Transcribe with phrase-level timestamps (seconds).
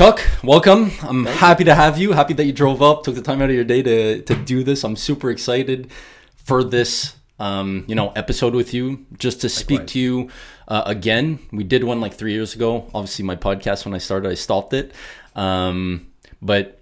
[0.00, 0.90] Chuck, welcome.
[1.02, 2.12] I'm happy to have you.
[2.12, 4.64] Happy that you drove up, took the time out of your day to to do
[4.64, 4.82] this.
[4.82, 5.90] I'm super excited
[6.36, 10.30] for this um, you know, episode with you, just to speak to you
[10.68, 11.38] uh, again.
[11.52, 12.88] We did one like three years ago.
[12.94, 14.94] Obviously, my podcast when I started, I stopped it.
[15.36, 16.10] Um,
[16.40, 16.80] but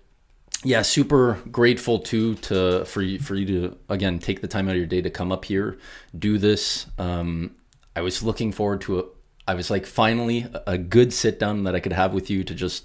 [0.62, 4.76] yeah, super grateful too to for you for you to again take the time out
[4.76, 5.76] of your day to come up here,
[6.16, 6.86] do this.
[6.98, 7.56] Um,
[7.96, 9.04] I was looking forward to a.
[9.48, 12.54] I was like finally a good sit down that I could have with you to
[12.54, 12.84] just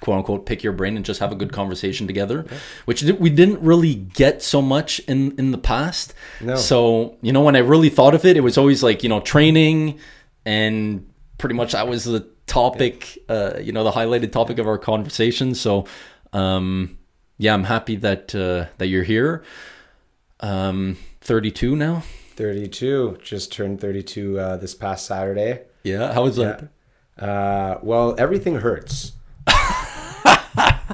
[0.00, 2.46] quote unquote pick your brain and just have a good conversation together
[2.86, 6.56] which we didn't really get so much in in the past No.
[6.56, 9.20] so you know when i really thought of it it was always like you know
[9.20, 9.98] training
[10.46, 11.06] and
[11.38, 15.54] pretty much that was the topic uh you know the highlighted topic of our conversation
[15.54, 15.84] so
[16.32, 16.98] um
[17.38, 19.42] yeah i'm happy that uh that you're here
[20.40, 22.02] um 32 now
[22.36, 23.18] 32.
[23.22, 25.60] Just turned 32 uh, this past Saturday.
[25.84, 26.68] yeah how was that
[27.18, 29.12] Uh, well, everything hurts.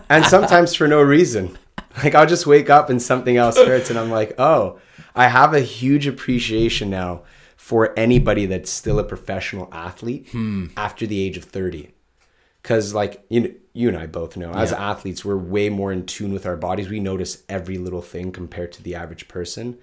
[0.08, 1.56] And sometimes for no reason.
[2.02, 4.78] Like I'll just wake up and something else hurts, and I'm like, oh,
[5.14, 7.22] I have a huge appreciation now
[7.56, 10.66] for anybody that's still a professional athlete hmm.
[10.76, 11.90] after the age of 30.
[12.62, 14.90] Because like you know, you and I both know, as Yeah.
[14.90, 16.88] athletes, we're way more in tune with our bodies.
[16.88, 19.78] We notice every little thing compared to the average person.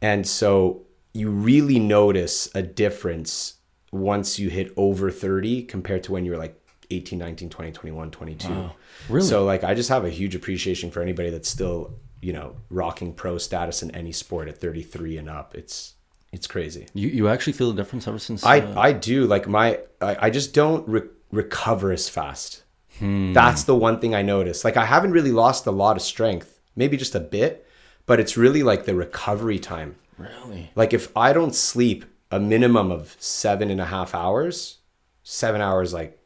[0.00, 0.82] And so
[1.14, 3.54] you really notice a difference
[3.90, 6.61] once you hit over 30 compared to when you were like
[6.92, 8.70] 18, 19, 20, 21, 22.
[9.08, 9.26] Really?
[9.26, 13.12] So like I just have a huge appreciation for anybody that's still, you know, rocking
[13.14, 15.54] pro status in any sport at 33 and up.
[15.54, 15.94] It's
[16.32, 16.86] it's crazy.
[16.94, 20.26] you you actually feel the difference ever since I uh, I do like my I,
[20.26, 22.62] I just don't re- recover as fast.
[23.00, 24.64] That's the one thing I notice.
[24.64, 27.66] Like I haven't really lost a lot of strength, maybe just a bit,
[28.06, 29.96] but it's really like the recovery time.
[30.18, 34.78] really Like if I don't sleep a minimum of seven and a half hours,
[35.24, 36.18] seven hours like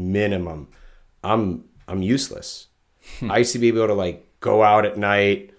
[0.00, 0.68] minimum,
[1.22, 2.68] I'm I'm useless.
[3.28, 5.50] I used to be able to like go out at night,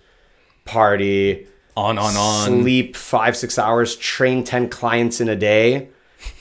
[0.65, 5.89] party, on on on sleep five six hours, train ten clients in a day,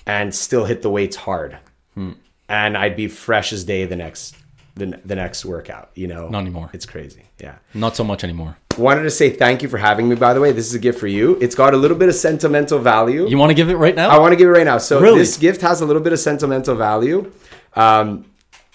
[0.06, 1.58] and still hit the weights hard.
[1.94, 2.12] Hmm.
[2.48, 4.36] And I'd be fresh as day the next
[4.74, 5.90] the, the next workout.
[5.94, 6.70] You know, Not anymore.
[6.72, 7.24] It's crazy.
[7.38, 7.56] Yeah.
[7.72, 10.14] not so much anymore Wanted to say thank you for having me.
[10.14, 11.38] By the way, this is a gift for you.
[11.40, 13.26] It's got a little bit of sentimental value.
[13.28, 14.78] you want to give it right now I want to give it right now.
[14.78, 15.18] So Really?
[15.18, 17.32] this gift has a little bit of sentimental value.
[17.74, 18.26] Um,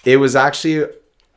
[0.04, 0.86] it was actually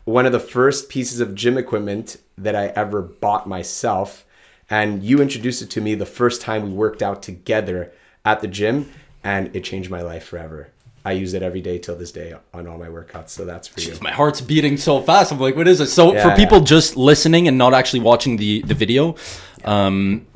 [0.06, 4.26] one of the first pieces of gym equipment that I ever bought myself,
[4.70, 7.92] and you introduced it to me the first time we worked out together
[8.26, 8.92] at the gym,
[9.24, 10.70] and it changed my life forever.
[11.06, 13.30] I use it every day till this day on all my workouts.
[13.30, 13.96] So that's for you.
[14.02, 15.32] my heart's beating so fast.
[15.32, 15.88] I'm like, what is it?
[15.88, 16.66] So Yeah, for people yeah.
[16.66, 19.16] just listening and not actually watching the the video,
[19.64, 20.28] um,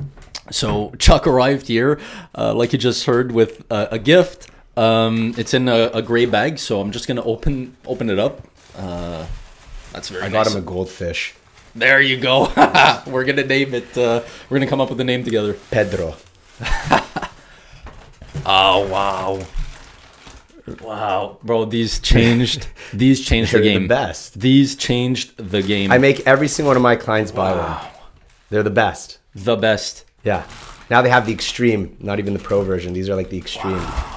[0.51, 1.99] so Chuck arrived here,
[2.35, 4.49] uh, like you just heard, with uh, a gift.
[4.75, 8.41] Um, it's in a, a gray bag, so I'm just gonna open open it up.
[8.75, 9.25] Uh,
[9.91, 10.45] that's very I nice.
[10.47, 11.35] got him a goldfish,
[11.75, 12.51] there you go.
[13.07, 13.95] we're gonna name it.
[13.97, 15.55] Uh, we're gonna come up with a name together.
[15.71, 16.15] Pedro.
[18.45, 19.39] Oh wow,
[20.81, 21.63] wow, bro!
[21.65, 22.67] These changed.
[22.93, 23.87] these changed the They're the game.
[23.87, 24.37] best.
[24.39, 25.91] These changed the game.
[25.91, 27.77] I make every single one of my clients buy one.
[28.49, 29.19] They're the best.
[29.33, 30.03] the best.
[30.25, 30.45] Yeah.
[30.89, 32.91] Now they have the extreme, not even the pro version.
[32.91, 33.77] These are like the extreme.
[33.77, 34.12] Wow.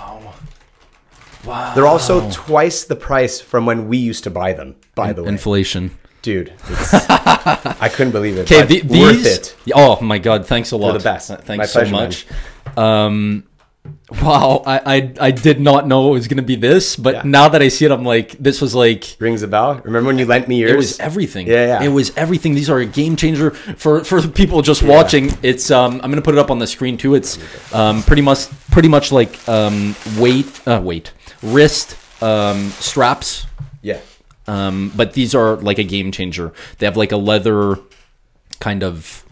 [1.75, 4.77] They're also twice the price from when we used to buy them.
[4.95, 5.97] By the way, Inflation.
[6.23, 8.51] dude, it's, I couldn't believe it.
[8.51, 9.27] Okay, the, worth these.
[9.27, 9.57] it.
[9.75, 10.47] Oh my god!
[10.47, 10.93] Thanks a lot.
[10.93, 11.29] the best.
[11.29, 12.27] Thanks My so pleasure, much.
[12.77, 13.45] Um,
[14.23, 17.23] wow, I, I I did not know it was gonna be this, but Yeah.
[17.25, 19.17] now that I see it, I'm like, this was like.
[19.21, 19.81] Rings a bell.
[19.85, 20.73] Remember when you lent me yours?
[20.73, 21.47] It was everything.
[21.47, 21.83] Yeah, yeah.
[21.85, 22.55] It was everything.
[22.55, 25.31] These are a game changer for for the people just watching.
[25.43, 27.15] It's um I'm gonna put it up on the screen too.
[27.15, 27.39] It's
[27.73, 31.13] um pretty much pretty much like um weight uh weight
[31.43, 33.47] wrist um straps
[33.87, 34.01] yeah.
[34.49, 36.53] um, but these are like a game changer.
[36.79, 37.79] They have like a leather
[38.59, 39.25] kind of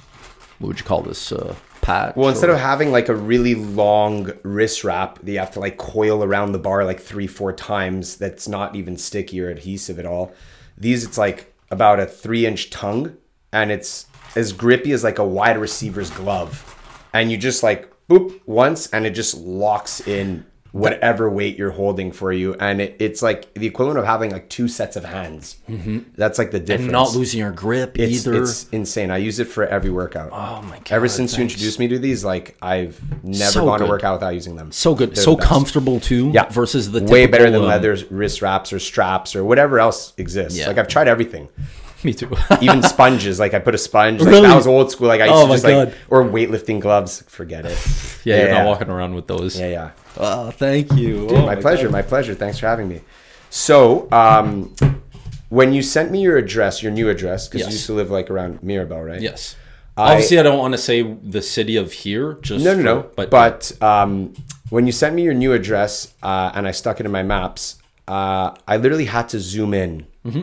[0.58, 2.14] what would you call this uh, patch?
[2.14, 5.60] Well, instead or- of having like a really long wrist wrap that you have to
[5.60, 9.98] like coil around the bar like three, four times, that's not even sticky or adhesive
[9.98, 10.32] at all.
[10.78, 13.16] These, it's like about a three inch tongue
[13.52, 16.70] and it's as grippy as like a wide receiver's glove.
[17.12, 22.10] And you just like boop once and it just locks in whatever weight you're holding
[22.10, 22.52] for you.
[22.54, 25.56] And it, it's like the equivalent of having like two sets of hands.
[26.16, 26.82] That's like the difference.
[26.82, 28.42] and not losing your grip it's, either.
[28.42, 29.12] it's insane.
[29.12, 30.30] I use it for every workout.
[30.32, 30.90] oh my god!
[30.90, 33.90] Ever since you introduced me to these, like I've never So gone to good.
[33.90, 34.72] work out without using them.
[34.72, 36.30] so good, They're so comfortable too.
[36.34, 39.78] Yeah, versus the way better than typical, um, leather wrist wraps or straps or whatever
[39.78, 40.58] else exists.
[40.58, 40.66] Yeah.
[40.66, 41.48] Like I've tried everything,
[42.08, 42.30] Me too.
[42.60, 43.40] even sponges.
[43.40, 44.20] Like I put a sponge.
[44.20, 44.46] Like Really?
[44.48, 45.08] that was old school.
[45.08, 45.88] Like I used Oh to just God.
[45.88, 47.22] like or weightlifting gloves.
[47.28, 47.78] Forget it.
[48.24, 48.58] yeah, you're yeah.
[48.62, 49.58] not walking around with those.
[49.58, 49.90] Yeah, yeah.
[50.18, 51.28] Oh, thank you.
[51.30, 51.88] Oh my, pleasure.
[51.90, 52.34] My pleasure.
[52.34, 53.00] Thanks for having me.
[53.50, 54.74] So, um,
[55.48, 57.68] when you sent me your address, your new address, because Yes.
[57.68, 59.20] you used to live like around Mirabel, right?
[59.20, 59.56] Yes.
[59.96, 62.34] I- Obviously, I don't want to say the city of here.
[62.42, 63.10] Just No, no, for- no.
[63.16, 64.34] But, But, um,
[64.70, 67.76] when you sent me your new address uh, and I stuck it in my maps,
[68.08, 70.40] uh, I literally had to zoom in Mm-hmm.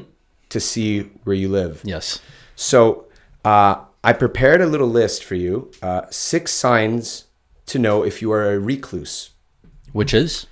[0.51, 1.81] To see where you live.
[1.83, 2.19] yes,
[2.56, 3.06] So
[3.44, 7.25] uh, I prepared a little list for you uh, six signs
[7.68, 9.31] to know if you are a recluse.
[9.94, 10.45] which is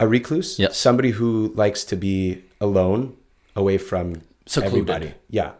[0.00, 0.58] A recluse?
[0.58, 0.76] Yes.
[0.76, 3.16] Somebody who likes to be alone,
[3.56, 4.90] away from Secluded.
[4.90, 5.14] everybody.
[5.30, 5.52] Yeah.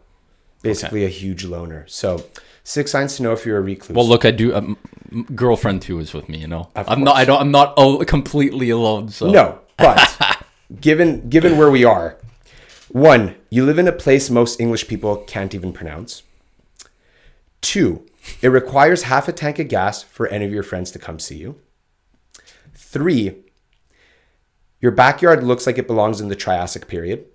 [0.61, 1.85] Basically a huge loner.
[1.87, 2.25] So
[2.63, 3.95] six signs to know if you're a recluse.
[3.95, 4.07] well.
[4.07, 4.53] Look, I do.
[4.53, 4.77] Um,
[5.33, 6.37] girlfriend too is with me.
[6.37, 7.15] You know, Of I'm not.
[7.15, 7.39] I don't.
[7.41, 9.07] I'm not oh, completely alone.
[9.09, 9.99] So No, but
[10.81, 12.17] given given where we are,
[12.89, 16.23] one, you live in a place most English people can't even pronounce.
[17.61, 18.05] Two,
[18.41, 21.37] it requires half a tank of gas for any of your friends to come see
[21.37, 21.59] you.
[22.73, 23.35] Three,
[24.81, 27.25] your backyard looks like it belongs in the Triassic period.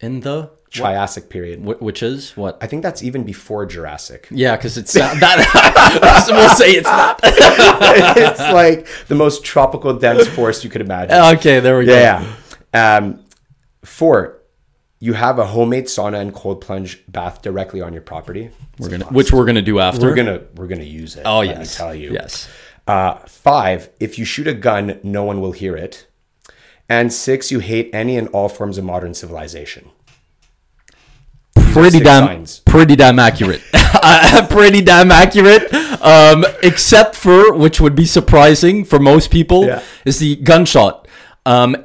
[0.00, 1.60] in the Triassic period.
[1.64, 2.58] wh- which is what?
[2.60, 4.28] I think that's even before Jurassic.
[4.30, 6.26] Yeah, because it's not that.
[6.30, 7.18] we'll say it's not.
[7.24, 11.16] it's like the most tropical dense forest you could imagine.
[11.38, 11.98] okay, there we go.
[11.98, 12.34] Yeah.
[12.74, 12.96] yeah.
[12.96, 13.24] Um,
[13.88, 14.38] four,
[15.00, 18.50] you have a homemade sauna and cold plunge bath directly on your property.
[18.78, 20.06] We're gonna, which we're gonna do after.
[20.06, 21.22] We're gonna we're gonna use it.
[21.24, 21.58] Oh let yes.
[21.58, 22.12] me tell you.
[22.12, 22.48] Yes.
[22.86, 26.06] Uh, five, if you shoot a gun, no one will hear it.
[26.88, 29.90] And six, you hate any and all forms of modern civilization.
[31.54, 32.60] pretty damn signs.
[32.60, 33.60] pretty damn accurate
[34.50, 39.82] pretty damn accurate um except for which would be surprising for most people Yeah.
[40.04, 41.06] is the gunshot
[41.44, 41.76] um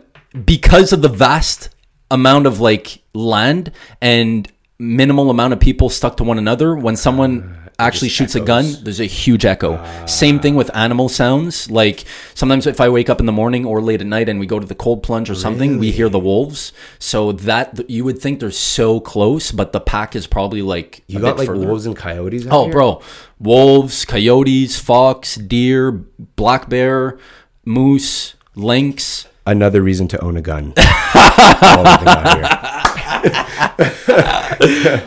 [0.46, 1.70] because of the vast
[2.14, 3.72] amount of like land
[4.02, 4.48] and
[4.80, 7.34] minimal amount of people stuck to one another when someone
[7.68, 10.06] uh, actually shoots a gun there's a huge echo ah.
[10.06, 13.82] same thing with animal sounds like sometimes if i wake up in the morning or
[13.82, 16.20] late at night and we go to the cold plunge or something we hear the
[16.20, 21.04] wolves so that you would think they're so close but the pack is probably like
[21.08, 21.66] You got like further.
[21.66, 22.46] wolves and coyotes.
[22.46, 22.74] out oh here?
[22.74, 23.02] bro
[23.40, 27.18] wolves coyotes fox deer black bear
[27.66, 30.74] moose lynx Another reason to own a gun.
[30.78, 33.74] All we got here.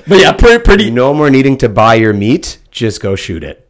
[0.06, 2.58] but yeah pretty pretty no more needing to buy your meat.
[2.70, 3.68] Just go shoot it.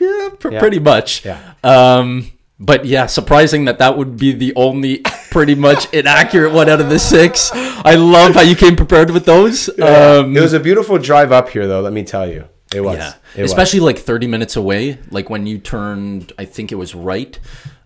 [0.00, 0.60] Yeah, pr- Yeah.
[0.60, 1.24] pretty much.
[1.24, 1.54] Yeah.
[1.64, 4.98] Um, but yeah, surprising that that would be the only
[5.30, 7.50] pretty much inaccurate one out of the six.
[7.54, 9.68] I love how you came prepared with those.
[9.80, 11.80] Um, it was a beautiful drive up here, though.
[11.80, 12.44] Let me tell you,
[12.74, 12.98] it was.
[12.98, 13.50] yeah, It was.
[13.50, 14.98] especially like thirty minutes away.
[15.10, 17.36] Like when you turned, I think it was right,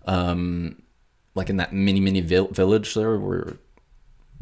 [0.05, 0.81] um,
[1.35, 3.57] like in that mini mini vil- village there, where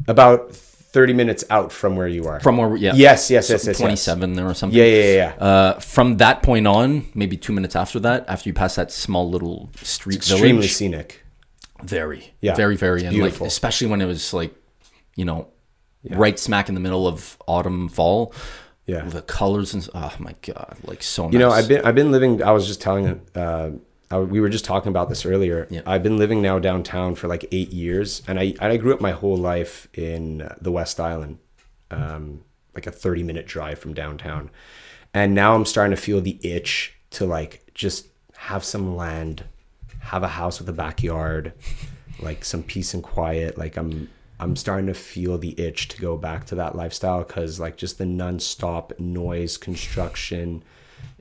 [0.08, 2.40] about thirty minutes out from where you are.
[2.40, 3.78] from where yeah, yes, yes, yes, yes, yes.
[3.78, 4.78] twenty seven there or something.
[4.78, 5.34] Yeah, yeah, yeah.
[5.38, 5.44] yeah.
[5.44, 9.28] Uh, from that point on, maybe two minutes after that, after you pass that small
[9.30, 11.22] little street Extremely village, scenic.
[11.82, 14.54] very Yeah, very very and like especially when it was like
[15.16, 15.48] you know
[16.10, 18.34] right smack in the middle of autumn fall
[18.86, 19.02] Yeah.
[19.02, 22.10] the colors and oh my god like so nice You know, I've been I've been
[22.12, 22.42] living.
[22.42, 23.20] I was just telling.
[23.34, 23.70] Uh,
[24.12, 25.66] I, we were just talking about this earlier.
[25.70, 25.80] Yeah.
[25.86, 29.12] I've been living now downtown for like eight years, and I I grew up my
[29.12, 31.38] whole life in uh, the West Island,
[31.90, 32.44] um,
[32.74, 34.50] like a thirty minute drive from downtown,
[35.14, 38.06] and now I'm starting to feel the itch to like just
[38.36, 39.44] have some land,
[40.00, 41.54] have a house with a backyard,
[42.20, 43.56] like some peace and quiet.
[43.56, 47.60] Like I'm I'm starting to feel the itch to go back to that lifestyle because
[47.60, 50.64] like just the nonstop noise, construction.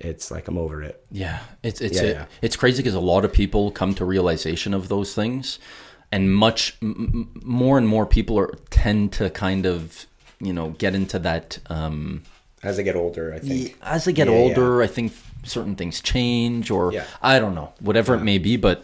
[0.04, 1.06] It's like I'm over it.
[1.12, 2.26] yeah it's it's Yeah, it, yeah.
[2.42, 5.60] it's crazy because a lot of people come to realization of those things
[6.12, 10.06] and much m- more and more people are tend to kind of
[10.40, 12.24] you know get into that um
[12.64, 13.78] As I get older, I think.
[13.82, 14.40] as they get Yeah, yeah.
[14.40, 17.06] older, I think certain things change, or Yeah.
[17.22, 18.58] I don't know, whatever it may be.
[18.58, 18.84] But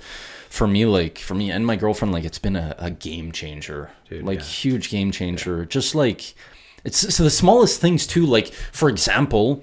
[0.50, 3.90] for me, like for me and my girlfriend, like it's been a, a game changer,
[4.10, 4.46] like yeah.
[4.46, 5.66] huge game changer.
[5.66, 6.34] Just like
[6.84, 8.26] it's so the smallest things too.
[8.26, 9.62] Like for example,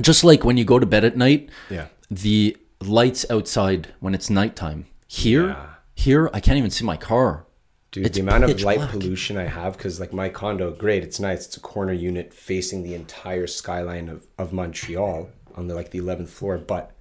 [0.00, 1.86] just like when you go to bed at night, Yeah.
[2.10, 4.86] the lights outside when it's nighttime.
[5.06, 5.66] Here, Yeah.
[5.94, 7.44] here, I can't even see my car.
[7.92, 8.90] Dude, It's the amount of light black.
[8.90, 11.46] pollution I have, because like my condo, great, it's nice.
[11.46, 15.98] It's a corner unit facing the entire skyline of, of Montreal on the like the
[15.98, 16.92] eleventh floor, but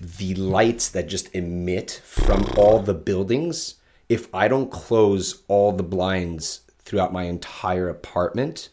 [0.00, 3.74] the lights that just emit from all the buildings,
[4.08, 8.70] if I don't close all the blinds throughout my entire apartment,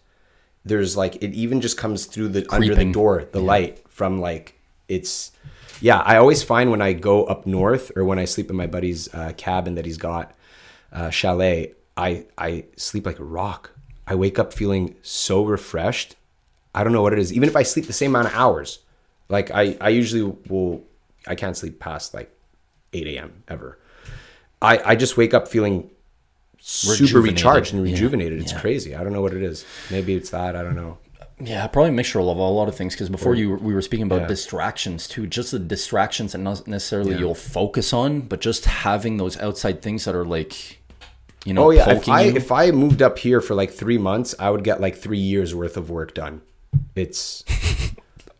[0.65, 4.59] there's like it even just comes through the under the door, the light from like
[4.87, 5.31] it's
[5.81, 8.67] yeah, I always find when I go up north or when I sleep in my
[8.67, 10.33] buddy's uh, cabin that he's got
[10.93, 13.71] uh, chalet, I I sleep like a rock.
[14.07, 16.15] I wake up feeling so refreshed.
[16.75, 17.33] I don't know what it is.
[17.33, 18.79] Even if I sleep the same amount of hours,
[19.29, 20.83] like I I usually will,
[21.27, 22.31] I can't sleep past like
[22.93, 23.43] 8 a.m.
[23.47, 23.77] ever.
[24.61, 25.89] I I just wake up feeling
[26.65, 27.91] super recharged and Yeah.
[27.93, 28.39] rejuvenated.
[28.41, 28.59] It's Yeah.
[28.61, 28.95] crazy.
[28.95, 29.65] I don't know what it is.
[29.91, 30.55] Maybe it's that.
[30.55, 30.97] I don't know.
[31.43, 32.93] Yeah, probably a mixture of a lot of things.
[32.93, 34.27] Because before you, we were speaking about Yeah.
[34.27, 35.27] distractions too.
[35.27, 37.19] Just the distractions that not necessarily Yeah.
[37.19, 40.79] you'll focus on, but just having those outside things that are like,
[41.43, 42.35] you know, Oh yeah, if I you.
[42.37, 45.53] if I moved up here for like three months, I would get like three years
[45.53, 46.41] worth of work done.
[46.95, 47.43] It's,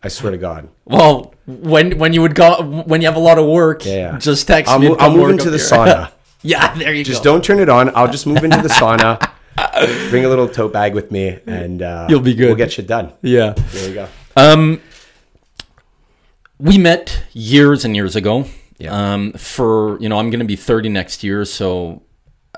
[0.01, 0.69] I swear to God.
[0.85, 4.17] well, when when you would go when you have a lot of work, Yeah, yeah.
[4.17, 4.89] just text I'll, me.
[4.89, 6.11] mo- I'm moving move work into up the sauna.
[6.43, 7.13] yeah, there you Just go.
[7.13, 7.95] Just don't turn it on.
[7.95, 9.31] I'll just move into the sauna.
[10.09, 12.47] Bring a little tote bag with me, and uh, You'll be good.
[12.47, 13.13] We'll get shit done.
[13.21, 13.53] Yeah.
[13.53, 14.07] There you go.
[14.35, 14.81] Um,
[16.59, 18.45] we met years and years ago.
[18.77, 19.13] Yeah.
[19.13, 22.03] Um, for you know, I'm going to be 30 next year, so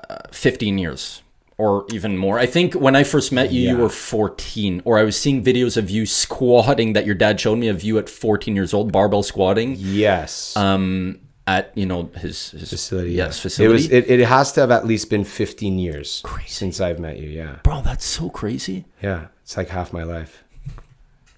[0.08, 1.22] uh, 15 years
[1.58, 2.38] or even more.
[2.38, 5.76] I think when I first met you, you were 14, or I was seeing videos
[5.76, 9.22] of you squatting that your dad showed me of you at 14 years old, barbell
[9.22, 9.74] squatting.
[9.78, 10.54] Yes.
[10.56, 13.12] Um, at you know his, his facility.
[13.12, 13.42] Yes, yeah.
[13.42, 13.70] facility.
[13.70, 14.10] It was.
[14.10, 16.48] It, it has to have at least been 15 years Crazy.
[16.48, 17.28] since I've met you.
[17.28, 17.58] Yeah.
[17.62, 18.84] Bro, that's so crazy.
[19.02, 19.26] Yeah.
[19.42, 20.42] It's like half my life.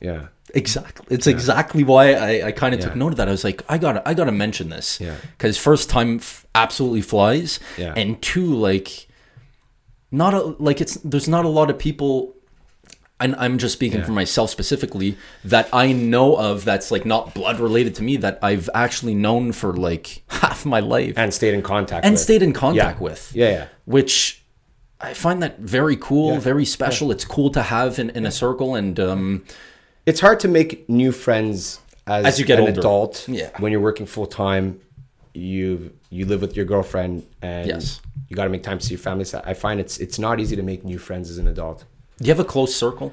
[0.01, 0.29] Yeah.
[0.55, 1.07] Exactly.
[1.11, 3.29] It's exactly why I, I kind of took note of that.
[3.29, 4.99] I was like, I gotta, I gotta mention this.
[4.99, 5.17] Yeah.
[5.37, 7.61] Because first time f- absolutely flies.
[7.77, 7.93] Yeah.
[7.95, 9.09] And two, like,
[10.11, 12.35] not a like it's there's not a lot of people.
[13.21, 14.05] And I'm just speaking Yeah.
[14.07, 18.39] for myself specifically that I know of that's like not blood related to me that
[18.43, 22.05] I've actually known for like half my life and, stayed in contact.
[22.05, 22.09] with.
[22.09, 23.05] And stayed in contact Yeah.
[23.05, 23.33] with.
[23.35, 23.51] Yeah.
[23.51, 23.67] Yeah.
[23.87, 24.43] Which
[25.01, 26.39] I find that very cool, Yeah.
[26.41, 27.11] very special.
[27.11, 29.45] It's cool to have in, in a circle and um
[30.07, 32.81] It's hard to make new friends as, As you get an older.
[32.81, 33.27] adult.
[33.29, 33.51] Yeah.
[33.59, 34.81] When you're working full time,
[35.35, 38.01] you you live with your girlfriend and Yes.
[38.29, 39.25] you got to make time to see your family.
[39.25, 41.85] So I find it's it's not easy to make new friends as an adult.
[42.19, 43.13] Do you have a close circle?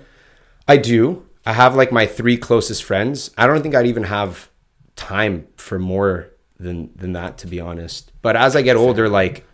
[0.67, 1.25] I do.
[1.45, 3.31] I have like my three closest friends.
[3.37, 4.49] I don't think I'd even have
[4.95, 8.11] time for more than than that to be honest.
[8.21, 9.45] But as I get older, like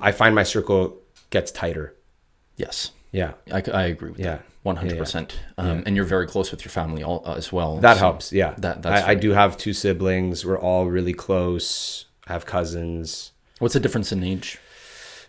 [0.00, 1.00] I find my circle
[1.30, 1.94] gets tighter.
[2.56, 2.90] Yes.
[3.12, 3.32] Yeah.
[3.52, 4.36] I, I agree with Yeah.
[4.36, 4.42] that.
[4.64, 5.38] One hundred percent.
[5.56, 7.78] Um, and you're very close with your family all, uh, as well.
[7.78, 8.32] That so helps.
[8.32, 8.54] Yeah.
[8.58, 10.44] That that's I, I do have two siblings.
[10.44, 12.06] We're all really close.
[12.26, 13.30] I have cousins.
[13.60, 14.58] What's the difference in age?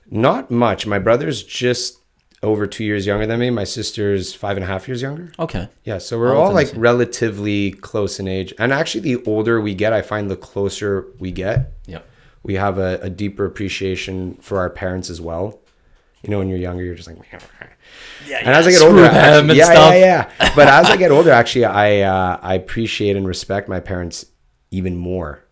[0.10, 0.88] Not much.
[0.88, 2.00] My brother's just
[2.44, 3.50] over two years younger than me.
[3.50, 5.32] My sister's five and a half years younger.
[5.40, 5.68] Okay.
[5.84, 8.54] Yeah, so we're All all like relatively close in age.
[8.60, 11.72] And actually, the older we get, I find the closer we get.
[11.88, 12.00] Yeah.
[12.44, 15.60] We have a, a deeper appreciation for our parents as well.
[16.24, 17.18] You know, when you're younger, you're just like,
[18.28, 18.40] Yeah.
[18.40, 19.94] and as I get older, actually, and yeah, stuff.
[19.94, 20.52] yeah, yeah.
[20.56, 24.26] But as I get older, actually, I uh, I appreciate and respect my parents
[24.72, 25.44] even more,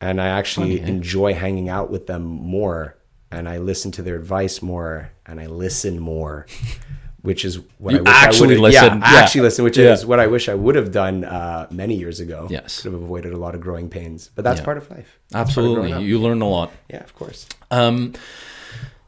[0.00, 0.94] and I actually Funny, eh?
[0.94, 2.96] enjoy hanging out with them more,
[3.34, 6.46] and I listen to their advice more, and I listen more,
[7.22, 8.72] which is what You I wish actually I would.
[8.72, 8.98] listen.
[8.98, 9.92] Yeah, I actually listen, which Yeah.
[9.92, 12.46] is what I wish I would have done uh, many years ago.
[12.50, 12.82] Yes.
[12.82, 14.64] could have avoided a lot of growing pains, but that's Yeah.
[14.64, 15.18] part of life.
[15.30, 16.04] That's part of Absolutely.
[16.06, 16.72] You learn a lot.
[16.90, 17.46] Yeah, of course.
[17.70, 18.12] Um,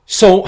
[0.06, 0.46] so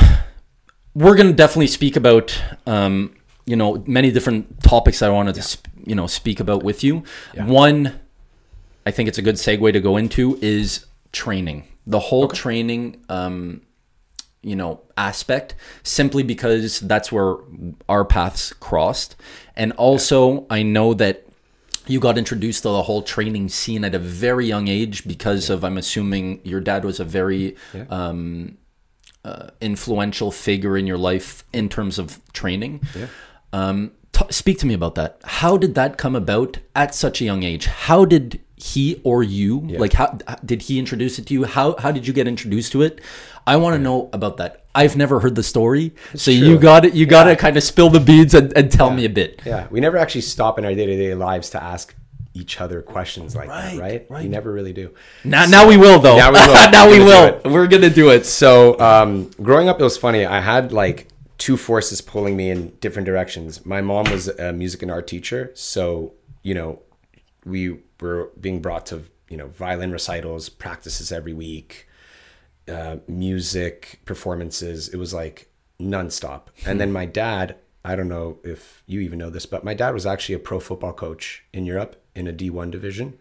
[0.95, 5.43] we're going to definitely speak about, um, you know, many different topics I wanted to,
[5.45, 7.03] sp- you know, speak about with you.
[7.35, 7.47] Yeah.
[7.47, 7.99] One,
[8.87, 11.65] I think it's a good segue to go into is training.
[11.87, 13.63] The whole training, um,
[14.49, 17.37] you know, aspect, simply because that's where
[17.89, 19.17] our paths crossed,
[19.57, 21.25] and also I know that
[21.87, 25.65] you got introduced to the whole training scene at a very young age because of
[25.65, 27.85] I'm assuming your dad was a very Yeah.
[27.89, 28.59] um,
[29.25, 32.83] uh, influential figure in your life in terms of training.
[32.95, 33.07] Yeah.
[33.53, 35.19] Um, t- speak to me about that.
[35.25, 37.67] How did that come about at such a young age?
[37.67, 41.45] How did he or you like how did he introduce it to you?
[41.45, 43.01] How how did you get introduced to it?
[43.47, 44.65] I want to know about that.
[44.75, 46.95] I've never heard the story, so you got it.
[46.95, 49.41] You got to kind of spill the beads and, and tell me a bit.
[49.45, 51.95] Yeah, we never actually stop in our day to day lives to ask
[52.35, 54.07] each other questions like Right, that, right?
[54.09, 54.23] right.
[54.23, 54.95] We never really do.
[55.25, 56.17] Now, now we will though.
[56.17, 56.71] Now we will.
[56.71, 57.53] now we We're will.
[57.53, 58.27] We're gonna do it.
[58.27, 60.25] So, um, growing up, it was funny.
[60.25, 63.65] I had like two forces pulling me in different directions.
[63.65, 66.13] My mom was a music and art teacher, so
[66.43, 66.81] you know,
[67.45, 71.89] we were being brought to you know violin recitals, practices every week,
[72.69, 74.89] uh, music performances.
[74.89, 76.49] It was like nonstop.
[76.67, 79.95] And then my dad, I don't know if you even know this, but my dad
[79.95, 83.19] was actually a pro football coach in Europe in a D1 division.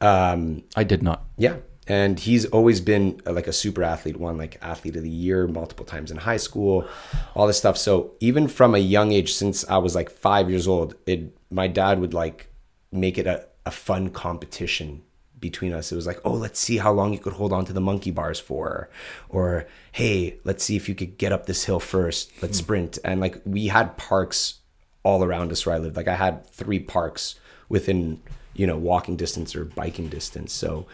[0.00, 1.24] Um, I did not.
[1.36, 1.56] yeah.
[1.86, 5.46] And he's always been uh, like a super athlete, won like athlete of the year
[5.46, 6.88] multiple times in high school,
[7.34, 7.76] all this stuff.
[7.76, 11.68] So even from a young age, since I was like five years old, it my
[11.68, 12.48] dad would like
[12.94, 15.02] make it a, a fun competition
[15.40, 15.92] between us.
[15.92, 18.10] It was like, oh, let's see how long you could hold on to the monkey
[18.10, 18.88] bars for.
[19.28, 22.30] Or hey, let's see if you could get up this hill first.
[22.42, 22.98] Let's sprint.
[23.04, 24.60] And like we had parks
[25.02, 25.96] all around us where I lived.
[25.96, 28.22] Like I had three parks within,
[28.54, 30.52] you know, walking distance or biking distance.
[30.52, 30.86] So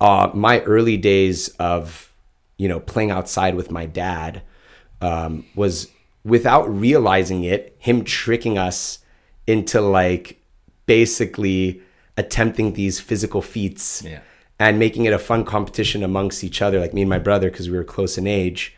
[0.00, 2.12] uh, my early days of
[2.56, 4.42] you know, playing outside with my dad
[5.00, 5.88] um, was
[6.24, 9.00] without realizing it, him tricking us
[9.46, 10.40] into like
[10.86, 11.80] basically
[12.16, 14.20] attempting these physical feats Yeah.
[14.58, 17.68] and making it a fun competition amongst each other, like me and my brother, because
[17.68, 18.74] we were close in age.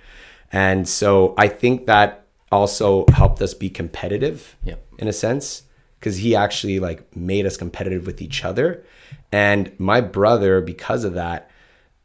[0.52, 4.82] And so I think that also helped us be competitive Yep.
[4.98, 5.62] in a sense,
[6.00, 8.82] because he actually like made us competitive with each other.
[9.30, 11.50] And my brother, because of that,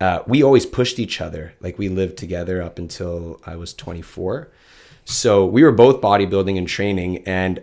[0.02, 1.54] uh, we always pushed each other.
[1.62, 4.50] Like we lived together up until I was 24.
[5.06, 7.62] So we were both bodybuilding and training, and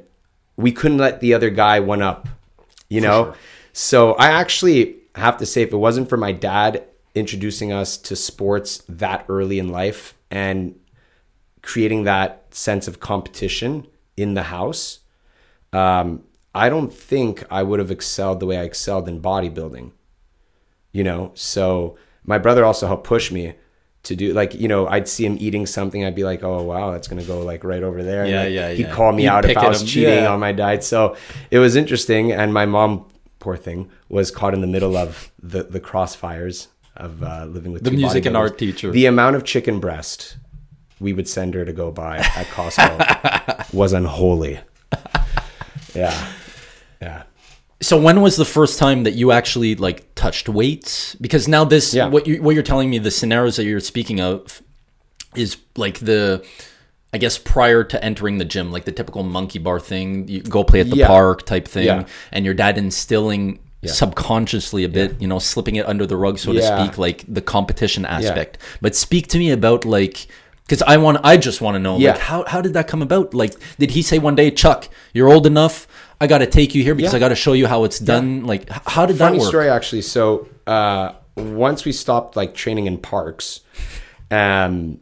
[0.61, 2.29] we couldn't let the other guy one up,
[2.89, 3.25] you know?
[3.25, 3.37] sure.
[3.73, 8.17] So I actually have to say, if it wasn't for my dad introducing us to
[8.17, 10.79] sports that early in life and
[11.63, 13.87] creating that sense of competition
[14.17, 15.01] in the house,
[15.73, 16.25] um,
[16.55, 19.93] I don't think I would have excelled the way I excelled in bodybuilding.
[20.93, 23.55] You know, so my brother also helped push me
[24.05, 26.91] to do like you know I'd see him eating something I'd be like oh wow
[26.93, 28.95] that's gonna go like right over there And, Yeah, like, yeah, he'd yeah.
[28.95, 29.87] call me You'd out if I was him.
[29.89, 30.33] cheating Yeah.
[30.33, 31.17] on my diet so
[31.51, 33.05] it was interesting and my mom
[33.41, 37.85] poor thing was caught in the middle of the the crossfires of uh, living with
[37.85, 38.91] The music and art teacher.
[38.91, 40.37] the amount of chicken breast
[40.99, 44.61] we would send her to go buy at Costco was unholy
[45.95, 46.29] yeah
[47.03, 47.23] yeah
[47.83, 51.15] So when was the first time that you actually like touched weights?
[51.21, 52.09] Because now this Yeah.
[52.09, 54.63] what you what you're telling me the scenarios that you're speaking of
[55.35, 56.45] is like the
[57.13, 60.63] I guess prior to entering the gym, like the typical monkey bar thing, you go
[60.63, 61.07] play at the Yeah.
[61.09, 62.05] park type thing, Yeah.
[62.33, 66.53] and your dad instilling subconsciously a bit, you know, slipping it under the rug, so
[66.53, 68.59] to speak, like the competition aspect.
[68.83, 70.27] But speak to me about like
[70.67, 72.13] because I want, I just want to know, Yeah.
[72.13, 73.35] like, how how did that come about?
[73.35, 75.89] Like, did he say one day, Chuck, you're old enough,
[76.21, 77.17] I got to take you here because Yeah.
[77.17, 78.45] I got to show you how it's done?
[78.45, 79.49] Like, how did funny that work?
[79.49, 83.61] story actually so uh once we stopped like training in parks
[84.31, 85.01] um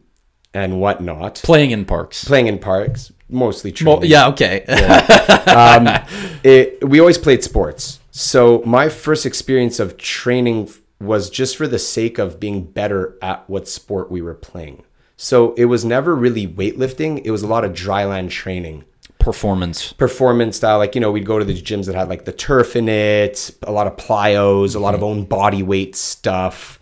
[0.53, 2.23] and whatnot Playing in parks.
[2.23, 4.63] playing in parks mostly training Well, yeah, okay.
[6.43, 7.99] it, we always played sports.
[8.11, 13.47] So my first experience of training was just for the sake of being better at
[13.49, 14.83] what sport we were playing.
[15.15, 17.21] So it was never really weightlifting.
[17.23, 18.83] It was a lot of dryland training,
[19.19, 19.93] Performance.
[19.93, 20.77] performance style.
[20.77, 23.51] Like you know, we'd go to the gyms that had like the turf in it,
[23.63, 26.79] a lot of plyos, a lot of own body weight stuff.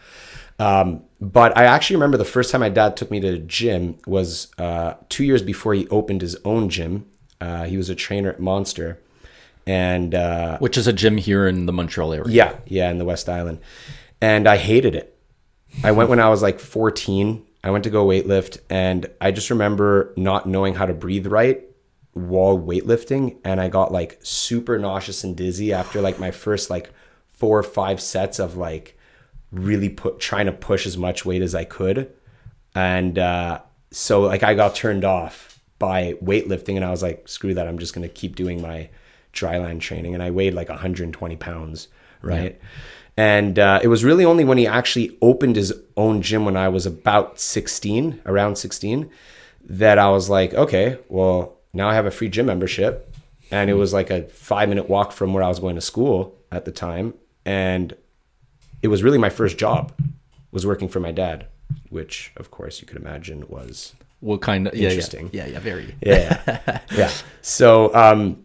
[0.60, 3.97] Um, but I actually remember the first time my dad took me to a gym
[4.06, 7.06] was uh, two years before he opened his own gym.
[7.41, 9.00] Uh, he was a trainer at Monster,
[9.65, 12.32] and uh, Which is a gym here in the Montreal area.
[12.34, 13.60] yeah, yeah, in the West Island,
[14.21, 15.17] and I hated it.
[15.84, 17.43] I went when I was like 14.
[17.63, 21.63] I went to go weightlift, and I just remember not knowing how to breathe right
[22.17, 26.91] while weightlifting, and I got like super nauseous and dizzy after like my first like
[27.34, 28.97] four or five sets of like
[29.51, 32.12] really put trying to push as much weight as I could,
[32.75, 37.53] and uh, so like I got turned off by weightlifting, and I was like, screw
[37.53, 38.89] that, I'm just gonna keep doing my
[39.34, 41.88] dryland training, and I weighed like 120 pounds,
[42.21, 42.60] right?
[43.17, 46.69] And uh, it was really only when he actually opened his own gym when I
[46.69, 49.10] was about 16, around 16,
[49.69, 53.13] that I was like, okay, well, now I have a free gym membership.
[53.49, 56.35] And it was like a five minute walk from where I was going to school
[56.51, 57.13] at the time.
[57.45, 57.95] And
[58.81, 59.93] it was really my first job
[60.51, 61.47] was working for my dad,
[61.89, 65.29] which of course you could imagine was What kind of yeah, Interesting.
[65.31, 65.95] Yeah, yeah, yeah very.
[66.01, 67.11] yeah yeah
[67.41, 68.43] so um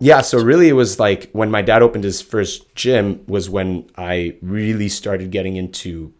[0.00, 3.88] yeah so really it was like when my dad opened his first gym was when
[3.96, 6.12] i really started getting into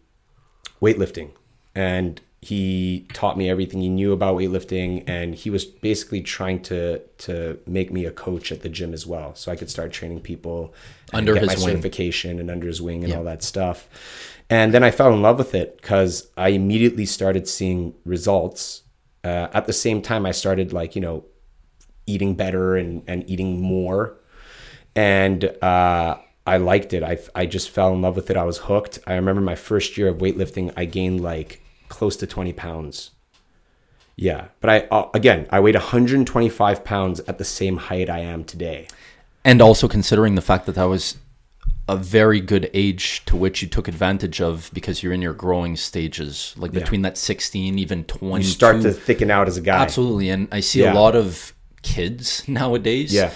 [0.81, 1.29] weightlifting
[1.75, 6.99] and he taught me everything he knew about weightlifting and he was basically trying to
[7.17, 10.19] to make me a coach at the gym as well so i could start training
[10.19, 10.73] people
[11.13, 11.63] Under his my wing.
[11.63, 13.89] certification and under his wing and all that stuff
[14.49, 18.83] and then i fell in love with it because i immediately started seeing results
[19.23, 21.25] uh, at the same time i started like you know
[22.05, 24.15] eating better and, and eating more
[24.95, 27.03] and uh, I liked it.
[27.03, 28.37] I, I just fell in love with it.
[28.37, 28.97] I was hooked.
[29.05, 33.11] I remember my first year of weightlifting, I gained like close to 20 pounds.
[34.15, 34.45] Yeah.
[34.61, 38.87] But I, uh, again, I weighed 125 pounds at the same height I am today.
[39.45, 41.17] And also considering the fact that that was
[41.89, 45.77] a very good age to which you took advantage of because you're in your growing
[45.77, 48.43] stages, like between that 16, even 20.
[48.43, 49.77] You start to thicken out as a guy.
[49.81, 50.29] Absolutely.
[50.29, 50.93] And I see Yeah.
[50.93, 53.31] a lot of kids nowadays Yeah.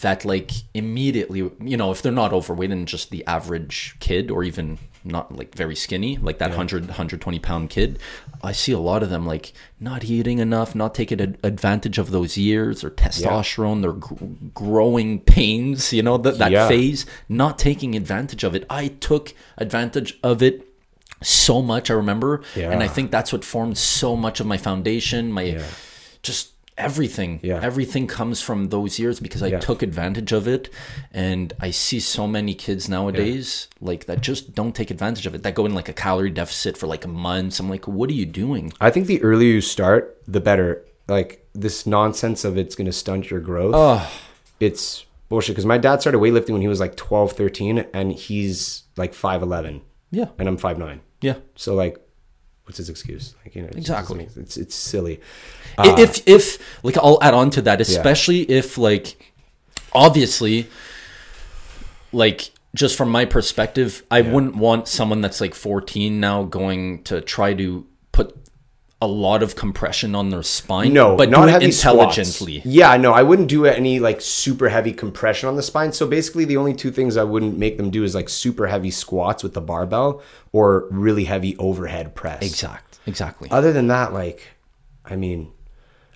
[0.00, 4.42] That like immediately, you know, if they're not overweight and just the average kid or
[4.42, 7.98] even not like very skinny, like that 100, 120 pound kid,
[8.42, 12.10] I see a lot of them like not eating enough, not taking ad- advantage of
[12.10, 16.66] those years or testosterone, their gr- growing pains, you know, that, that Yeah.
[16.68, 18.64] phase, not taking advantage of it.
[18.70, 20.66] I took advantage of it
[21.22, 21.90] so much.
[21.90, 22.70] I remember, Yeah.
[22.70, 25.30] and I think that's what formed so much of my foundation.
[25.30, 25.62] My
[26.22, 27.40] just everything.
[27.42, 27.60] Yeah.
[27.62, 29.60] everything comes from those years because I Yeah.
[29.60, 30.68] took advantage of it,
[31.12, 35.42] and I see so many kids nowadays like that just don't take advantage of it.
[35.44, 37.60] That go in like a calorie deficit for like a month.
[37.60, 38.72] I'm like, what are you doing?
[38.80, 40.84] I think the earlier you start, the better.
[41.06, 44.02] Like this nonsense of it's going to stunt your growth.
[44.58, 45.54] It's bullshit.
[45.54, 49.82] Because my dad started weightlifting when he was like 12, 13, and he's like 5'11,
[50.10, 51.00] Yeah, and I'm 5'9.
[51.20, 51.34] yeah.
[51.56, 51.98] So, like,
[52.64, 53.34] what's his excuse?
[53.44, 54.26] Like, you know, it just doesn't Exactly.
[54.36, 55.20] make- It's, it's silly.
[55.78, 59.32] I- uh, if if like I'll add on to that, especially if like
[59.92, 60.68] obviously
[62.12, 67.20] like just from my perspective, I wouldn't want someone that's like 14 now going to
[67.20, 67.86] try to
[69.00, 70.92] a lot of compression on their spine.
[70.92, 72.16] No, but not do it heavy squats.
[72.16, 72.62] intelligently.
[72.64, 75.92] Yeah, no, I wouldn't do any like super heavy compression on the spine.
[75.92, 78.90] So basically, the only two things I wouldn't make them do is like super heavy
[78.90, 82.42] squats with the barbell or really heavy overhead press.
[82.42, 82.98] Exact.
[83.06, 83.50] Exactly.
[83.50, 84.48] Other than that, like,
[85.04, 85.52] I mean,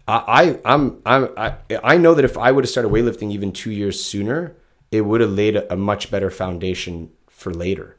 [0.07, 3.53] I, I I'm I'm I, I know that if I would have started weightlifting even
[3.53, 4.57] two years sooner,
[4.91, 7.97] it would have laid a, a much better foundation for later.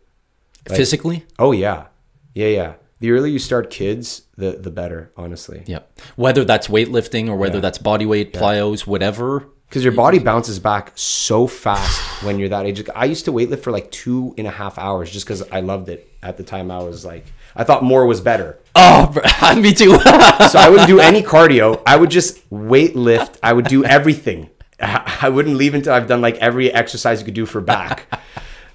[0.68, 1.26] Physically?
[1.38, 1.88] Oh yeah,
[2.34, 2.74] yeah, yeah.
[3.00, 5.64] The earlier you start kids, the the better, honestly.
[5.66, 5.80] Yeah.
[6.16, 9.48] Whether that's weightlifting or whether that's body weight, plyos, whatever.
[9.70, 12.84] Because your body bounces back so fast when you're that age.
[12.96, 15.90] I used to weightlift for like two and a half hours just because I loved
[15.90, 16.12] it.
[16.24, 18.58] At the time, I was like, I thought more was better.
[18.82, 19.12] Oh,
[19.58, 20.00] me too.
[20.00, 21.82] So I wouldn't do any cardio.
[21.86, 23.38] I would just weight lift.
[23.44, 24.50] I would do everything.
[24.80, 28.08] I I wouldn't leave until I've done like every exercise you could do for back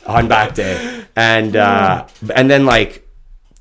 [0.06, 1.04] on back day.
[1.16, 3.03] And uh, and then like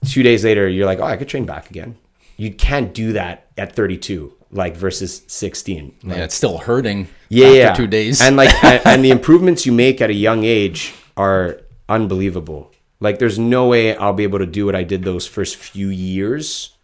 [0.06, 1.98] two days later, you're like, oh, I could train back again.
[2.38, 5.96] You can't do that at 32, like versus 16.
[6.04, 7.08] yeah, it's still hurting.
[7.30, 7.74] yeah, after yeah.
[7.74, 8.22] two days.
[8.22, 13.20] and like and, and the improvements you make at a young age are unbelievable like
[13.20, 16.76] there's no way i'll be able to do what i did those first few years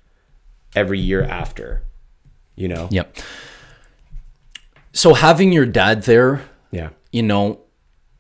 [0.76, 1.82] every year after
[2.56, 3.18] you know Yep.
[4.92, 7.60] So having your dad there, yeah you know,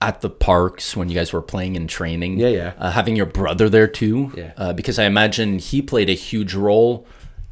[0.01, 2.39] at the parks when you guys were playing and training.
[2.39, 2.73] Yeah, yeah.
[2.77, 4.31] Uh, having your brother there too.
[4.35, 4.53] Yeah.
[4.55, 7.05] Uh, because I imagine he played a huge role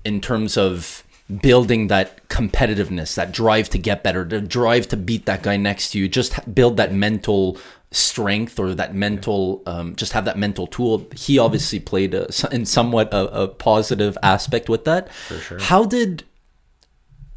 [0.05, 1.03] in terms of
[1.41, 5.91] building that competitiveness, that drive to get better, the drive to beat that guy next
[5.91, 7.57] to you, just build that mental
[7.91, 11.05] strength or that mental, um, just have that mental tool.
[11.15, 15.13] He obviously played a, in somewhat a, a positive aspect with that.
[15.13, 15.60] For sure.
[15.60, 16.23] How did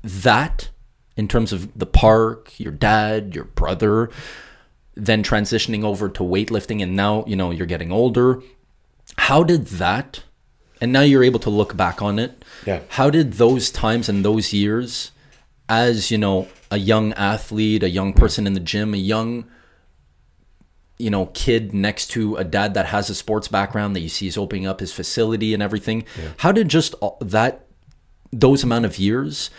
[0.04, 0.70] that,
[1.16, 4.10] in terms of the park, your dad, your brother,
[5.04, 8.42] then transitioning over to weightlifting, and now you know you're getting older.
[9.16, 10.22] How did that,
[10.80, 12.44] and now you're able to look back on it.
[12.66, 12.80] Yeah.
[12.88, 15.10] How did those times and those years,
[15.68, 19.46] as you know, a young athlete, a young person in the gym, a young,
[20.98, 24.26] you know, kid next to a dad that has a sports background that you see
[24.26, 26.04] is opening up his facility and everything.
[26.38, 27.66] How did just that
[28.32, 29.50] those amount of years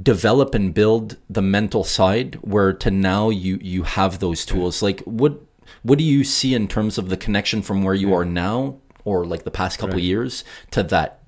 [0.00, 4.82] develop and build the mental side where to now you you have those tools.
[4.82, 5.40] Like what
[5.82, 9.24] what do you see in terms of the connection from where you are now or
[9.26, 11.20] like the past couple years to that?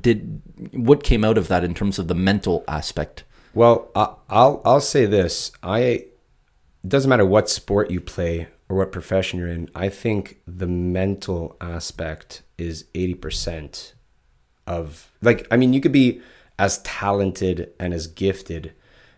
[0.00, 0.40] Did
[0.72, 3.24] what came out of that in terms of the mental aspect?
[3.54, 5.52] Well, I- I'll I'll say this.
[5.62, 6.18] I it
[6.88, 9.68] doesn't matter what sport you play or what profession you're in.
[9.74, 13.92] I think the mental aspect is 80%
[14.66, 16.20] of like I mean, you could be
[16.62, 18.72] as talented and as gifted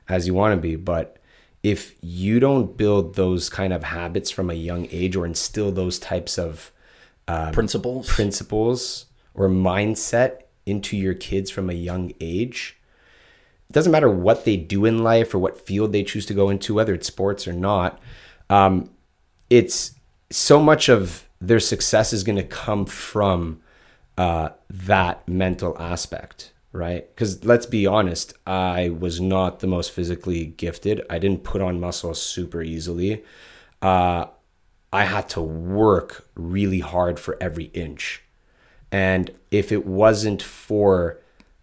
[0.08, 1.18] as you want to be, but
[1.62, 5.98] if you don't build those kind of habits from a young age or instill those
[5.98, 6.72] types of
[7.52, 12.78] principles principles or mindset into your kids from a young age.
[13.68, 16.48] It doesn't matter what they do in life or what field they choose to go
[16.48, 18.00] into, whether it's sports or not.
[18.48, 18.90] Um,
[19.50, 19.96] it's
[20.30, 23.60] so much of their success is going to come from
[24.16, 27.08] uh, that mental aspect, right?
[27.14, 31.06] Because let's be honest, I was not the most physically gifted.
[31.08, 33.22] I didn't put on muscle super easily.
[33.80, 34.26] Uh,
[34.92, 38.22] I had to work really hard for every inch.
[38.90, 41.20] And if it wasn't for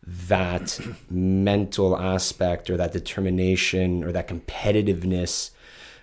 [0.08, 5.52] that mental aspect or that determination or that competitiveness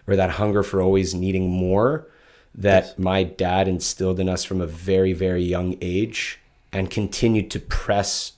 [0.06, 2.08] or that hunger for always needing more
[2.54, 6.40] that my dad instilled in us from a very, very young age
[6.72, 8.32] and continued to press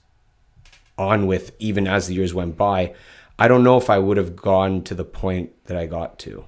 [1.00, 2.94] on with even as the years went by,
[3.38, 6.44] I don't know if I would have gone to the point that I got to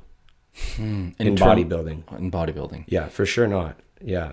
[0.76, 1.08] hmm.
[1.18, 2.18] in, term- bodybuilding.
[2.18, 3.80] in bodybuilding Yeah, for sure not.
[4.00, 4.32] Yeah,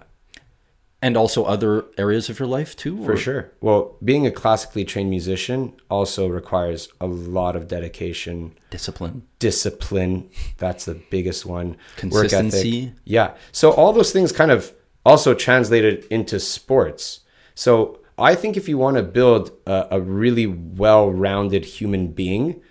[1.01, 3.51] and also other areas of your life too for or- sure.
[3.61, 10.29] Well, being a classically trained musician also requires a lot of dedication, discipline discipline.
[10.57, 11.77] That's the biggest one.
[11.95, 12.93] Consistency.
[13.05, 13.35] Yeah.
[13.51, 14.73] So all those things kind of
[15.05, 17.21] also translated into sports.
[17.55, 22.61] So I think if you want to build a, a really well-rounded human being,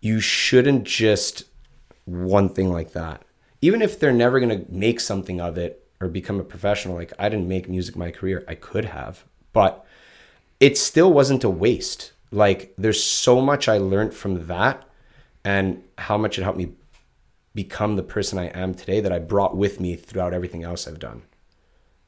[0.00, 1.44] you shouldn't just
[2.04, 3.22] one thing like that.
[3.60, 7.12] Even if they're never going to make something of it or become a professional, like
[7.18, 9.84] I didn't make music my career, I could have, but
[10.60, 12.12] it still wasn't a waste.
[12.30, 14.84] Like there's so much I learned from that
[15.44, 16.72] and how much it helped me
[17.54, 20.98] become the person I am today that I brought with me throughout everything else I've
[20.98, 21.22] done.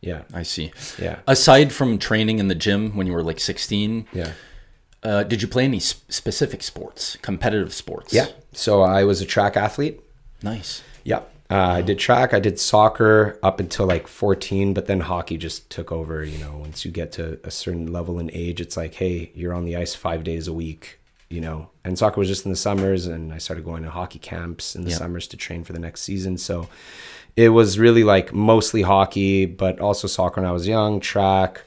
[0.01, 0.23] Yeah.
[0.33, 0.73] I see.
[0.99, 1.19] Yeah.
[1.27, 4.33] Aside from training in the gym when you were like 16, Yeah.
[5.03, 8.13] uh, did you play any s- specific sports, competitive sports?
[8.13, 8.27] Yeah.
[8.53, 10.01] So I was a track athlete.
[10.43, 10.83] Nice.
[11.05, 11.21] Yeah.
[11.51, 12.33] Uh, I did track.
[12.33, 16.23] I did soccer up until like 14, but then hockey just took over.
[16.25, 19.53] You know, once you get to a certain level in age, it's like, hey, you're
[19.53, 21.69] on the ice five days a week, you know.
[21.85, 24.85] And soccer was just in the summers, and I started going to hockey camps in
[24.85, 24.97] the Yeah.
[24.99, 26.39] summers to train for the next season.
[26.39, 26.69] So
[27.37, 31.65] it was really like mostly hockey, but also soccer when I was young, track.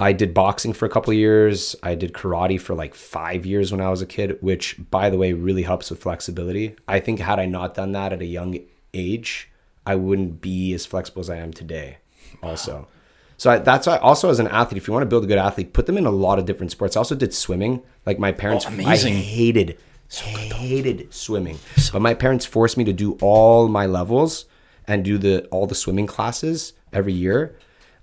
[0.00, 1.76] I did boxing for a couple of years.
[1.82, 5.16] I did karate for like five years when I was a kid, which, by the
[5.16, 6.74] way, really helps with flexibility.
[6.88, 8.58] I think had I not done that at a young
[8.94, 9.50] age,
[9.86, 11.98] I wouldn't be as flexible as I am today.
[12.42, 12.88] Also,
[13.36, 13.98] so I, that's why.
[13.98, 16.06] Also, as an athlete, if you want to build a good athlete, put them in
[16.06, 16.96] a lot of different sports.
[16.96, 17.82] I also did swimming.
[18.04, 18.70] Like my parents, Oh.
[18.70, 19.78] I hated,
[20.10, 21.58] hated swimming,
[21.92, 24.46] but my parents forced me to do all my levels
[24.86, 27.56] and do the all the swimming classes every year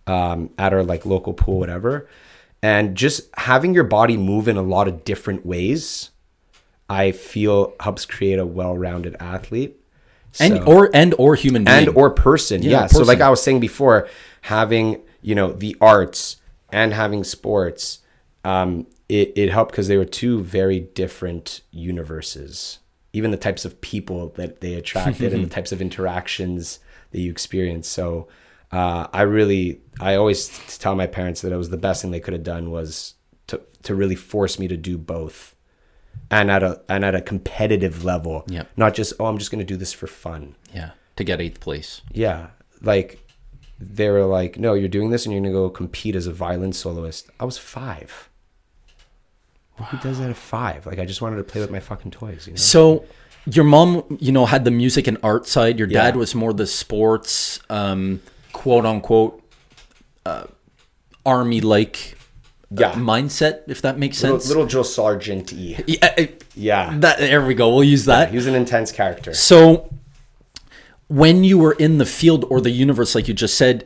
[0.08, 2.08] um, at our like local pool, whatever.
[2.62, 6.10] And just having your body move in a lot of different ways,
[6.90, 9.78] I feel helps create a well-rounded athlete.
[10.40, 11.88] And or and or human being.
[11.88, 12.62] and or person.
[12.62, 12.88] Yeah, Yeah.
[12.88, 13.22] So like.
[13.22, 14.08] I was saying before,
[14.42, 16.38] having you know the arts
[16.72, 18.00] and having sports,
[18.44, 22.80] um, it it helped because they were two very different universes.
[23.14, 26.80] Even the types of people that they attracted and the types of interactions
[27.12, 27.88] that you experience.
[27.88, 28.28] So
[28.72, 32.20] uh, I really, I always tell my parents that it was the best thing they
[32.20, 33.16] could have done was
[33.48, 35.56] to to really force me to do both.
[36.30, 38.70] And at a and at a competitive level, Yep.
[38.78, 40.56] not just oh I'm just going to do this for fun.
[40.74, 42.02] yeah, to get eighth place.
[42.12, 42.48] Yeah,
[42.82, 43.20] like
[43.80, 46.74] they were like, no, you're doing this and you're gonna go compete as a violin
[46.74, 47.30] soloist.
[47.40, 48.29] I was five.
[49.86, 50.86] Who does that at five?
[50.86, 52.48] Like I just wanted to play with my fucking toys.
[52.48, 52.58] You know?
[52.58, 53.06] So
[53.46, 55.80] your mom, you know, had the music and art side.
[55.80, 56.20] Your dad Yeah.
[56.20, 58.22] was more the sports, um,
[58.54, 59.42] quote unquote,
[60.26, 60.44] uh,
[61.26, 62.18] army like
[62.72, 62.92] Yeah.
[62.94, 64.48] mindset, if that makes sense.
[64.48, 65.84] little Jill Sargent y.
[65.88, 66.94] yeah, uh, Yeah.
[67.00, 67.70] that, there we go.
[67.74, 68.30] We'll use that.
[68.30, 69.34] He was an intense character.
[69.34, 69.90] So,
[71.08, 73.86] when you were in the field or the universe, like you just said,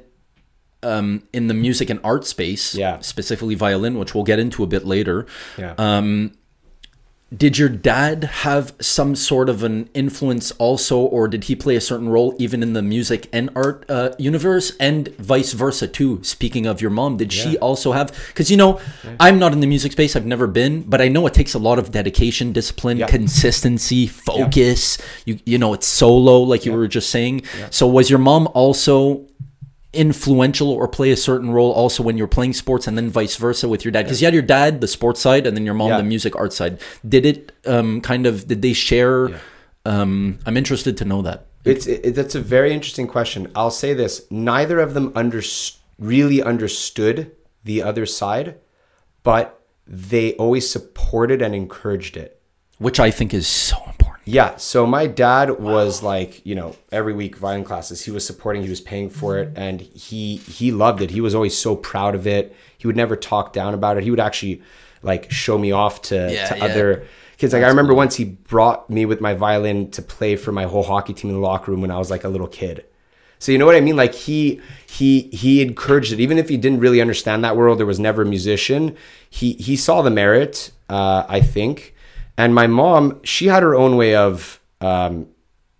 [0.83, 2.99] um, in the music and art space, Yeah.
[2.99, 5.25] specifically violin, which we'll get into a bit later,
[5.57, 5.73] Yeah.
[5.77, 6.31] um,
[7.35, 11.81] did your dad have some sort of an influence also, or did he play a
[11.81, 16.19] certain role even in the music and art uh, universe, and vice versa too?
[16.21, 18.15] Speaking of your mom, did she also have?
[18.27, 18.79] Because you know,
[19.19, 21.59] I'm not in the music space; I've never been, but I know it takes a
[21.59, 23.07] lot of dedication, discipline, Yeah.
[23.07, 24.99] consistency, focus.
[25.25, 27.41] You you know, it's solo, like you were just saying.
[27.71, 29.25] So, was your mom also?
[29.93, 33.67] Influential or play a certain role also when you're playing sports and then vice versa
[33.69, 35.89] with your dad because you had your dad the sports side and then your mom
[35.89, 35.97] Yeah.
[35.97, 39.39] the music art side did it um kind of did they share
[39.85, 43.49] um i'm interested to know that It's it, that's a very interesting question.
[43.55, 45.41] I'll say this: neither of them under,
[45.97, 47.31] really understood
[47.63, 48.55] the other side,
[49.23, 52.39] but they always supported and encouraged it.
[52.79, 53.77] which i think is so
[54.25, 54.55] Yeah.
[54.55, 58.03] So my dad was like, you know, every week violin classes.
[58.05, 58.63] He was supporting.
[58.63, 61.11] He was paying for it, and he he loved it.
[61.11, 62.55] He was always so proud of it.
[62.77, 64.03] He would never talk down about it.
[64.03, 64.61] He would actually
[65.01, 66.63] like show me off to, Yeah, to yeah.
[66.65, 67.05] other
[67.37, 67.51] kids.
[67.53, 70.83] Like I remember once he brought me with my violin to play for my whole
[70.83, 72.85] hockey team in the locker room when I was like a little kid.
[73.39, 73.97] So you know what I mean?
[73.97, 77.77] Like he he he encouraged it, even if he didn't really understand that world.
[77.77, 78.95] There was never a musician.
[79.29, 81.92] He he saw the merit, uh, I think.
[82.37, 85.27] And my mom, she had her own way of, um,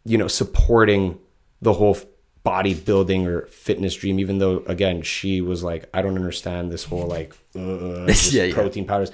[0.06, 1.20] you know, supporting
[1.62, 1.98] the whole
[2.46, 4.20] bodybuilding or fitness dream.
[4.20, 8.44] Even though, again, she was like, I don't understand this whole like uh, just Yeah,
[8.44, 8.54] yeah.
[8.54, 9.12] protein powders.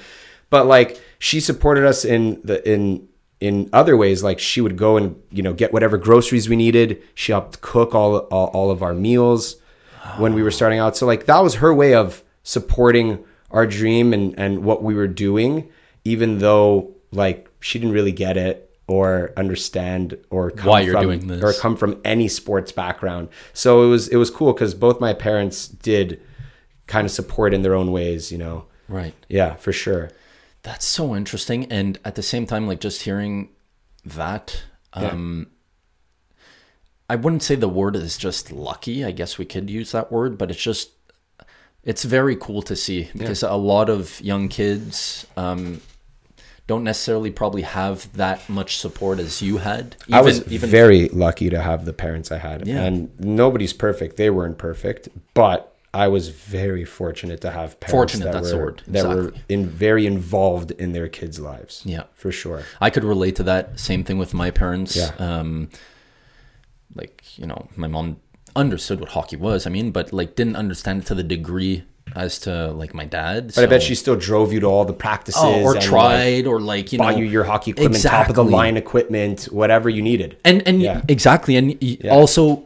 [0.49, 3.07] But like she supported us in the in
[3.39, 4.23] in other ways.
[4.23, 7.01] Like she would go and you know get whatever groceries we needed.
[7.13, 9.57] She helped cook all all, all of our meals
[10.17, 10.97] when we were starting out.
[10.97, 15.07] So like that was her way of supporting our dream and and what we were
[15.07, 15.69] doing,
[16.03, 21.03] even though like she didn't really get it or understand or come Why you're from,
[21.03, 21.43] doing this.
[21.43, 23.29] or come from any sports background.
[23.53, 26.21] So it was it was cool because both my parents did
[26.87, 28.31] kind of support in their own ways.
[28.31, 28.65] You know.
[28.87, 30.11] right Yeah, for sure.
[30.63, 31.71] That's so interesting.
[31.71, 33.49] And at the same time, like just hearing
[34.03, 35.47] that, um,
[37.09, 39.05] I wouldn't say the word is just lucky.
[39.05, 40.91] I guess we could use that word, but it's just
[41.83, 45.81] it's very cool to see because a lot of young kids um,
[46.69, 49.95] don't necessarily probably have that much support as you had.
[50.13, 52.83] I was even very lucky to have the parents I had, Yeah.
[52.83, 54.17] and nobody's perfect.
[54.17, 58.57] They weren't perfect, but I was very fortunate to have parents Fortunate, that that's the
[58.57, 58.83] were word.
[58.87, 61.81] that were in very involved in their kids' lives.
[61.85, 62.03] Yeah.
[62.13, 62.61] for sure.
[62.79, 63.79] I could relate to that.
[63.79, 64.95] Same thing with my parents.
[64.95, 65.09] Yeah.
[65.17, 65.69] Um,
[66.93, 68.17] like you know, my mom
[68.55, 69.65] understood what hockey was.
[69.65, 71.83] I mean, but like didn't understand it to the degree
[72.15, 73.51] as to like my dad.
[73.55, 75.83] But I bet she still drove you to all the practices, oh, or and, like,
[75.83, 79.89] tried, or like you know, you your hockey equipment, top of the line equipment, whatever
[79.89, 80.37] you needed.
[80.43, 81.01] and and Yeah.
[81.07, 82.11] exactly, and Yeah.
[82.13, 82.65] also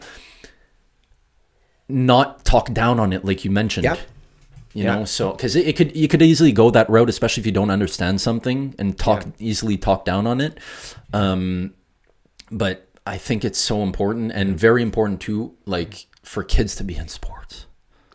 [1.89, 3.83] not talk down on it, like you mentioned.
[3.83, 3.99] Yep.
[4.73, 4.95] You Yeah.
[4.95, 7.51] know, so because it, it could you could easily go that route, especially if you
[7.51, 9.31] don't understand something and talk Yeah.
[9.49, 10.57] easily talk down on it.
[11.13, 11.73] Um,
[12.51, 16.95] but I think it's so important and very important too, like for kids to be
[16.95, 17.42] in sports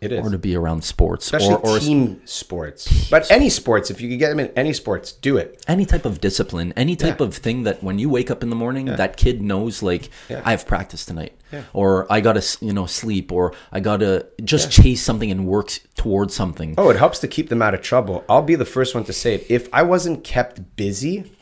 [0.01, 0.25] It is.
[0.25, 3.09] or to be around sports Especially or, or team sports.
[3.11, 5.65] But any sports, if you could get them in any sports, do it.
[5.67, 7.27] any type of discipline, any type Yeah.
[7.27, 10.43] of thing that when you wake up in the morning, that kid knows like Yeah.
[10.45, 11.63] I have practice tonight, Yeah.
[11.73, 16.33] or I gotta you know sleep, or I gotta just chase something and work towards
[16.35, 16.75] something.
[16.79, 18.25] Oh, it helps to keep them out of trouble.
[18.29, 19.47] I'll be the first one to say it.
[19.49, 21.33] If I wasn't kept busy,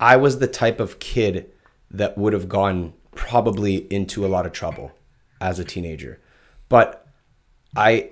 [0.00, 1.50] I was the type of kid
[1.90, 4.92] that would have gone probably into a lot of trouble
[5.40, 6.20] as a teenager.
[6.68, 7.04] But
[7.76, 8.10] I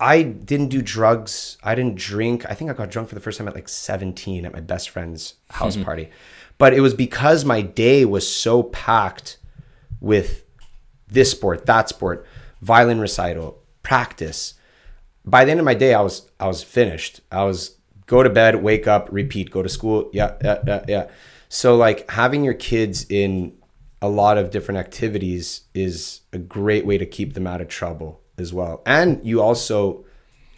[0.00, 1.58] I didn't do drugs.
[1.62, 2.46] I didn't drink.
[2.48, 4.90] I think I got drunk for the first time at like 17 at my best
[4.90, 5.84] friend's house mm-hmm.
[5.84, 6.10] party.
[6.56, 9.38] But it was because my day was so packed
[10.00, 10.44] with
[11.08, 12.26] this sport, that sport,
[12.60, 14.54] violin recital, practice.
[15.24, 17.20] By the end of my day, I was I was finished.
[17.32, 20.10] I was go to bed, wake up, repeat, go to school.
[20.12, 21.10] Yeah, yeah, yeah, yeah.
[21.48, 23.56] So like having your kids in
[24.00, 28.20] a lot of different activities is a great way to keep them out of trouble
[28.40, 28.80] as well.
[28.86, 30.04] And you also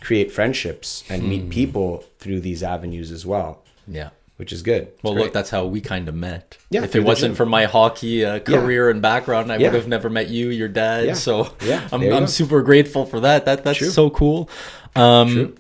[0.00, 4.10] create friendships and meet people through these avenues as well, Yeah.
[4.38, 4.84] which is good.
[4.94, 5.24] It's Well, great.
[5.24, 6.56] look, that's how we kind of met.
[6.70, 7.36] Yeah, if it wasn't gym.
[7.36, 9.68] for my hockey uh, career and background, I Yeah.
[9.68, 11.06] would have never met you, your dad.
[11.06, 11.14] Yeah.
[11.14, 13.44] So Yeah, I'm, I'm super grateful for that.
[13.44, 13.90] That that's True.
[13.90, 14.48] so cool.
[14.96, 15.54] Um, True.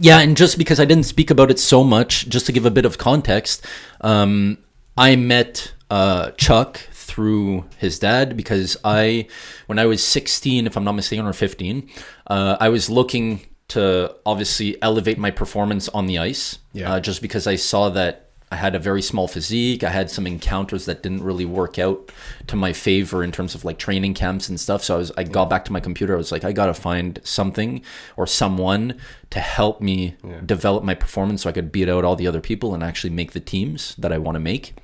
[0.00, 2.70] Yeah, and just because I didn't speak about it so much, just to give a
[2.70, 3.64] bit of context,
[4.00, 4.56] um,
[4.96, 6.80] I met uh, Chuck
[7.12, 9.26] through his dad because I,
[9.66, 11.90] when I was 16, if I'm not mistaken, or 15,
[12.28, 16.58] uh, I was looking to obviously elevate my performance on the ice.
[16.72, 16.94] Yeah.
[16.94, 19.82] Uh, just because I saw that I had a very small physique.
[19.82, 22.12] I had some encounters that didn't really work out
[22.46, 24.84] to my favor in terms of like training camps and stuff.
[24.84, 26.14] So I was I got back to my computer.
[26.14, 27.82] I was like, I gotta find something
[28.16, 28.98] or someone
[29.30, 32.74] to help me develop my performance so I could beat out all the other people
[32.74, 34.74] and actually make the teams that I want to make.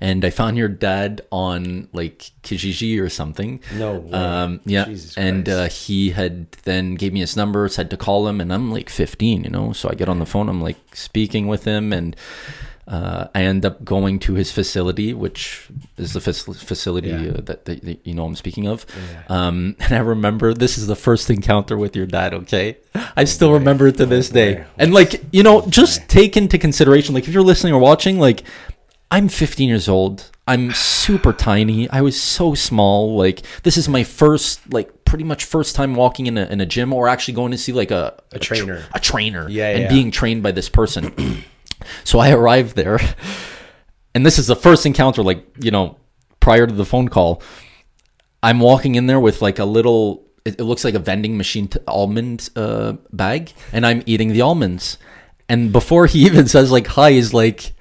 [0.00, 3.60] And I found your dad on like Kijiji or something.
[3.74, 4.12] No way.
[4.12, 4.86] Um, yeah.
[5.16, 8.70] And uh, he had then gave me his number, said to call him, and I'm
[8.70, 9.72] like 15, you know.
[9.72, 12.16] So I get on the phone, I'm like speaking with him, and
[12.88, 17.30] uh, I end up going to his facility, which is the facility Yeah.
[17.32, 18.86] uh, that, that, that you know I'm speaking of.
[19.28, 22.32] Um, and I remember this is the first encounter with your dad.
[22.32, 22.76] Okay,
[23.16, 24.54] I still remember it to this day.
[24.54, 24.64] boy.
[24.78, 28.44] And like you know, just take into consideration, like if you're listening or watching, like
[29.10, 30.30] I'm 15 years old.
[30.48, 31.88] I'm super tiny.
[31.90, 33.16] I was so small.
[33.16, 36.66] Like this is my first, like pretty much first time walking in a, in a
[36.66, 38.84] gym or actually going to see like a a, tr- trainer.
[38.94, 39.88] a trainer, Yeah, and yeah.
[39.88, 41.44] being trained by this person.
[42.04, 42.98] so I arrived there,
[44.14, 45.22] and this is the first encounter.
[45.22, 45.96] Like you know,
[46.40, 47.42] prior to the phone call,
[48.42, 50.24] I'm walking in there with like a little.
[50.44, 54.42] It, it looks like a vending machine t- almond uh, bag, and I'm eating the
[54.42, 54.96] almonds.
[55.48, 57.72] And before he even says like hi, he's like,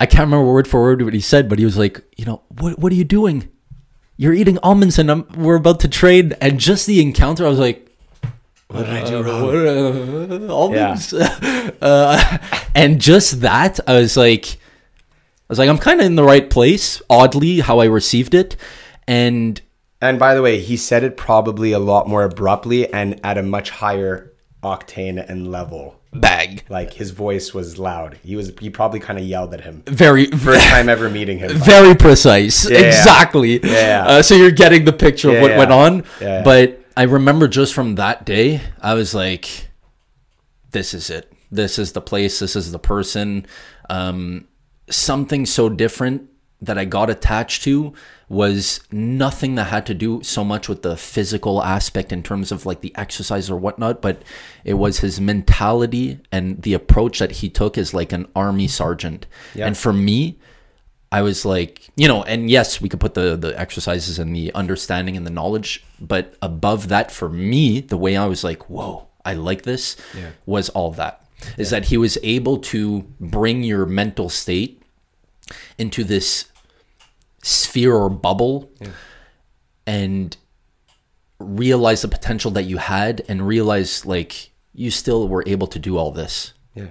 [0.00, 2.42] I can't remember word for word what he said, but he was like, you know,
[2.48, 3.48] what what are you doing?
[4.16, 6.36] You're eating almonds, and I'm, we're about to trade.
[6.40, 7.90] And just the encounter, I was like,
[8.68, 9.42] what did I do wrong?
[9.42, 11.12] what, uh, almonds.
[11.80, 12.38] uh,
[12.74, 16.48] and just that, I was like, I was like, I'm kind of in the right
[16.48, 17.02] place.
[17.10, 18.56] Oddly, how I received it,
[19.06, 19.60] and
[20.00, 23.42] And by the way, he said it probably a lot more abruptly and at a
[23.42, 24.32] much higher
[24.62, 26.00] octane and level.
[26.14, 28.18] Bag Like his voice was loud.
[28.22, 29.82] He was he probably kind of yelled at him.
[29.86, 31.56] very First time ever meeting him.
[31.58, 32.68] very precise.
[32.68, 32.78] Yeah.
[32.78, 33.60] exactly.
[33.62, 34.04] Yeah.
[34.06, 35.58] Uh, so you're getting the picture of what yeah.
[35.58, 36.04] went on.
[36.20, 36.42] Yeah.
[36.42, 39.68] But I remember just from that day, I was like,
[40.70, 41.32] this is it.
[41.50, 42.38] This is the place.
[42.38, 43.46] This is the person.
[43.90, 44.48] Um,
[44.90, 46.28] something so different
[46.64, 47.92] that I got attached to
[48.28, 52.64] was nothing that had to do so much with the physical aspect in terms of
[52.66, 54.22] like the exercise or whatnot, but
[54.64, 59.26] it was his mentality and the approach that he took as like an army sergeant.
[59.54, 59.66] Yeah.
[59.66, 60.38] And for me,
[61.12, 64.52] I was like, you know, and yes, we could put the the exercises and the
[64.54, 69.06] understanding and the knowledge, but above that, for me, the way I was like, whoa,
[69.24, 70.30] I like this, Yeah.
[70.46, 71.20] was all that.
[71.58, 74.80] Is that he was able to bring your mental state
[75.78, 76.46] into this
[77.44, 78.70] sphere or bubble
[79.86, 80.36] and
[81.38, 85.98] realize the potential that you had and realize like you still were able to do
[85.98, 86.88] all this Yeah.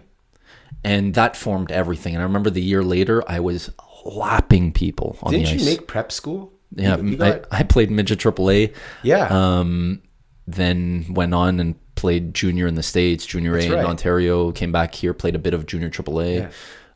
[0.83, 3.71] and that formed everything and i remember the year later i was
[4.05, 6.53] lapping people on Didn't the you make prep school?
[6.75, 9.27] yeah You- you I, got- I played midget aaa yeah.
[9.29, 10.01] um
[10.45, 13.85] then went on and played junior in the states junior a That's in right.
[13.85, 16.51] ontario came back here played a bit of junior aaa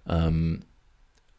[0.08, 0.26] yeah.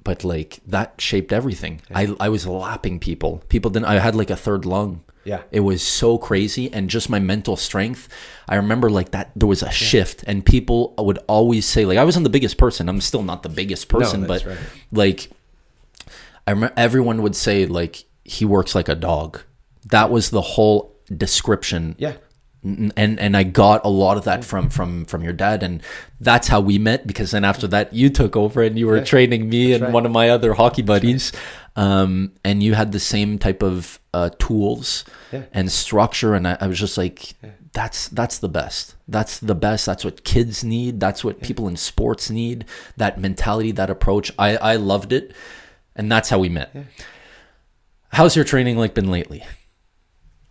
[0.09, 1.83] But like that shaped everything.
[1.95, 3.43] I I was lapping people.
[3.51, 3.85] People didn't.
[3.95, 5.03] I had like a third lung.
[5.25, 5.43] Yeah.
[5.51, 8.09] It was so crazy, and just my mental strength.
[8.49, 9.27] I remember like that.
[9.37, 12.89] There was a shift, and people would always say like I wasn't the biggest person.
[12.89, 14.59] I'm still not the biggest person, that's but right.
[14.93, 15.31] like
[16.47, 19.43] I remember everyone would say like he works like a dog.
[19.91, 22.17] That was the whole description Yeah.
[22.65, 25.81] And and I got a lot of that from from from your dad, and
[26.21, 27.07] that's how we met.
[27.07, 29.93] Because then after that, you took over and you were training me and right.
[29.93, 31.31] one of my other hockey buddies,
[31.77, 35.43] um, and you had the same type of uh, tools Yeah.
[35.53, 37.35] and structure, and I, I was just like,
[37.73, 38.97] that's that's the best.
[39.07, 39.87] That's the best.
[39.87, 40.99] That's what kids need.
[40.99, 42.65] That's what people in sports need.
[42.97, 44.33] That mentality, that approach.
[44.37, 45.33] I I loved it,
[45.95, 46.75] and that's how we met.
[48.09, 49.45] How's your training like been lately?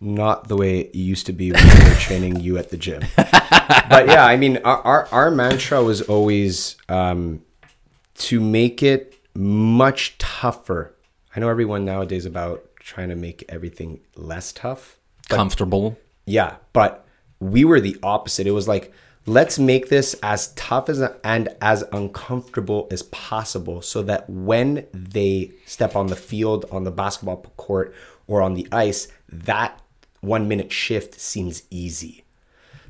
[0.00, 3.02] Not the way it used to be when we were training you at the gym.
[3.16, 7.42] but yeah, I mean, our, our, our mantra was always um,
[8.16, 10.94] to make it much tougher.
[11.34, 14.98] I know everyone nowadays about trying to make everything less tough.
[15.28, 15.98] Comfortable.
[16.24, 17.06] Yeah, but
[17.40, 18.46] we were the opposite.
[18.46, 18.92] It was like,
[19.26, 25.52] let's make this as tough as and as uncomfortable as possible so that when they
[25.66, 27.94] step on the field, on the basketball court,
[28.26, 29.80] or on the ice, that
[30.20, 32.24] one minute shift seems easy.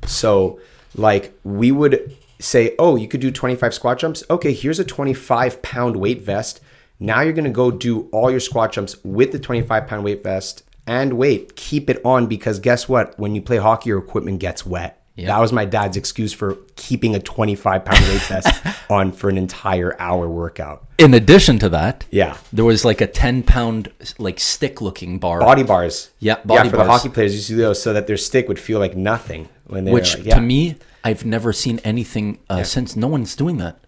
[0.05, 0.59] So,
[0.95, 4.23] like, we would say, oh, you could do 25 squat jumps.
[4.29, 6.61] Okay, here's a 25 pound weight vest.
[6.99, 10.63] Now you're gonna go do all your squat jumps with the 25 pound weight vest
[10.89, 13.17] and wait, keep it on because guess what?
[13.19, 14.98] When you play hockey, your equipment gets wet.
[15.17, 19.37] That was my dad's excuse for keeping a 25 pound weight vest on for an
[19.37, 20.87] entire hour workout.
[20.97, 22.37] In addition to that, Yeah.
[22.53, 26.11] there was like a 10 pound like stick looking bar Body bars.
[26.19, 28.59] Yeah, yeah, body for the hockey players, you see those so that their stick would
[28.59, 30.35] feel like nothing when they which like, yeah.
[30.35, 33.79] to me i've never seen anything uh, since no one's doing that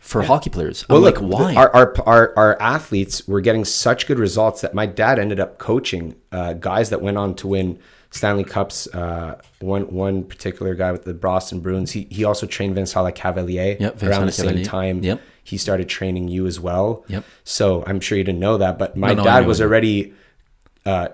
[0.00, 3.64] for hockey players i'm Well, like look, why Our, our our our athletes were getting
[3.64, 7.48] such good results that my dad ended up coaching uh, guys that went on to
[7.48, 7.78] win
[8.10, 8.86] Stanley Cups.
[8.88, 11.92] Uh, one one particular guy with the Boston Bruins.
[11.92, 15.02] He he also trained Vincent Lecavalier Yep, Vincent around the same time.
[15.02, 15.20] Yep.
[15.44, 17.04] He started training you as well.
[17.08, 17.24] Yep.
[17.44, 20.12] So I'm sure you didn't know that, but my No, no, dad was already
[20.84, 21.08] uh,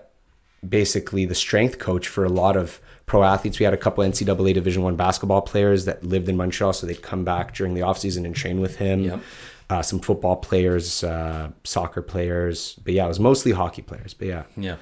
[0.66, 3.58] basically the strength coach for a lot of pro athletes.
[3.58, 7.02] We had a couple NCAA Division One basketball players that lived in Montreal, so they'd
[7.02, 9.04] come back during the off season and train with him.
[9.04, 9.20] Yep.
[9.68, 14.14] Uh, some football players, uh, soccer players, but yeah, it was mostly hockey players.
[14.14, 14.76] But yeah, yeah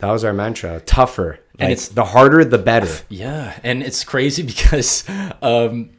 [0.00, 2.92] that was our mantra: tougher, And it's- the harder, the better.
[3.08, 5.04] yeah and it's crazy because
[5.42, 5.90] um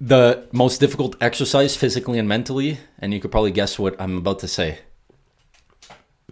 [0.00, 4.38] the most difficult exercise physically and mentally and you could probably guess what i'm about
[4.38, 4.78] to say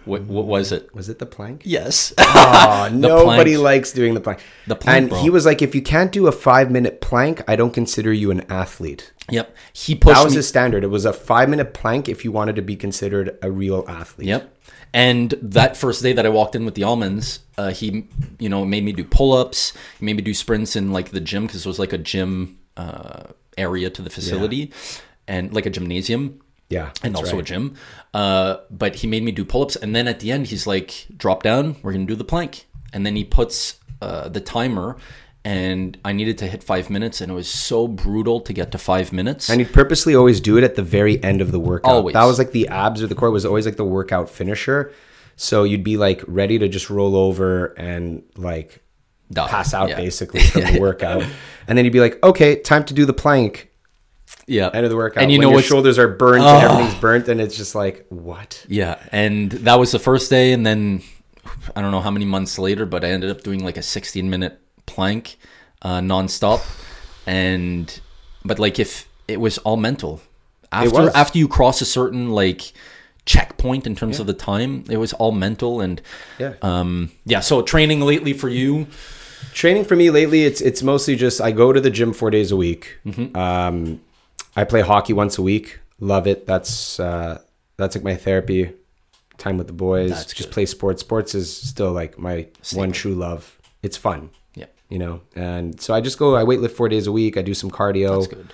[0.05, 1.62] what, what was it Was it the plank?
[1.66, 3.62] yes Oh, nobody plank.
[3.64, 4.41] likes doing the plank.
[4.66, 7.57] The plank, and he was like, if you can't do a five minute plank, I
[7.57, 9.12] don't consider you an athlete.
[9.31, 10.83] yep he pushed That was me his standard.
[10.85, 14.29] It was a five minute plank if you wanted to be considered a real athlete.
[14.29, 14.55] Yep.
[14.95, 18.07] And that first day that I walked in with the almonds, uh, he,
[18.39, 19.72] you know, made me do pull-ups.
[19.99, 22.59] He made me do sprints in like the gym because it was like a gym
[22.76, 23.24] uh,
[23.57, 24.72] area to the facility,
[25.26, 26.91] and like a gymnasium Yeah.
[27.03, 27.41] and also right.
[27.41, 27.74] a gym.
[28.14, 31.43] Uh, but he made me do pull-ups, and then at the end, he's like, "Drop
[31.43, 31.76] down.
[31.82, 34.97] We're gonna do the plank." And then he puts uh, the timer,
[35.49, 38.78] and I needed to hit five minutes, and it was so brutal to get to
[38.78, 39.49] five minutes.
[39.49, 41.90] And he'd purposely always do it at the very end of the workout.
[41.90, 42.12] Always.
[42.12, 44.92] That was like the abs or the core was always like the workout finisher.
[45.36, 48.82] So you'd be like ready to just roll over and like
[49.32, 49.49] Die.
[49.49, 49.96] pass out Yeah.
[49.96, 51.24] basically from the workout.
[51.66, 53.70] And then you'd be like, okay, time to do the plank.
[54.46, 55.22] yeah, End of the workout.
[55.22, 56.68] And you when know your shoulders are burnt and oh.
[56.72, 58.66] everything's burnt, and it's just like, what?
[58.68, 61.01] Yeah, and that was the first day, and then
[61.74, 64.28] I don't know how many months later, but I ended up doing like a 16
[64.28, 65.39] minute plank,
[65.82, 66.61] uh, nonstop,
[67.26, 68.01] and
[68.45, 70.20] but like if it was all mental
[70.72, 72.72] after after you cross a certain like
[73.26, 76.01] checkpoint in terms of the time, it was all mental and
[76.39, 76.55] Yeah.
[76.62, 77.41] um yeah.
[77.41, 78.86] So training lately for you,
[79.53, 82.51] Training for me lately, it's it's mostly just I go to the gym four days
[82.53, 82.99] a week.
[83.07, 83.36] Mm-hmm.
[83.36, 84.01] Um,
[84.57, 85.78] I play hockey once a week.
[86.01, 86.47] Love it.
[86.47, 87.39] That's uh,
[87.76, 88.72] That's like my therapy.
[89.36, 90.11] Time with the boys.
[90.11, 90.55] That's just good.
[90.55, 91.01] play sports.
[91.01, 93.57] Sports is still like my one true love.
[93.82, 94.30] It's fun.
[94.89, 96.34] You know, and so I just go.
[96.36, 97.36] I weightlift four days a week.
[97.36, 98.53] I do some cardio, That's good.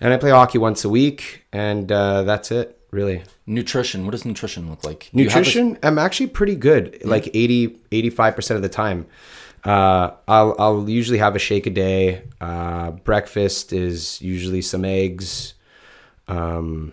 [0.00, 2.78] and I play hockey once a week, and uh, that's it.
[2.92, 4.04] Really, Nutrition.
[4.04, 5.10] What does nutrition look like?
[5.12, 5.76] Do you have a- nutrition.
[5.82, 7.04] I'm actually pretty good.
[7.04, 9.06] Like 80, 85 percent of the time.
[9.64, 12.22] Uh, I'll I'll usually have a shake a day.
[12.40, 15.54] Uh, breakfast is usually some eggs,
[16.28, 16.92] um,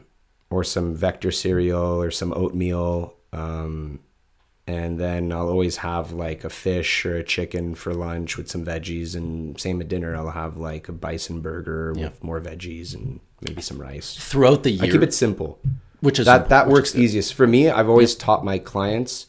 [0.49, 3.13] or some vector cereal or some oatmeal.
[3.31, 3.99] Um,
[4.65, 8.65] and then I'll always have like a fish or a chicken for lunch with some
[8.65, 10.15] veggies, and same at dinner.
[10.15, 12.05] I'll have like a bison burger Yeah.
[12.05, 14.15] with more veggies and maybe some rice.
[14.17, 15.59] throughout the year, I keep it simple
[16.03, 17.69] which is that that works easiest for me.
[17.69, 19.27] I've always taught my clients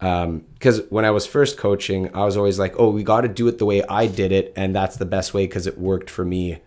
[0.00, 3.28] um, because when I was first coaching, I was always like, "Oh, we got to
[3.28, 6.08] do it the way I did it, and that's the best way because it worked
[6.08, 6.60] for me."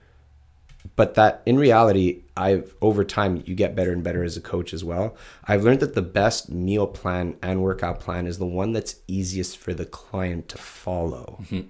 [0.95, 4.73] But that in reality, I've over time you get better and better as a coach
[4.73, 5.15] as well.
[5.45, 9.57] I've learned that the best meal plan and workout plan is the one that's easiest
[9.57, 11.39] for the client to follow.
[11.43, 11.67] Mm-hmm.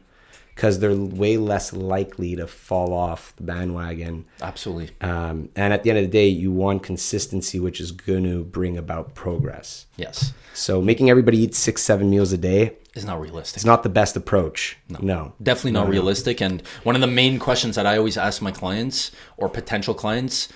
[0.57, 4.89] Because they're way less likely to fall off the bandwagon Absolutely.
[5.01, 8.43] um, and at the end of the day, you want consistency, which is going to
[8.43, 9.85] bring about progress.
[9.97, 10.33] Yes.
[10.55, 13.57] So making everybody eat six, seven meals a day Is not realistic.
[13.57, 14.77] It's not the best approach.
[14.99, 15.33] No.
[15.43, 16.41] Definitely not realistic.
[16.41, 20.49] And one of the main questions that I always ask my clients or potential clients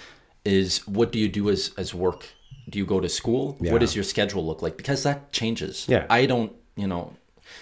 [0.43, 2.25] is what do you do as, as work?
[2.67, 3.55] Do you go to school?
[3.61, 3.71] Yeah.
[3.71, 4.77] What does your schedule look like?
[4.77, 5.85] Because that changes.
[5.87, 6.07] Yeah.
[6.09, 7.13] I don't, you know,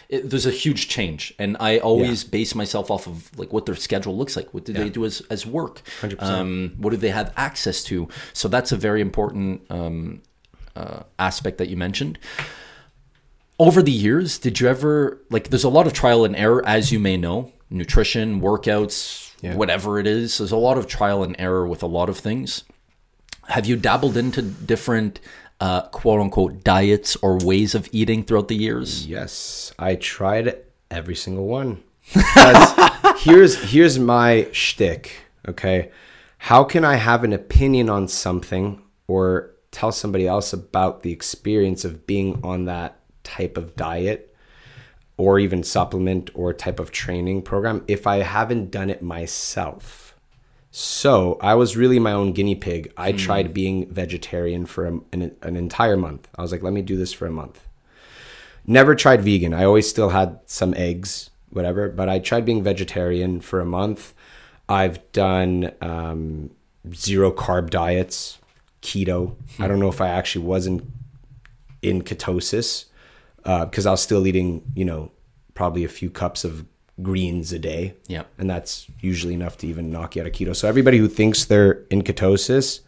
[0.10, 1.34] it, there's a huge change.
[1.39, 4.53] And I always base myself off of like what their schedule looks like.
[4.53, 5.82] What do they do as, as work?
[6.01, 6.22] 100%.
[6.22, 8.07] Um, what do they have access to?
[8.34, 10.22] So that's a very important um,
[10.76, 12.18] uh, aspect that you mentioned
[13.60, 15.49] over the years, did you ever like?
[15.49, 19.55] There's a lot of trial and error, as you may know, nutrition, workouts, Yeah.
[19.55, 20.38] whatever it is.
[20.38, 22.64] There's a lot of trial and error with a lot of things.
[23.49, 25.20] Have you dabbled into different
[25.60, 29.05] uh, quote unquote diets or ways of eating throughout the years?
[29.05, 30.57] Yes, I tried
[30.89, 31.84] every single one.
[33.20, 35.12] here's here's my shtick.
[35.47, 35.91] Okay,
[36.39, 41.86] how can I have an opinion on something or tell somebody else about the experience
[41.86, 44.36] of being on that type of diet
[45.18, 50.09] or even supplement or type of training program if I haven't done it myself?
[50.72, 52.93] So I was really my own guinea pig.
[52.95, 53.17] I hmm.
[53.17, 56.28] tried being vegetarian for a, an, an entire month.
[56.36, 57.67] I was like, let me do this for a month.
[58.67, 59.53] Never tried vegan.
[59.53, 64.13] I always still had some eggs, whatever, but I tried being vegetarian for a month.
[64.67, 66.51] I've done um,
[66.93, 68.38] zero carb diets,
[68.84, 69.36] keto.
[69.57, 69.84] I don't hmm.
[69.84, 70.91] know if I actually was in,
[71.82, 72.86] in ketosis
[73.43, 75.11] uh, because I was still eating, you know,
[75.55, 76.65] probably a few cups of
[77.02, 77.95] greens a day.
[78.08, 78.28] Yep.
[78.38, 80.56] And that's usually enough to even knock you out of keto.
[80.56, 82.82] So everybody who thinks they're in ketosis,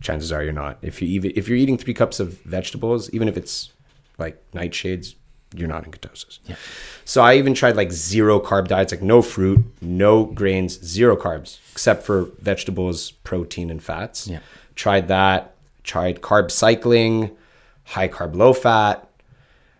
[0.00, 0.78] chances are you're not.
[0.82, 3.70] If you even if you're eating three cups of vegetables, even if it's
[4.18, 5.14] like nightshades,
[5.54, 6.38] you're not in ketosis.
[6.46, 6.56] Yeah.
[7.04, 11.58] So I even tried like zero carb diets, like no fruit, no grains, zero carbs,
[11.72, 14.26] except for vegetables, protein, and fats.
[14.28, 14.40] Yeah.
[14.74, 15.54] Tried that.
[15.84, 17.36] Tried carb cycling,
[17.84, 19.08] high carb, low fat,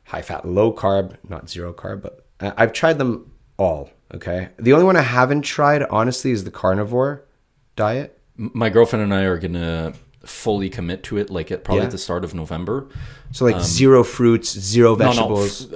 [0.05, 3.30] high fat, low carb, not zero carb, but I- I've tried them
[3.62, 3.90] all.
[4.14, 4.48] Okay.
[4.58, 7.24] The only one I haven't tried, honestly, is the carnivore
[7.76, 8.18] diet.
[8.36, 9.94] My girlfriend and I are gonna
[10.24, 11.86] fully commit to it, like at probably Yeah.
[11.86, 12.86] at the start of November.
[13.32, 15.12] So like zero fruits, zero Um, No, no.
[15.12, 15.66] vegetables,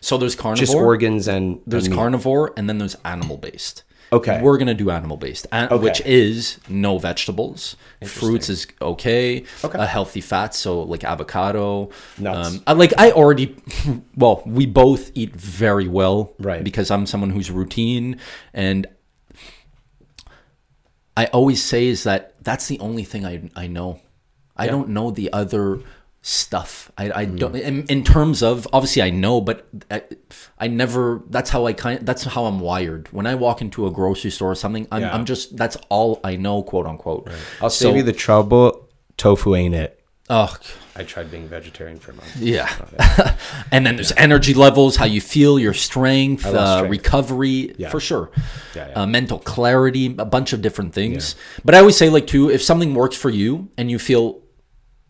[0.00, 0.60] So there's carnivore.
[0.66, 3.82] just organs and There's and carnivore and then there's animal based.
[4.14, 4.40] Okay.
[4.42, 5.76] We're gonna do animal based, Okay.
[5.76, 7.76] which is no vegetables.
[8.04, 9.44] Fruits is okay.
[9.64, 9.78] Okay.
[9.78, 11.90] A healthy fat, so like avocado.
[12.18, 12.48] Nuts.
[12.56, 13.56] Um, I like I already,
[14.16, 16.62] well, we both eat very well, Right.
[16.62, 18.18] Because I'm someone who's routine,
[18.52, 18.86] and
[21.16, 24.00] I always say is that that's the only thing I I know.
[24.56, 25.80] I don't know the other
[26.26, 26.90] stuff.
[26.96, 27.36] I, I Hmm.
[27.36, 30.02] don't in, in terms of obviously I know, but I,
[30.58, 31.22] I never.
[31.28, 32.04] That's how I kind.
[32.04, 33.08] That's how I'm wired.
[33.12, 35.14] When I walk into a grocery store or something, I'm, Yeah.
[35.14, 37.28] I'm just that's all I know, quote unquote.
[37.60, 38.88] I'll So- save you the trouble.
[39.18, 40.00] Tofu ain't it.
[40.30, 40.58] Ugh,
[40.96, 42.34] I tried being vegetarian for a month.
[42.38, 43.36] yeah.
[43.70, 46.90] and then there's energy levels, how you feel, your strength, lost uh, strength.
[46.90, 47.90] recovery, Yeah.
[47.90, 48.30] for sure.
[48.74, 49.02] Yeah, yeah.
[49.02, 51.36] Uh, mental clarity, a bunch of different things.
[51.62, 54.40] But I always say, like, too, if something works for you and you feel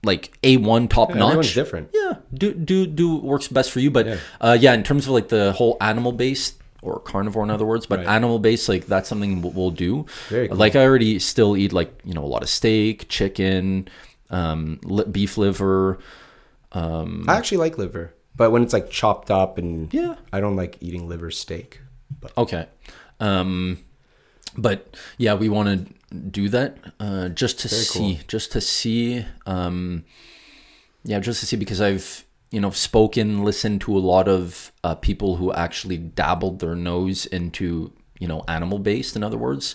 [0.04, 1.90] like a one top Everyone's notch, different.
[1.92, 3.90] yeah, do do do works best for you.
[3.90, 4.16] But yeah.
[4.40, 7.86] Uh, yeah, in terms of like the whole animal based or carnivore, in other words,
[7.86, 8.08] but Right.
[8.08, 10.04] animal based, like that's something we'll, we'll do.
[10.28, 10.56] Very cool.
[10.58, 13.88] Like I already still eat like you know a lot of steak, chicken,
[14.30, 15.98] um, li- beef liver.
[16.72, 20.16] Um, I actually like liver, but when it's like chopped up and Yeah.
[20.32, 21.80] I don't like eating liver steak.
[22.20, 22.66] But Okay.
[23.20, 23.78] Um,
[24.58, 25.93] but yeah, we want to
[26.30, 30.04] do that uh, just to see, just to see, um,
[31.04, 34.94] yeah, just to see because I've you know spoken, listened to a lot of uh,
[34.94, 39.74] people who actually dabbled their nose into you know animal based, in other words,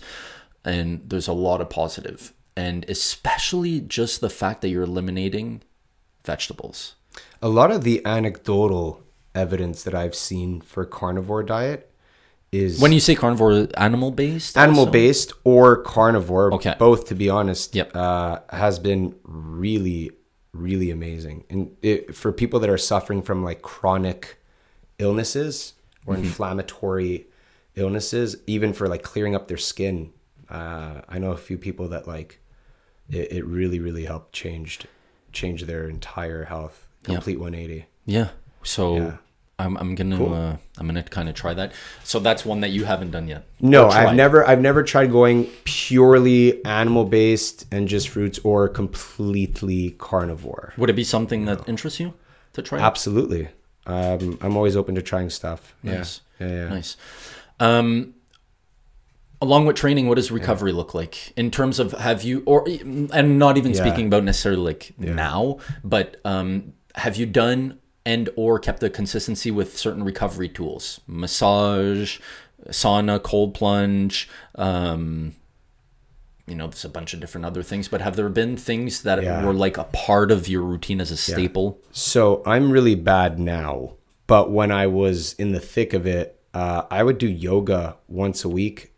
[0.64, 5.62] and there's a lot of positive, and especially just the fact that you're eliminating
[6.24, 6.96] vegetables.
[7.42, 9.04] A lot of the anecdotal
[9.36, 11.89] evidence that I've seen for carnivore diet
[12.52, 16.54] is When you say carnivore, animal based, animal based or carnivore.
[16.56, 16.76] Okay.
[16.80, 17.96] Both, to be honest, Yep.
[17.96, 20.12] uh, has been really,
[20.54, 21.44] really amazing.
[21.50, 24.38] And it, for people that are suffering from like chronic
[24.98, 25.74] illnesses
[26.06, 26.24] or Mm-hmm.
[26.26, 27.28] inflammatory
[27.76, 30.12] illnesses, even for like clearing up their skin,
[30.50, 32.40] uh, I know a few people that like
[33.10, 34.88] it, it really, really helped changed
[35.32, 36.88] change their entire health.
[37.04, 37.86] Complete 180.
[38.06, 38.30] Yeah.
[38.64, 39.18] So Yeah.
[39.60, 41.74] I'm I'm gonna uh, I'm gonna kind of try that.
[42.04, 43.44] So that's one that you haven't done yet.
[43.60, 49.92] No, I've never I've never tried going purely animal based and just fruits or completely
[49.98, 50.74] carnivore.
[50.78, 52.14] Would it be something that interests you
[52.54, 52.80] to try?
[52.80, 53.50] Absolutely.
[53.86, 55.76] Um, I'm always open to trying stuff.
[55.84, 56.22] Nice.
[56.40, 56.48] Yeah.
[56.48, 56.54] Yeah.
[56.54, 56.70] yeah.
[56.70, 56.98] Nice.
[57.60, 58.14] Um,
[59.42, 63.38] along with training, what does recovery look like in terms of have you or and
[63.40, 63.84] not even Yeah.
[63.86, 69.52] speaking about necessarily like now, but um, have you done and or kept a consistency
[69.52, 72.20] with certain recovery tools, massage,
[72.70, 74.30] sauna, cold plunge.
[74.56, 75.36] Um,
[76.48, 79.22] you know, there's a bunch of different other things, but have there been things that
[79.22, 79.46] Yeah.
[79.46, 81.80] were like a part of your routine as a staple?
[81.92, 83.94] So I'm really bad now,
[84.26, 88.44] but when I was in the thick of it, uh, I would do yoga once
[88.44, 88.94] a week,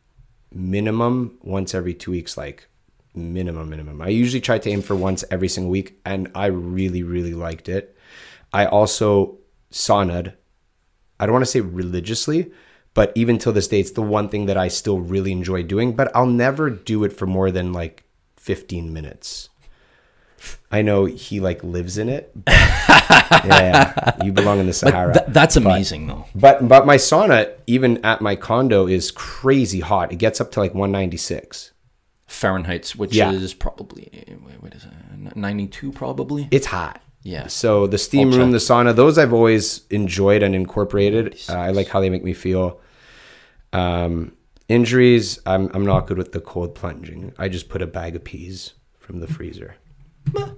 [0.53, 2.67] minimum once every two weeks, like
[3.13, 4.01] minimum, minimum.
[4.01, 7.67] I usually try to aim for once every single week, and I really, really liked
[7.67, 7.97] it.
[8.53, 9.37] I also
[9.71, 10.33] saunaed.
[11.19, 12.51] I don't want to say religiously,
[12.93, 15.93] but even till this day, it's the one thing that I still really enjoy doing.
[15.95, 18.03] But I'll never do it for more than like
[18.37, 19.49] 15 minutes.
[20.71, 22.31] I know he like lives in it.
[22.47, 25.13] yeah, you belong in the Sahara.
[25.13, 26.25] Th- that's amazing, though.
[26.33, 30.11] But but my sauna, even at my condo, is crazy hot.
[30.11, 31.73] It gets up to like 196.
[32.27, 33.31] Fahrenheit, which Yeah.
[33.31, 35.35] is probably eh, wait, what is it?
[35.35, 36.47] Ninety two, probably.
[36.49, 37.01] It's hot.
[37.23, 37.47] Yeah.
[37.47, 41.37] So the steam room, the sauna, those I've always enjoyed and incorporated.
[41.47, 42.79] Uh, I like how they make me feel.
[43.73, 44.33] Um,
[44.67, 47.33] injuries, I'm I'm not good with the cold plunging.
[47.37, 49.75] I just put a bag of peas from the freezer.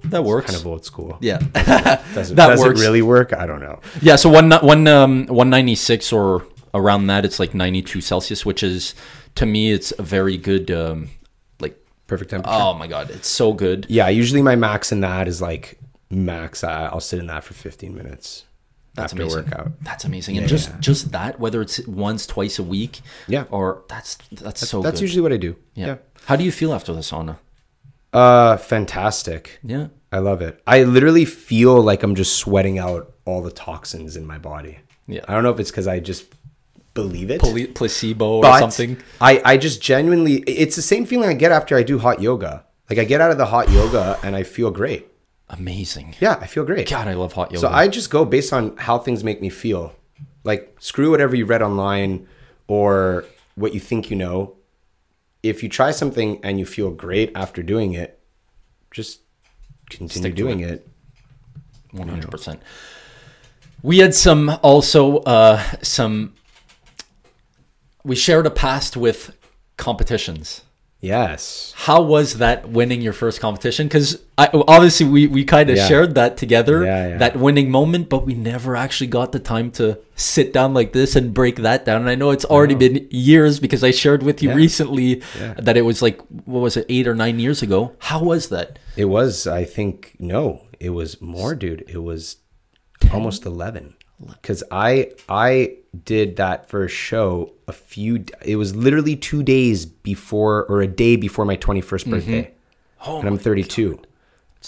[0.05, 0.51] that works.
[0.51, 1.18] Kind of old school.
[1.22, 1.38] yeah.
[2.14, 2.80] Does it, That does works.
[2.80, 3.34] it really work?
[3.34, 3.80] I don't know.
[4.01, 4.16] yeah.
[4.16, 8.45] So one one um one ninety six or around that, it's like ninety two Celsius,
[8.45, 8.95] which is
[9.36, 10.70] to me, it's a very good.
[10.72, 11.09] Um,
[11.59, 12.55] like Perfect temperature.
[12.59, 13.86] oh my god, it's so good.
[13.89, 15.80] Yeah, usually my max in that is like
[16.14, 16.64] max.
[16.64, 18.45] I, I'll sit in that for 15 minutes
[18.95, 19.43] That's after amazing.
[19.45, 19.72] workout.
[19.82, 23.45] That's amazing, and just just that, whether it's once, twice a week, Yeah.
[23.51, 25.01] or that's that's, so That's good.
[25.01, 25.55] usually what I do.
[25.76, 25.86] yeah.
[25.88, 25.95] yeah.
[26.26, 27.38] How do you feel after the sauna?
[28.14, 29.59] Uh, fantastic.
[29.64, 29.88] Yeah.
[30.11, 30.61] I love it.
[30.68, 34.80] I literally feel like I'm just sweating out all the toxins in my body.
[35.07, 35.22] Yeah.
[35.28, 36.26] I don't know if it's because I just
[36.93, 37.41] believe it.
[37.41, 38.97] Pla- placebo or something.
[39.20, 42.64] I, I just genuinely, it's the same feeling I get after I do hot yoga.
[42.89, 45.07] Like I get out of the hot yoga and I feel great.
[45.57, 46.15] Amazing.
[46.19, 46.89] Yeah, I feel great.
[46.89, 47.59] God, I love hot yoga.
[47.59, 49.95] So I just go based on how things make me feel.
[50.43, 52.27] Like screw whatever you read online
[52.67, 53.25] or
[53.55, 54.55] what you think you know.
[55.43, 58.19] If you try something and you feel great after doing it,
[58.91, 59.21] just
[59.89, 60.87] continue Stick doing it.
[61.91, 62.61] One hundred percent.
[63.83, 66.33] We had some also uh, some.
[68.03, 69.37] We shared a past with
[69.77, 70.61] competitions.
[71.03, 71.73] Yes.
[71.75, 73.87] How was that winning your first competition?
[73.87, 75.85] Because obviously we, we kind of Yeah.
[75.89, 77.17] shared that together, Yeah, yeah.
[77.17, 81.17] that winning moment, but we never actually got the time to sit down like this
[81.17, 81.99] and break that down.
[81.99, 85.21] And I know it's already been years because I shared with you recently
[85.59, 87.91] that it was like what was it eight or nine years ago?
[87.99, 88.79] How was that?
[88.95, 91.83] It was, I think, no, it was more, dude.
[91.89, 92.37] It was
[93.11, 93.95] almost 11.
[94.28, 100.65] Because I I did that first show a few, it was literally two days before
[100.65, 102.51] or a day before my 21st birthday.
[103.05, 103.99] Oh, and I'm 32.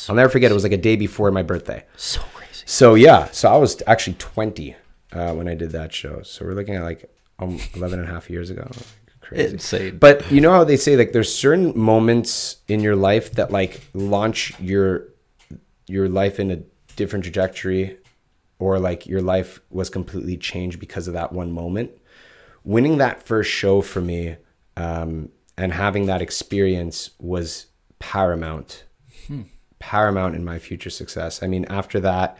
[0.09, 1.85] I'll never forget, it was like a day before my birthday.
[1.95, 2.63] so crazy.
[2.65, 4.75] So yeah, so I was actually 20
[5.13, 6.21] uh, when I did that show.
[6.23, 8.69] So we're looking at like um, 11 and a half years ago.
[9.21, 9.53] Crazy.
[9.53, 9.97] Insane.
[9.97, 13.81] But you know how they say like there's certain moments in your life that like
[13.93, 15.07] launch your
[15.87, 16.57] your life in a
[16.95, 17.97] different trajectory
[18.59, 21.91] or like your life was completely changed because of that one moment.
[22.63, 24.37] Winning that first show for me
[24.77, 27.67] um, and having that experience was
[27.99, 28.83] paramount
[29.79, 31.43] paramount in my future success.
[31.43, 32.37] I mean, after that,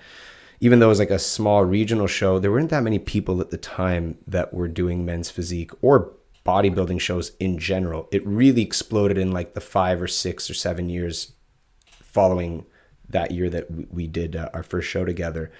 [0.60, 3.52] even though it was like a small regional show, there weren't that many people at
[3.52, 6.14] the time that were doing men's physique or
[6.46, 8.08] bodybuilding shows in general.
[8.12, 11.34] It really exploded in like the five or six or seven years
[12.02, 12.66] following
[13.10, 15.52] that year that we, we did uh, our first show together.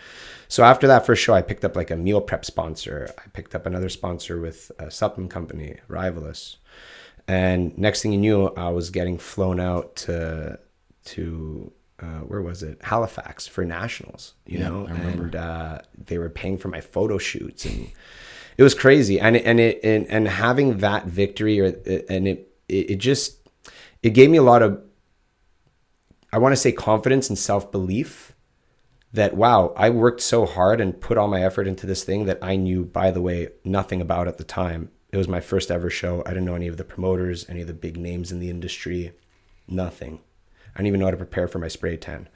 [0.48, 3.10] So after that first show, I picked up like a meal prep sponsor.
[3.18, 6.58] I picked up another sponsor with a supplement company, Rivalus.
[7.28, 10.60] And next thing you knew, I was getting flown out to
[11.06, 12.80] to uh, where was it?
[12.84, 17.66] Halifax for nationals, you Yeah, know, and uh, they were paying for my photo shoots,
[17.66, 17.90] and
[18.58, 19.20] it was crazy.
[19.20, 21.68] And and it and, and having that victory, or
[22.10, 23.38] and it it just
[24.04, 24.82] it gave me a lot of
[26.36, 28.34] I want to say confidence and self belief
[29.14, 32.40] that wow, I worked so hard and put all my effort into this thing that
[32.42, 34.92] I knew, by the way, nothing about at the time.
[35.14, 36.24] It was my first ever show.
[36.26, 39.14] I didn't know any of the promoters, any of the big names in the industry,
[39.66, 40.20] nothing.
[40.74, 42.28] I didn't even know how to prepare for my spray tan.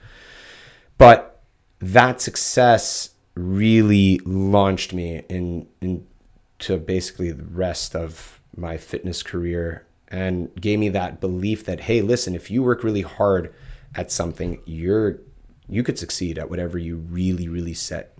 [0.98, 1.44] But
[1.80, 10.56] that success really launched me in into basically the rest of my fitness career and
[10.56, 13.54] gave me that belief that hey, listen, if you work really hard
[13.96, 15.20] at something, you're
[15.68, 18.18] you could succeed at whatever you really really set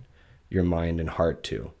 [0.48, 1.72] your mind and heart to.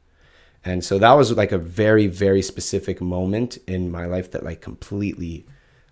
[0.64, 4.60] And so that was like a very very specific moment in my life that like
[4.60, 5.46] completely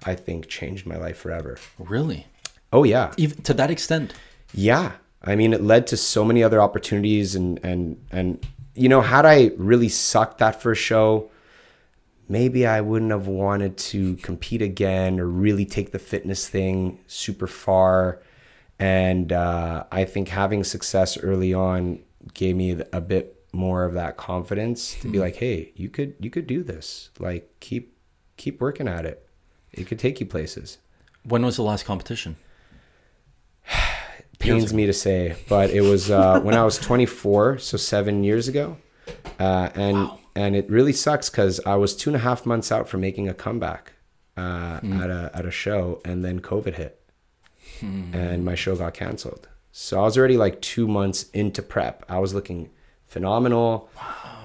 [0.05, 1.59] I think changed my life forever.
[1.79, 2.27] Really?
[2.73, 3.13] Oh yeah.
[3.17, 4.15] Even to that extent?
[4.55, 4.93] Yeah.
[5.23, 8.45] I mean, it led to so many other opportunities and and and
[8.75, 11.31] you know, had I really sucked that first show,
[12.29, 17.47] maybe I wouldn't have wanted to compete again or really take the fitness thing super
[17.47, 18.23] far.
[18.79, 22.01] And uh, I think having success early on
[22.35, 26.31] gave me a bit more of that confidence to be like, hey, you could you
[26.31, 27.11] could do this.
[27.19, 27.97] Like keep
[28.37, 29.27] keep working at it.
[29.73, 30.79] It could take you places.
[31.25, 32.37] When was the last competition?
[34.39, 38.49] pains me to say, but it was uh, when I was 24, so seven years
[38.49, 38.77] ago,
[39.39, 42.89] uh, and and it really sucks because I was two and a half months out
[42.89, 43.95] from making a comeback
[44.37, 47.01] uh, at a at a show, and then COVID hit,
[48.15, 49.49] and my show got canceled.
[49.73, 52.05] So I was already like two months into prep.
[52.09, 52.71] I was looking
[53.07, 53.91] phenomenal.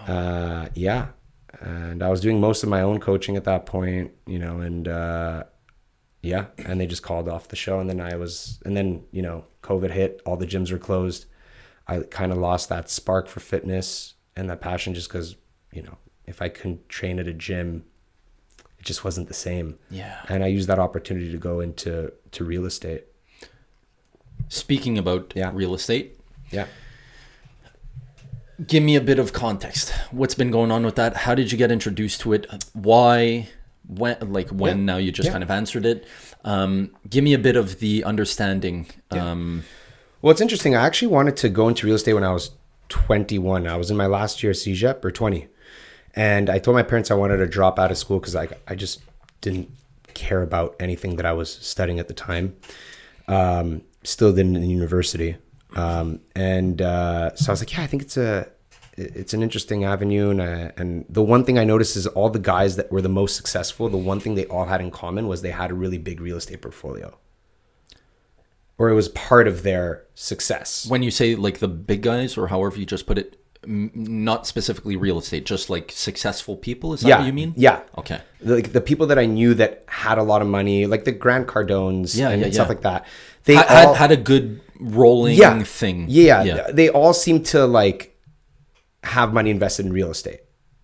[0.08, 1.10] Uh, yeah,
[1.62, 4.88] and I was doing most of my own coaching at that point, you know, and
[4.88, 5.44] uh,
[6.24, 9.22] yeah, and they just called off the show, and then I was, and then you
[9.22, 11.28] know, COVID hit, all the gyms were closed.
[11.88, 15.36] I kind of lost that spark for fitness and that passion, just because
[15.74, 17.84] you know, if I couldn't train at a gym,
[18.80, 19.78] it just wasn't the same.
[19.90, 20.20] Yeah.
[20.30, 23.06] And I used that opportunity to go into to real estate.
[24.50, 25.52] Speaking about Yeah.
[25.54, 26.20] real estate,
[26.52, 26.68] Yeah.
[28.68, 29.92] give me a bit of context.
[30.12, 31.16] What's been going on with that?
[31.18, 32.46] How did you get introduced to it?
[32.74, 33.50] Why?
[33.88, 34.18] When?
[34.32, 34.80] Like when?
[34.80, 34.84] Yeah.
[34.86, 35.32] Now you just Yeah.
[35.34, 36.06] kind of answered it.
[36.46, 38.88] Um, give me a bit of the understanding.
[39.12, 39.64] Um,
[40.22, 40.74] Well, it's interesting.
[40.74, 42.52] I actually wanted to go into real estate when I was
[42.88, 43.68] 21.
[43.68, 45.48] I was in my last year of CEGEP or 20.
[46.16, 48.76] And I told my parents I wanted to drop out of school because I, I
[48.76, 49.02] just
[49.42, 49.70] didn't
[50.14, 52.56] care about anything that I was studying at the time.
[53.28, 55.38] Um, still didn't in university.
[55.76, 58.48] Um, and uh, so I was like, yeah, I think it's a
[58.96, 60.30] it's an interesting avenue.
[60.30, 63.10] And, uh, and the one thing I noticed is all the guys that were the
[63.10, 65.98] most successful, the one thing they all had in common was they had a really
[65.98, 67.18] big real estate portfolio
[68.78, 70.86] or it was part of their success.
[70.88, 74.46] when you say like the big guys, or however you just put it, m- not
[74.48, 76.94] specifically real estate, just like successful people.
[76.94, 77.54] Is that yeah, what you mean?
[77.56, 77.82] Yeah.
[77.98, 78.22] Okay.
[78.42, 81.48] Like the people that I knew that had a lot of money, like the Grant
[81.48, 83.06] Cardones Yeah, and yeah, stuff like that.
[83.46, 86.06] They Had, all, had, had a good rolling yeah, thing.
[86.10, 86.72] Yeah, Yeah.
[86.72, 88.18] they all seem to like
[89.04, 90.42] have money invested in real estate.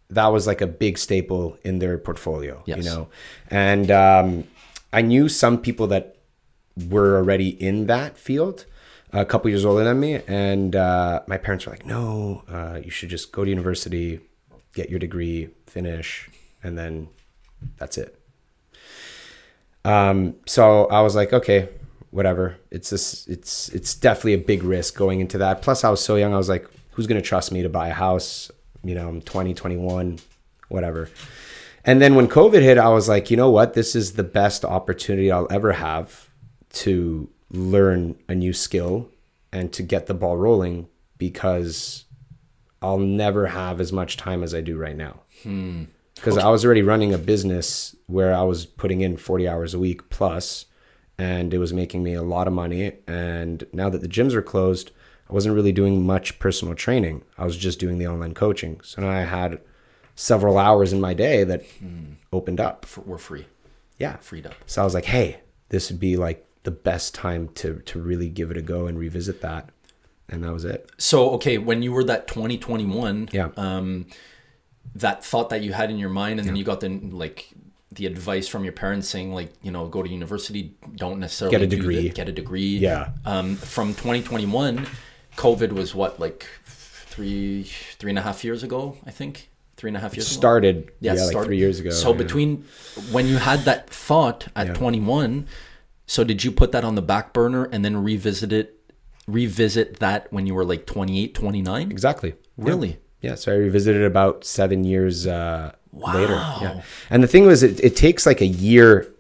[0.10, 2.80] That was like a big staple in their portfolio, Yes.
[2.80, 3.10] you know.
[3.50, 4.44] And um,
[4.92, 6.18] I knew some people that
[6.90, 8.66] were already in that field,
[9.12, 12.92] a couple years older than me, and uh, my parents were like, "No, uh, you
[12.92, 14.20] should just go to university,
[14.74, 16.30] get your degree, finish,
[16.64, 17.10] and then
[17.78, 18.20] that's it."
[19.86, 21.70] Um, so I was like, okay,
[22.12, 22.58] whatever.
[22.72, 25.62] It's this, it's it's definitely a big risk going into that.
[25.62, 26.34] Plus, I was so young.
[26.34, 28.52] I was like, who's gonna trust me to buy a house?
[28.84, 30.20] You know, I'm 20, 21,
[30.70, 31.10] whatever.
[31.86, 33.74] And then when COVID hit, I was like, you know what?
[33.74, 36.30] This is the best opportunity I'll ever have
[36.74, 39.10] to learn a new skill
[39.52, 40.88] and to get the ball rolling
[41.18, 42.06] because
[42.82, 45.22] I'll never have as much time as I do right now.
[45.44, 45.86] Hmm.
[46.16, 49.80] Because I was already running a business where I was putting in 40 hours a
[49.80, 50.66] week plus,
[51.18, 52.94] and it was making me a lot of money.
[53.08, 54.92] And now that the gyms are closed,
[55.30, 57.24] I wasn't really doing much personal training.
[57.38, 58.82] I was just doing the online coaching.
[58.84, 59.62] So now I had
[60.16, 62.14] several hours in my day that hmm.
[62.34, 62.82] opened up.
[62.84, 63.46] F- We're free,
[63.98, 64.18] Yeah.
[64.18, 64.56] freed up.
[64.66, 65.40] So I was like, hey,
[65.70, 68.98] this would be like the best time to to really give it a go and
[69.00, 69.70] revisit that.
[70.32, 70.90] And that was it.
[71.00, 73.50] So okay, when you were that 2021, Yeah.
[73.58, 74.06] um,
[74.96, 76.90] that thought that you had in your mind, and then you got the
[77.24, 77.50] like
[77.92, 81.64] the advice from your parents saying like you know go to university, don't necessarily Get
[81.64, 82.02] a degree.
[82.10, 82.78] the- get a degree.
[82.78, 83.10] Yeah.
[83.26, 84.86] Um, from 2021,
[85.38, 87.64] COVID was what like three
[87.98, 89.50] three and a half years ago, I think.
[89.78, 90.40] Three and a half years ago.
[90.40, 91.90] Started Yeah, yeah, like three years ago.
[91.92, 92.18] So yeah.
[92.18, 92.66] between
[93.12, 95.48] when you had that thought at 21,
[96.10, 98.92] so did you put that on the back burner and then revisit it,
[99.28, 101.92] revisit that when you were like 28, 29?
[101.92, 102.98] exactly Really?
[103.22, 106.34] Yeah, so I revisited about seven years uh, later.
[106.34, 106.60] Wow.
[106.64, 106.82] Yeah,
[107.12, 109.14] and the thing was, it, it takes like a year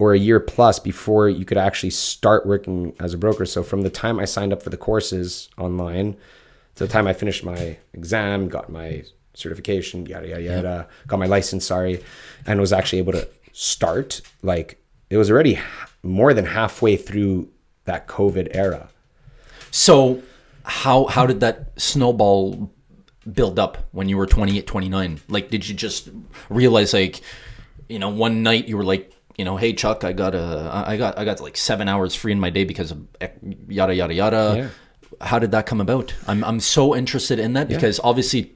[0.00, 3.46] or a year plus before you could actually start working as a broker.
[3.46, 6.16] So from the time I signed up for the courses online
[6.74, 11.26] to the time I finished my exam, got my certification, yada yada yada, got my
[11.26, 12.02] license, sorry,
[12.46, 14.22] and was actually able to start.
[14.42, 15.60] Like it was already
[16.02, 17.48] more than halfway through
[17.84, 18.88] that COVID era.
[19.70, 20.22] So
[20.64, 22.70] how how did that snowball
[23.32, 25.20] build up when you were 28, 29?
[25.28, 26.08] Like did you just
[26.48, 27.20] realize like
[27.88, 30.96] you know one night you were like you know, hey Chuck, I got a, I
[30.96, 33.06] got, I got like seven hours free in my day because of
[33.68, 34.54] yada yada yada.
[34.56, 34.68] Yeah.
[35.26, 36.14] How did that come about?
[36.26, 38.54] I'm, I'm so interested in that because obviously,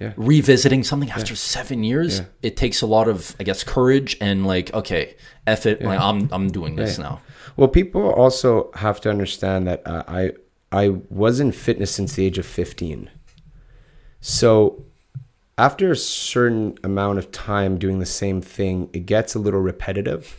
[0.00, 0.12] Yeah.
[0.16, 2.24] revisiting something after seven years, Yeah.
[2.42, 5.14] it takes a lot of, I guess, courage and like, okay,
[5.46, 7.20] F it, like, I'm, I'm doing this now.
[7.56, 10.32] Well, people also have to understand that uh, I
[10.72, 13.10] I was in fitness since the age of 15.
[14.20, 14.84] So
[15.58, 20.36] after a certain amount of time doing the same thing, it gets a little repetitive.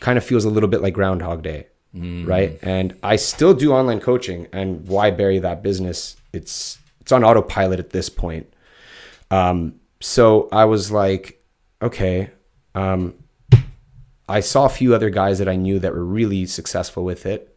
[0.00, 2.58] Kind of feels a little bit like Groundhog Day, right?
[2.62, 6.16] And I still do online coaching, and why bury that business?
[6.32, 8.52] It's it's on autopilot at this point.
[9.34, 11.42] Um, so I was like,
[11.82, 12.30] okay,
[12.76, 13.14] um,
[14.28, 17.56] I saw a few other guys that I knew that were really successful with it,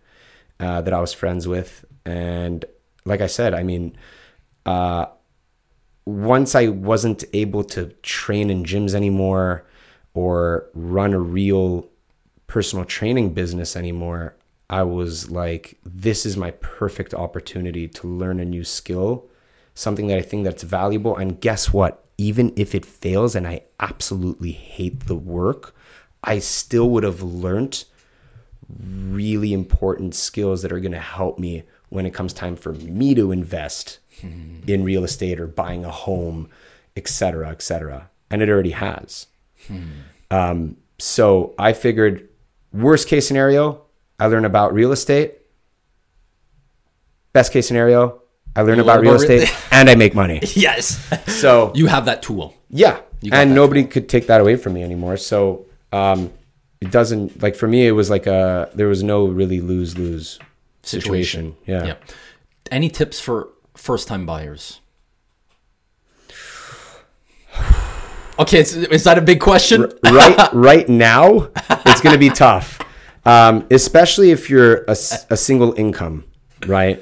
[0.60, 2.66] uh, that I was friends with, and
[3.06, 3.96] like I said, I mean,
[4.66, 5.06] uh,
[6.06, 9.66] once I wasn't able to train in gyms anymore
[10.16, 11.90] or run a real
[12.48, 14.36] personal training business anymore,
[14.70, 19.30] I was like, this is my perfect opportunity to learn a new skill,
[19.78, 21.16] something that I think that's valuable.
[21.16, 22.04] And guess what?
[22.18, 25.76] Even if it fails and I absolutely hate the work,
[26.24, 27.86] I still would have learned
[28.80, 33.14] really important skills that are going to help me when it comes time for me
[33.14, 36.50] to invest in real estate or buying a home,
[36.96, 38.10] et cetera, et cetera.
[38.32, 39.28] And it already has.
[40.32, 42.28] Um, so I figured,
[42.74, 43.84] worst case scenario,
[44.20, 45.36] I learn about real estate.
[47.32, 48.24] Best case scenario,
[48.58, 50.42] I learn about real about real- estate and I make money.
[50.56, 50.84] Yes.
[51.28, 52.56] So you have that tool.
[52.70, 53.00] yeah,
[53.32, 55.18] and nobody could take that away from me anymore.
[55.18, 56.32] So um,
[56.82, 57.88] it doesn't like for me.
[57.88, 60.40] It was like a there was no really lose lose
[60.84, 61.56] situation.
[61.66, 61.86] Yeah.
[61.86, 61.96] Yeah.
[62.72, 64.82] Any tips for first time buyers?
[68.40, 69.92] Okay, is, is that a big question?
[70.04, 71.50] right right now
[71.88, 72.80] it's going to be tough
[73.26, 76.24] um, especially if you're a single income
[76.68, 77.02] right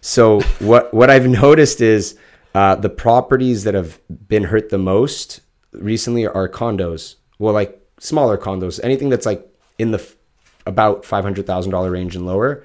[0.00, 2.16] so what what i've noticed is
[2.54, 5.40] uh, the properties that have been hurt the most
[5.72, 7.16] recently are condos.
[7.38, 8.80] Well like smaller condos.
[8.82, 9.46] Anything that's like
[9.78, 10.16] in the f-
[10.66, 12.64] about $500000 range and lower.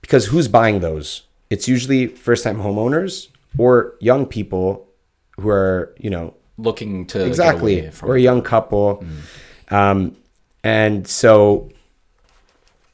[0.00, 1.22] Because who's buying those?
[1.50, 3.28] It's usually first time homeowners
[3.58, 4.86] or young people
[5.38, 7.90] who are you know Looking to exactly.
[8.02, 9.04] or a young couple.
[9.68, 10.16] Um,
[10.62, 11.70] and so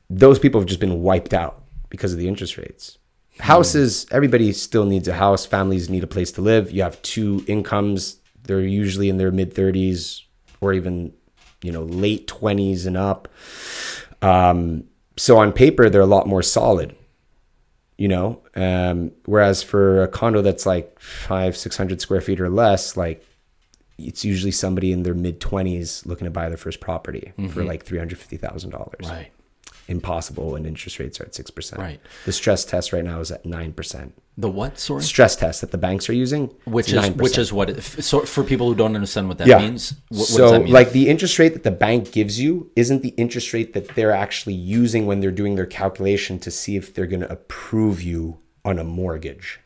[0.08, 2.96] those people have just been wiped out because of the interest rates
[3.40, 5.46] houses everybody still needs a house.
[5.46, 6.70] Families need a place to live.
[6.70, 8.16] You have two incomes.
[8.44, 10.22] They're usually in their mid 30s
[10.60, 11.12] or even
[11.62, 13.28] you know late 20s and up.
[14.22, 14.84] Um,
[15.16, 16.96] so on paper they're a lot more solid
[17.98, 18.40] you know?
[18.56, 23.22] Um, whereas for a condo that's like five six hundred square feet or less like
[23.98, 27.84] it's usually somebody in their mid 20s looking to buy their first property for like
[27.84, 29.30] $350000 Right.
[29.90, 32.00] Impossible when interest rates are at 6% Right.
[32.24, 34.78] the stress test right now is at 9% The what?
[34.78, 35.02] Sorry.
[35.02, 37.16] stress test that the banks are using Which is 9%.
[37.16, 37.70] which is what?
[37.70, 39.58] It, so for people who don't understand what that yeah.
[39.58, 40.72] means, what, what so does that mean?
[40.72, 44.12] like the interest rate that the bank gives you isn't the interest rate that they're
[44.12, 48.38] actually using when they're doing their calculation to see if they're going to approve you
[48.64, 49.60] on a mortgage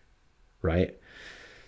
[0.63, 0.97] right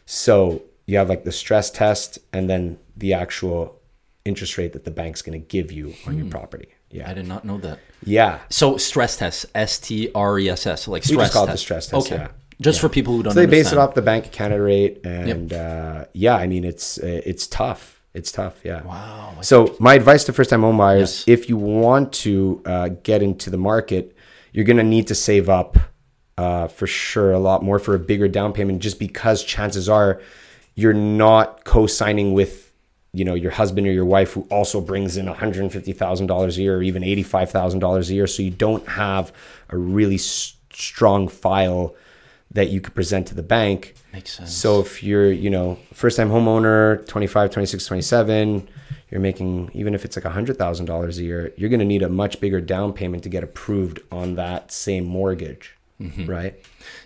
[0.07, 3.79] so you have like the stress test and then the actual
[4.25, 6.31] interest rate that the bank's going to give you on your hmm.
[6.31, 6.69] property
[7.05, 7.79] I did not know that.
[8.05, 11.45] yeah So stress test, S T R E S S, like We stress just call
[11.49, 12.23] it the stress test, Okay.
[12.23, 12.29] yeah.
[12.61, 13.35] Just for people who don't.
[13.35, 13.41] Know.
[13.43, 16.65] So they base it off the bank of canada rate and uh, yeah i mean
[16.65, 19.35] it's uh, it's tough it's tough yeah Wow.
[19.43, 21.41] So my advice to first-time home buyers: Yes.
[21.41, 24.17] if you want to uh, get into the market,
[24.53, 25.77] you're going to need to save up
[26.39, 30.23] uh, for sure a lot more for a bigger down payment, just because chances are
[30.75, 32.66] you're not co-signing with
[33.19, 36.83] you know your husband or your wife who also brings in $150,000 a year or
[36.83, 38.27] even $85,000 a year.
[38.27, 39.33] So you don't have
[39.71, 41.95] a really s- strong file
[42.51, 43.95] that you could present to the bank.
[44.13, 44.55] Makes sense.
[44.55, 48.67] so if you're you know first time homeowner 25 26 27
[49.11, 52.41] you're making even if it's like $100000 a year you're going to need a much
[52.41, 55.73] bigger down payment to get approved on that same mortgage
[56.27, 56.55] right?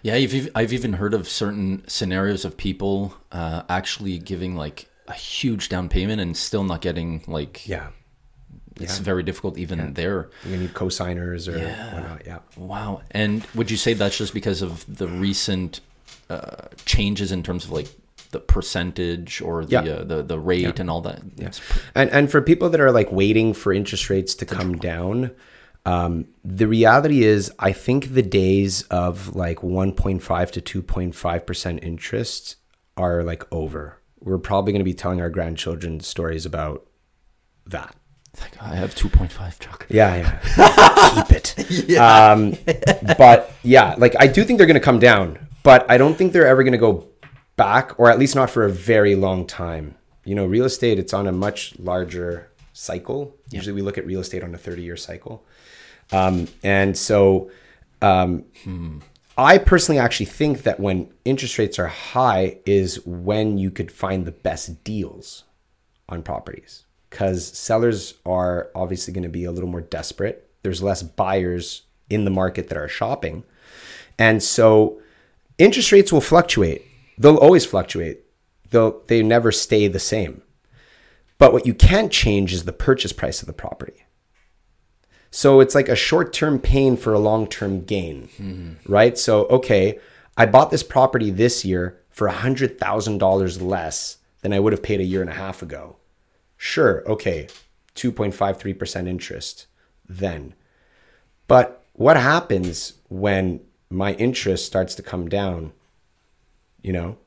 [0.03, 5.15] Yeah, I've, I've even heard of certain scenarios of people uh, actually giving like a
[5.15, 7.89] huge down payment and still not getting like yeah
[8.81, 10.31] it's very difficult even there.
[10.49, 11.59] you need co-signers or
[11.95, 13.03] whatnot yeah Wow.
[13.11, 15.81] And would you say that's just because of the recent
[16.31, 17.89] uh, changes in terms of like
[18.31, 19.81] the percentage or the Yeah.
[19.97, 21.21] uh, the the rate and all that?
[21.37, 25.33] Pr- And and for people that are like waiting for interest rates to come down,
[25.85, 32.57] um, the reality is, I think the days of like 1.5 to 2.5 percent interest
[32.97, 33.99] are like over.
[34.21, 36.87] We're probably going to be telling our grandchildren stories about
[37.67, 37.95] that.
[38.41, 39.87] like I have two point five truck.
[39.89, 40.17] Yeah,
[40.57, 41.25] yeah.
[41.25, 41.55] Keep it.
[41.99, 42.57] Um,
[43.17, 46.33] but yeah, like I do think they're going to come down, but I don't think
[46.33, 47.07] they're ever going to go
[47.57, 49.97] back, or at least not for a very long time.
[50.25, 53.35] You know, real estate, it's on a much larger cycle.
[53.51, 55.45] Usually we look at real estate on a 30 year cycle.
[56.13, 57.51] Um, and so
[58.03, 58.45] um,
[59.41, 64.27] I personally actually think that when interest rates are high is when you could find
[64.27, 65.45] the best deals
[66.11, 70.51] on properties because sellers are obviously going to be a little more desperate.
[70.63, 73.45] There's less buyers in the market that are shopping.
[74.19, 75.01] And so
[75.57, 76.85] interest rates will fluctuate.
[77.17, 78.21] They'll always fluctuate.
[78.69, 80.43] They'll they never stay the same.
[81.39, 84.05] But what you can't change is the purchase price of the property.
[85.31, 89.17] So it's like a short-term pain for a long-term gain, right?
[89.17, 89.99] So okay,
[90.37, 95.05] I bought this property this year for $100,000 less than I would have paid a
[95.05, 95.97] year and a half ago.
[96.57, 97.49] Sure, okay,
[97.95, 99.67] 2.53% interest
[100.09, 100.55] then.
[101.47, 105.73] But what happens when my interest starts to come down?
[106.83, 107.19] You know,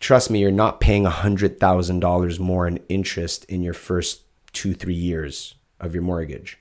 [0.00, 4.22] trust me, you're not paying $100,000 more in interest in your first
[4.52, 6.58] two, three years of your mortgage.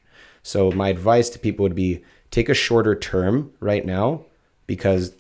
[0.50, 4.26] So, my advice to people would be take a shorter term right now
[4.66, 5.14] because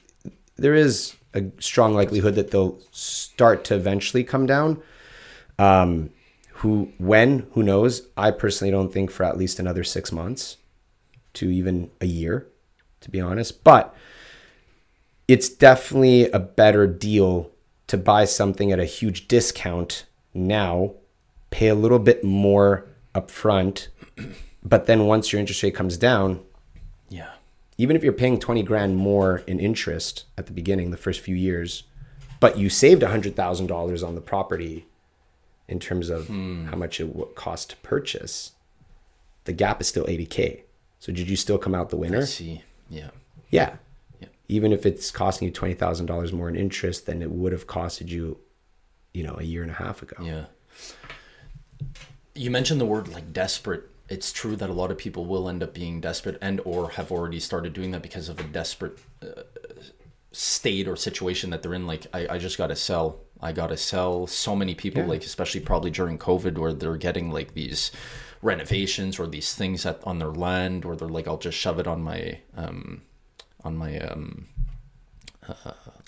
[0.55, 4.81] there is a strong likelihood that they'll start to eventually come down.
[5.59, 6.09] Um,
[6.53, 8.07] who, when, who knows?
[8.17, 10.57] I personally don't think for at least another six months
[11.33, 12.47] to even a year,
[13.01, 13.63] to be honest.
[13.63, 13.93] But
[15.27, 17.51] it's definitely a better deal
[17.85, 20.95] to buy something at a huge discount now,
[21.51, 23.89] pay a little bit more upfront,
[24.63, 26.41] but then once your interest rate comes down,
[27.09, 27.31] Yeah.
[27.77, 31.35] even if you're paying 20 grand more in interest at the beginning, the first few
[31.35, 31.83] years,
[32.39, 34.85] but you saved $100,000 on the property
[35.67, 36.65] in terms of hmm.
[36.65, 38.53] how much it would cost to purchase,
[39.45, 40.61] the gap is still 80K.
[40.99, 42.25] So did you still come out the I winner?
[42.25, 42.63] see.
[42.89, 43.11] Yeah.
[43.49, 43.75] Yeah.
[44.19, 44.27] Yeah.
[44.47, 48.39] Even if it's costing you $20,000 more in interest than it would have costed you,
[49.13, 50.23] you know, a year and a half ago.
[50.23, 50.45] Yeah.
[52.35, 53.88] You mentioned the word like desperate.
[54.09, 57.11] It's true that a lot of people will end up being desperate and or have
[57.11, 59.43] already started doing that because of a desperate uh,
[60.31, 61.85] state or situation that they're in.
[61.87, 63.19] Like I, I just got to sell.
[63.41, 64.27] I got to sell.
[64.27, 67.91] So many people, like especially probably during COVID, where they're getting like these
[68.41, 71.87] renovations or these things at, on their land, or they're like, I'll just shove it
[71.87, 73.01] on my um,
[73.63, 74.47] on my um,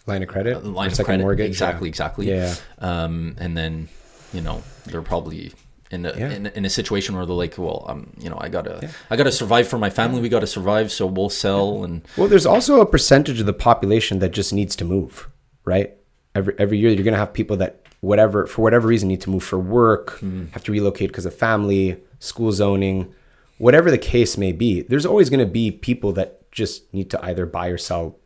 [0.08, 0.64] Line of credit?
[0.66, 1.24] line Or of second credit.
[1.24, 1.48] mortgage?
[1.48, 1.92] Exactly, Yeah.
[1.92, 2.28] exactly.
[2.30, 2.56] Yeah.
[2.80, 3.88] Um, and then,
[4.34, 5.52] you know, they're probably
[5.92, 6.32] in a, Yeah.
[6.32, 9.32] in, in a situation where they're like, well, um, you know, I gotta, I gotta
[9.32, 10.22] survive for my family.
[10.22, 11.84] We gotta survive, so we'll sell.
[11.84, 15.30] And Well, there's also a percentage of the population that just needs to move,
[15.66, 15.96] right?
[16.34, 19.44] Every every year you're to have people that whatever for whatever reason need to move
[19.44, 20.20] for work,
[20.54, 23.14] have to relocate because of family, school zoning,
[23.58, 24.82] whatever the case may be.
[24.82, 28.18] There's always to be people that just need to either buy or sell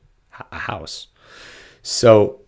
[0.51, 1.07] a house.
[1.81, 2.41] So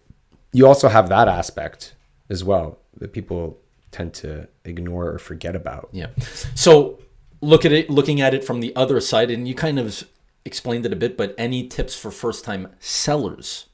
[0.53, 1.93] you also have that aspect
[2.29, 3.59] as well that people
[3.97, 5.89] tend to ignore or forget about.
[5.91, 6.07] yeah,
[6.55, 6.99] so
[7.41, 10.03] look at it, looking at it from the other side, and you kind of
[10.45, 11.17] explained it a bit.
[11.17, 13.65] But any tips for first-time sellers,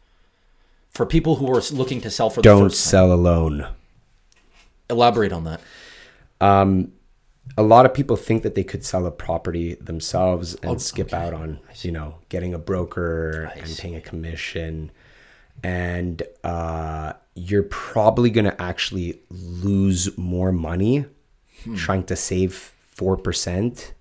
[0.89, 2.89] for people who are looking to sell for Don't first time?
[2.91, 3.67] sell alone.
[4.89, 5.61] Elaborate on that.
[6.41, 6.91] um,
[7.57, 11.33] a lot of people think that they could sell a property themselves and skip out
[11.33, 14.89] on you know getting a broker and paying a commission
[15.61, 21.05] and uh, you're probably going to actually lose more money
[21.63, 21.75] hmm.
[21.75, 23.91] trying to save 4%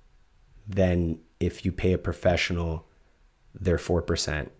[0.69, 2.87] than if you pay a professional
[3.55, 4.51] their 4%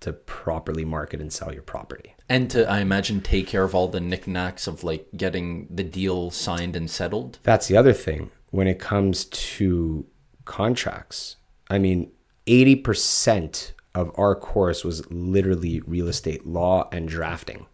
[0.00, 2.14] to properly market and sell your property.
[2.28, 6.30] And to, I imagine, take care of all the knickknacks of like getting the deal
[6.30, 7.38] signed and settled.
[7.42, 10.06] That's the other thing when it comes to
[10.44, 11.36] contracts.
[11.70, 12.12] I mean,
[12.46, 17.66] 80% of our course was literally real estate law and drafting.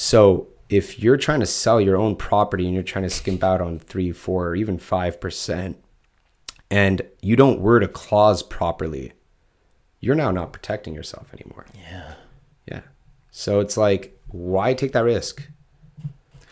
[0.00, 3.60] So if you're trying to sell your own property and you're trying to skimp out
[3.60, 5.74] on three, four, or even 5%,
[6.70, 9.14] and you don't word a clause properly,
[9.98, 11.66] you're now not protecting yourself anymore.
[11.74, 12.14] Yeah.
[12.70, 12.80] Yeah.
[13.32, 15.48] So it's like, why take that risk?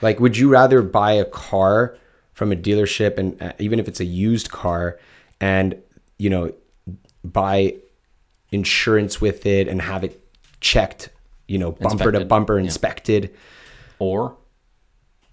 [0.03, 1.97] Like, would you rather buy a car
[2.33, 4.99] from a dealership and uh, even if it's a used car
[5.41, 5.81] and,
[6.19, 6.53] you know,
[7.23, 7.77] buy
[8.51, 10.21] insurance with it and have it
[10.61, 11.11] checked,
[11.49, 12.29] you know, bumper to Inspected.
[12.29, 12.65] bumper Yeah.
[12.65, 13.35] inspected?
[13.99, 14.37] Or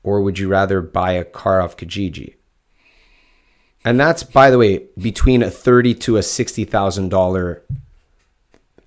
[0.04, 2.36] Or would you rather buy a car off Kijiji?
[3.86, 7.64] And that's, by the way, between a thirty to a sixty thousand dollar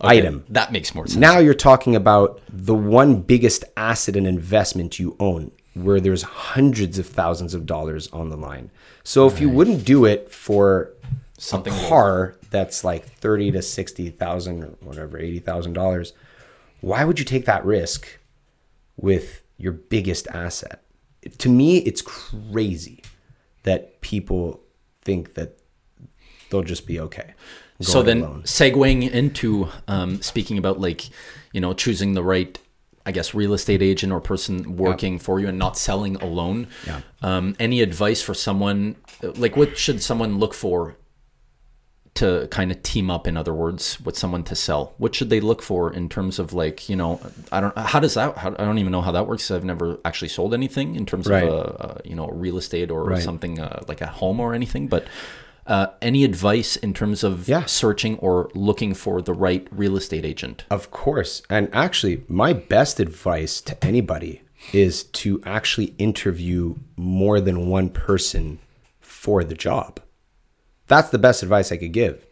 [0.01, 0.45] Okay, item.
[0.51, 1.17] That makes more sense.
[1.17, 6.99] Now you're talking about the one biggest asset and investment you own, where there's hundreds
[6.99, 8.71] of thousands of dollars on the line.
[9.05, 10.93] So if you wouldn't do it for
[11.39, 11.89] Something local.
[11.89, 16.13] car that's like thirty to sixty thousand or whatever, eighty thousand dollars,
[16.87, 18.19] why would you take that risk
[18.97, 20.83] with your biggest asset?
[21.39, 23.03] To me, it's crazy
[23.65, 24.61] that people
[25.03, 25.59] think that
[26.51, 27.35] they'll just be okay.
[27.81, 28.43] so then alone.
[28.45, 31.09] segueing into um, speaking about like
[31.53, 32.59] you know choosing the right
[33.05, 37.01] i guess real estate agent or person working for you and not selling alone Yeah.
[37.23, 38.97] um, any advice for someone
[39.45, 40.97] like what should someone look for
[42.17, 45.41] to kind of team up in other words with someone to sell what should they
[45.41, 47.21] look for in terms of like you know
[47.53, 49.99] i don't how does that how, i don't even know how that works i've never
[50.05, 51.45] actually sold anything in terms Right.
[51.45, 53.23] of a, a you know real estate or Right.
[53.23, 55.07] something uh, like a home or anything but
[55.67, 57.65] uh, any advice in terms of Yeah.
[57.65, 61.43] searching or looking for the right real estate agent Of course.
[61.51, 64.43] And actually, my best advice to anybody
[64.73, 68.61] is to actually interview more than one person
[69.01, 69.99] for the job.
[70.87, 72.27] That's the best advice I could give.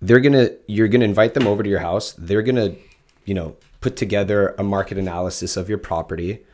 [0.00, 2.12] They're going to you're going to invite them over to your house.
[2.18, 2.76] They're going to,
[3.24, 6.44] you know, put together a market analysis of your property.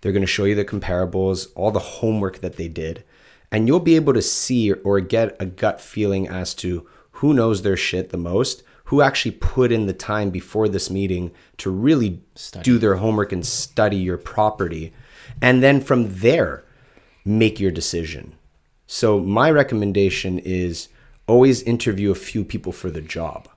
[0.00, 3.04] They're going to show you the comparables, all the homework that they did,
[3.50, 7.62] and you'll be able to see or get a gut feeling as to who knows
[7.62, 12.22] their shit the most, who actually put in the time before this meeting to really
[12.62, 14.92] do their homework and study your property.
[15.42, 16.64] And then from there,
[17.24, 18.34] make your decision.
[18.90, 20.88] So, my recommendation is
[21.26, 23.48] always interview a few people for the job.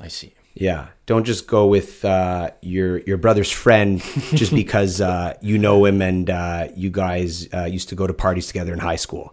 [0.00, 4.02] i see Yeah, don't just go with uh, your your brother's friend
[4.40, 8.12] just because uh, you know him and uh, you guys uh, used to go to
[8.26, 9.26] parties together in high school.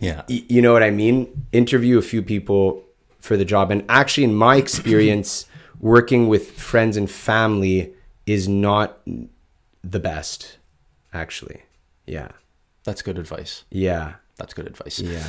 [0.00, 1.26] yeah Y- you know what I mean?
[1.52, 2.82] Interview a few people
[3.20, 5.46] for the job, and actually, in my experience,
[5.94, 7.92] working with friends and family
[8.26, 8.98] is not
[9.94, 10.58] the best.
[11.12, 11.58] Actually,
[12.06, 12.28] yeah,
[12.84, 15.22] that's good advice yeah, that's good advice yeah.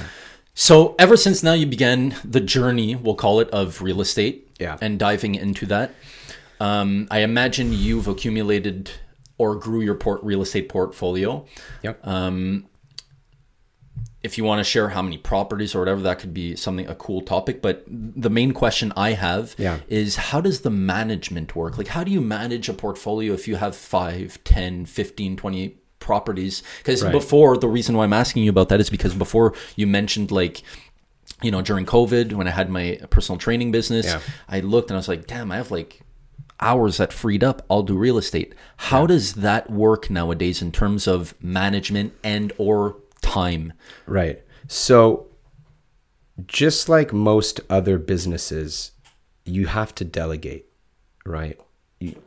[0.54, 4.78] So ever since now you began the journey, we'll call it, of real estate, Yeah.
[4.82, 5.92] and diving into that.
[6.60, 8.92] Um, I imagine you've accumulated
[9.38, 11.46] or grew your port real estate portfolio.
[11.84, 12.04] Yep.
[14.24, 16.94] If you want to share how many properties or whatever, that could be something a
[16.94, 17.60] cool topic.
[17.62, 19.80] But the main question I have Yeah.
[19.88, 21.78] is how does the management work?
[21.78, 26.62] Like how do you manage a portfolio if you have 5, 10, 15, 20 properties?
[26.80, 27.12] Because Right.
[27.14, 30.62] before the reason why I'm asking you about that is because before you mentioned like
[31.44, 34.20] you know, during COVID, when I had my personal training business, Yeah.
[34.48, 36.02] I looked and I was like, damn, I have like
[36.60, 37.66] hours that freed up.
[37.68, 38.54] I'll do real estate.
[38.78, 43.74] How does that work nowadays in terms of management and or time?
[44.06, 44.44] Right.
[44.68, 45.28] So,
[46.46, 48.92] just like most other businesses,
[49.44, 50.68] you have to delegate,
[51.26, 51.60] right?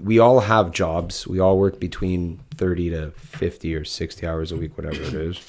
[0.03, 1.27] We all have jobs.
[1.27, 5.41] We all work between 30 to 50 or 60 hours a week, whatever it is.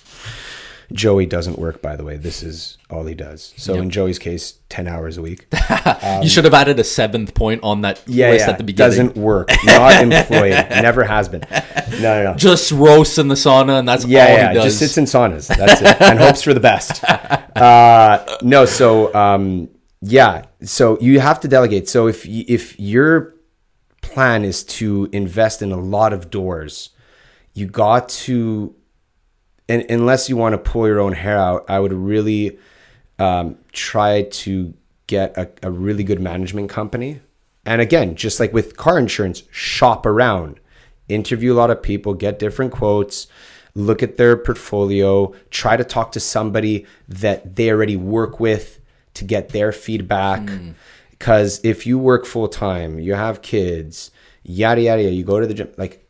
[0.93, 2.15] Joey doesn't work, by the way.
[2.17, 3.55] This is all he does.
[3.57, 5.47] So, in Joey's case, 10 hours a week.
[6.21, 8.51] you should have added a seventh point on that Um, Yeah, list yeah.
[8.51, 8.89] at the beginning.
[9.07, 9.49] Doesn't work.
[9.63, 10.51] Not employed.
[10.51, 11.41] Never has been.
[11.51, 12.33] No, no, no.
[12.35, 14.63] Just roasts in the sauna and that's yeah, all yeah, he does.
[14.65, 15.47] just sits in saunas.
[15.47, 17.03] That's it, and hopes for the best.
[17.55, 19.69] Uh, no, so um,
[20.01, 21.87] yeah, so you have to delegate.
[21.87, 23.34] So if if your
[24.15, 26.91] plan is to invest in a lot of doors,
[27.53, 28.73] you got to,
[29.67, 32.57] and unless you want to pull your own hair out, I would really
[33.19, 34.73] um, try to
[35.07, 37.19] get a, a really good management company.
[37.65, 40.61] And again, just like with car insurance, shop around,
[41.09, 43.27] interview a lot of people, get different quotes,
[43.73, 48.79] look at their portfolio, try to talk to somebody that they already work with
[49.15, 50.39] to get their feedback.
[51.17, 54.11] Because if you work full time, you have kids,
[54.43, 56.07] yada yada yada, you go to the gym, like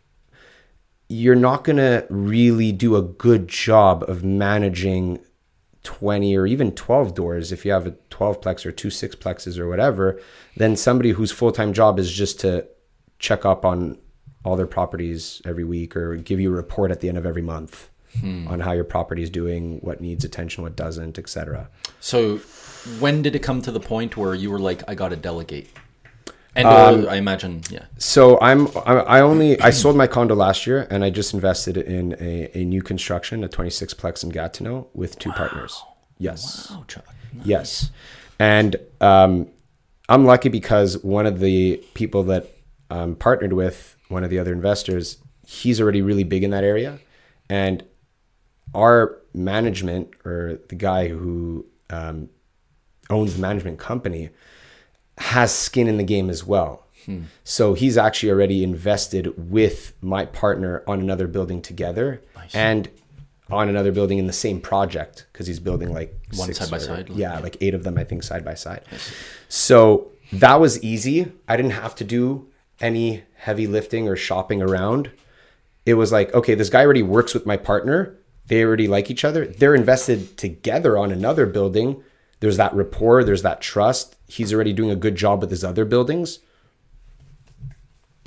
[1.08, 5.20] you're not gonna really do a good job of managing
[5.84, 7.52] 20 or even 12 doors.
[7.52, 10.22] If you have a 12 plex or two six plexes or whatever
[10.56, 12.66] then somebody whose full-time job is just to
[13.20, 13.98] check up on
[14.46, 17.42] all their properties every week or give you a report at the end of every
[17.42, 17.90] month
[18.22, 18.48] hmm.
[18.48, 21.70] on how your property is doing what needs attention what doesn't etc
[22.00, 22.38] So,
[23.00, 25.70] when did it come to the point where you were like, I got to delegate?
[26.58, 27.86] And Um, I imagine, yeah.
[27.98, 32.16] so i'm i only i sold my condo last year and i just invested in
[32.22, 35.84] a, a new construction a 26 plex in gatineau with two partners
[36.18, 37.04] yes Oh, Chuck.
[37.44, 37.92] Yes.
[38.40, 39.50] And um,
[40.08, 42.50] I'm lucky because one of the people that
[42.90, 47.00] I'm partnered with, one of the other investors, he's already really big in that area.
[47.50, 47.84] And
[48.74, 52.30] our management, or the guy who um,
[53.10, 54.30] owns the management company,
[55.18, 56.82] has skin in the game as well.
[57.44, 62.20] So he's actually already invested with my partner on another building together
[62.58, 62.90] and
[63.52, 67.10] on another building in the same project because he's building like One side by side,
[67.10, 68.82] like- Yeah, like eight of them, I think, side by side.
[69.50, 71.32] So that was easy.
[71.48, 72.48] I didn't have to do
[72.82, 75.12] any heavy lifting or shopping around.
[75.86, 78.16] It was like, okay, this guy already works with my partner.
[78.48, 79.46] They already like each other.
[79.46, 82.04] They're invested together on another building.
[82.46, 84.18] There's that rapport, there's that trust.
[84.28, 86.38] He's already doing a good job with his other buildings.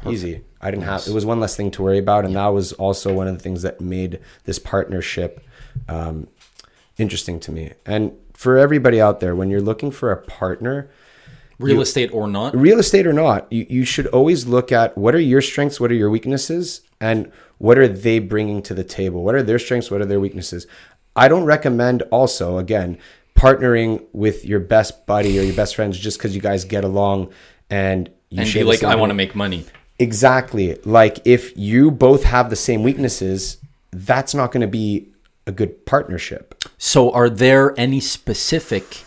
[0.04, 0.42] Easy.
[0.60, 3.14] I didn't have it was one less thing to worry about, and that was also
[3.14, 5.40] one of the things that made this partnership
[5.88, 6.26] um,
[6.96, 7.74] interesting to me.
[7.86, 10.90] And for everybody out there, when you're looking for a partner,
[11.60, 12.56] Real estate or not?
[12.56, 15.92] real estate or not, you, you should always look at what are your strengths, what
[15.92, 19.22] are your weaknesses, and what are they bringing to the table?
[19.22, 20.66] What are their strengths, what are their weaknesses?
[21.18, 22.96] I don't recommend also, again,
[23.38, 27.32] partnering with your best buddy or your best friends just because you guys get along
[27.70, 29.64] and you And be like, I want to make money.
[29.98, 30.74] Exactly.
[30.84, 33.58] Like if you both have the same weaknesses,
[33.92, 35.08] that's not going to be
[35.46, 36.54] a good partnership.
[36.76, 39.04] So, are there any specific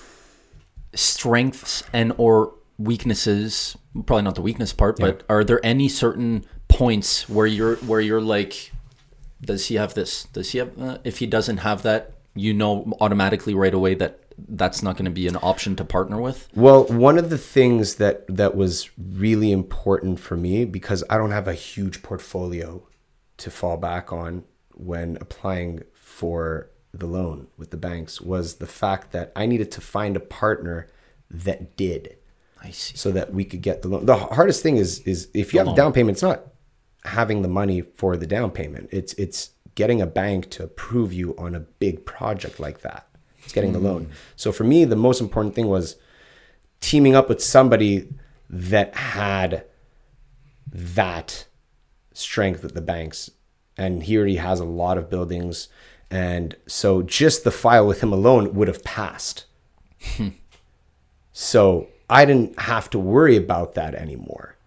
[0.96, 3.78] strengths and or weaknesses?
[4.06, 8.22] Probably not the weakness part, but are there any certain points where you're where you're
[8.22, 8.72] like,
[9.42, 10.24] does he have this?
[10.26, 10.82] Does he have?
[10.82, 15.06] Uh, if he doesn't have that, you know automatically right away that that's not going
[15.06, 16.50] to be an option to partner with.
[16.56, 21.32] Well, one of the things that that was really important for me because I don't
[21.32, 22.88] have a huge portfolio
[23.38, 24.44] to fall back on
[24.74, 29.82] when applying for the loan with the banks was the fact that I needed to
[29.82, 30.88] find a partner
[31.30, 32.18] that did
[32.62, 32.98] I see.
[32.98, 34.06] so that we could get the loan.
[34.06, 36.44] The hardest thing is is if you have a down payment, it's not
[37.04, 38.90] having the money for the down payment.
[38.92, 43.08] It's it's getting a bank to approve you on a big project like that.
[43.44, 43.88] It's getting the mm-hmm.
[43.88, 44.12] loan.
[44.36, 45.96] So for me, the most important thing was
[46.80, 48.10] teaming up with somebody
[48.50, 49.66] that had
[50.72, 51.46] that
[52.14, 53.32] strength at the banks.
[53.78, 55.70] And he already has a lot of buildings.
[56.10, 59.46] And so just the file with him alone would have passed.
[60.18, 60.30] Hmm.
[61.32, 64.58] So I didn't have to worry about that anymore.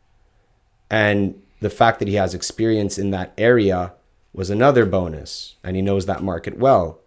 [0.90, 3.92] And the fact that he has experience in that area
[4.34, 5.54] was another bonus.
[5.64, 7.00] And he knows that market well.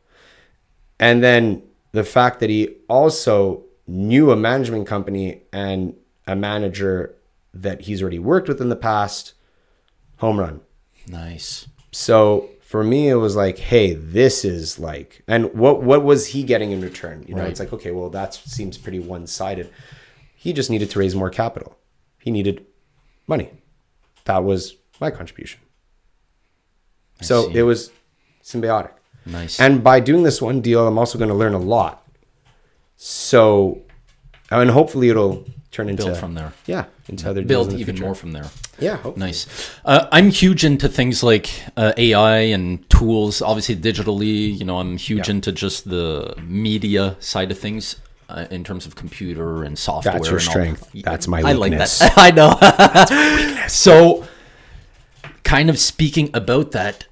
[0.99, 5.95] And then the fact that he also knew a management company and
[6.25, 7.13] a manager
[7.53, 9.33] that he's already worked with in the past,
[10.17, 10.61] home run.
[11.07, 11.67] Nice.
[11.91, 16.43] So for me, it was like, hey, this is like, and what what was he
[16.43, 17.23] getting in return?
[17.27, 17.49] You know, Right.
[17.51, 19.69] it's like, okay, well, that seems pretty one sided.
[20.35, 21.77] He just needed to raise more capital.
[22.19, 22.65] He needed
[23.25, 23.51] money.
[24.25, 25.61] That was my contribution.
[27.21, 27.57] So see.
[27.59, 27.91] it was
[28.43, 28.91] symbiotic.
[29.25, 29.59] Nice.
[29.59, 32.07] And by doing this one deal, I'm also going to learn a lot.
[32.95, 33.81] So,
[34.49, 36.53] and hopefully it'll turn into build from there.
[36.65, 38.03] Yeah, into other Build even future.
[38.05, 38.45] more from there.
[38.79, 39.25] Yeah, hopefully.
[39.27, 39.47] Nice.
[39.85, 43.41] Uh, I'm huge into things like uh, AI and tools.
[43.41, 45.35] Obviously, digitally, you know, I'm huge Yeah.
[45.35, 47.97] into just the media side of things
[48.29, 50.13] uh, in terms of computer and software.
[50.13, 50.91] That's your and all- strength.
[51.03, 51.99] That's my I like weakness.
[51.99, 52.13] that.
[52.17, 53.63] I know.
[53.67, 54.25] so,
[55.47, 57.05] kind of speaking about that,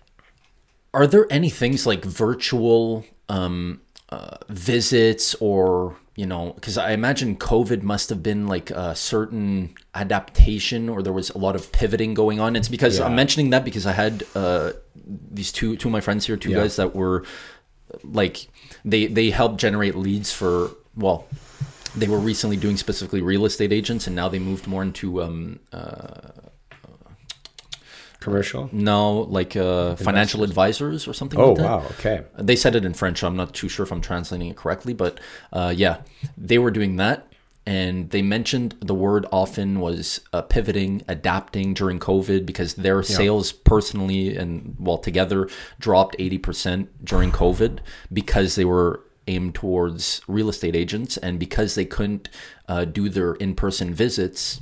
[0.94, 3.80] are there any things like virtual um,
[4.10, 9.76] uh, visits or you know because i imagine covid must have been like a certain
[9.95, 13.66] adaptation or there was a lot of pivoting going on it's because i'm mentioning that
[13.66, 14.72] because i had uh,
[15.32, 16.57] these two two of my friends here two Yeah.
[16.62, 17.26] guys that were
[18.03, 18.48] like
[18.86, 21.28] they they helped generate leads for well
[21.98, 25.60] they were recently doing specifically real estate agents and now they moved more into um
[28.26, 28.70] Commercial.
[28.74, 29.02] no
[29.40, 31.84] like uh financial advisors or something Oh like that wow.
[32.00, 32.18] Okay.
[32.50, 33.24] they said it in French.
[33.24, 35.14] I'm not too sure if I'm translating it correctly, but
[35.54, 35.96] uh, yeah,
[36.50, 37.20] they were doing that.
[37.68, 43.48] and they mentioned the word often was uh, pivoting, adapting during COVID because their sales
[43.74, 44.52] personally and
[44.88, 45.40] well together
[45.86, 47.74] dropped 80% during COVID
[48.20, 48.92] because they were
[49.34, 52.30] aimed towards real estate agents and because they couldn't
[52.72, 54.62] uh, do their in-person visits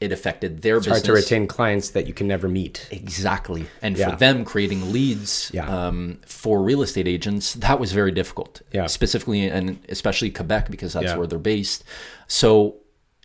[0.00, 2.88] it affected their business Hard to retain clients that you can never meet.
[2.90, 3.66] Exactly.
[3.82, 4.10] And Yeah.
[4.10, 5.68] for them creating leads Yeah.
[5.68, 8.62] um, for real estate agents, that was very difficult.
[8.72, 8.86] Yeah.
[8.86, 11.84] Specifically and especially Quebec because that's where they're based.
[12.28, 12.76] So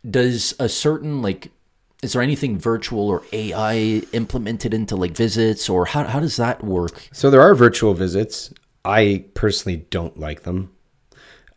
[0.10, 1.52] does a certain like
[2.04, 6.64] is there anything virtual or AI implemented into like visits or how how does that
[6.64, 7.08] work?
[7.14, 8.54] So there are virtual visits.
[8.84, 10.72] I personally don't like them.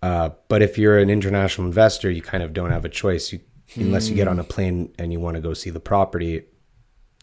[0.00, 3.32] Uh, but if you're an international investor, you kind of don't have a choice.
[3.32, 3.40] You,
[3.76, 6.44] unless you get on a plane and you want to go see the property,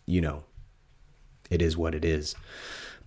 [0.05, 0.43] you know,
[1.49, 2.35] it is what it is.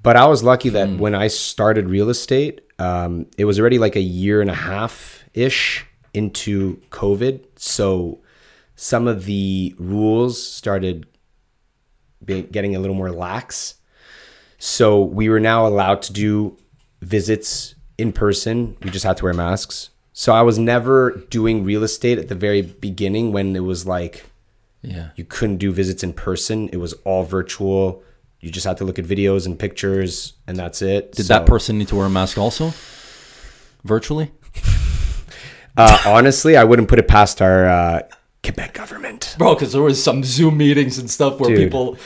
[0.02, 3.96] But I was lucky that when I started real estate, um, it was already like
[3.96, 5.84] a year and a half ish
[6.14, 7.44] into COVID.
[7.56, 8.20] So
[8.76, 11.06] some of the rules started
[12.24, 13.74] be- getting a little more lax.
[14.58, 16.56] So we were now allowed to do
[17.00, 18.76] visits in person.
[18.82, 19.90] We just had to wear masks.
[20.18, 24.24] So I was never doing real estate at the very beginning when it was like
[24.82, 25.10] Yeah.
[25.14, 26.68] you couldn't do visits in person.
[26.72, 28.02] It was all virtual.
[28.40, 31.12] You just had to look at videos and pictures, and that's it.
[31.12, 32.72] Did that person need to wear a mask also?
[33.84, 34.32] Virtually?
[35.76, 38.02] Uh, honestly, I wouldn't put it past our uh,
[38.42, 39.36] Quebec government.
[39.38, 41.70] Bro, because there was some Zoom meetings and stuff where Dude.
[41.70, 41.96] people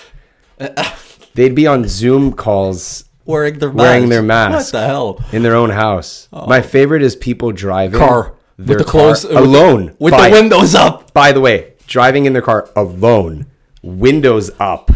[1.33, 3.83] They'd be on Zoom calls wearing their masks.
[3.83, 4.73] Wearing their mask.
[4.75, 5.25] What the hell?
[5.33, 6.29] in their own house.
[6.33, 6.47] Oh.
[6.47, 8.35] My favorite is people driving Car.
[8.57, 11.13] their with the car close alone with by, the windows up.
[11.13, 13.47] By the way, driving in their car alone,
[13.83, 14.93] windows up,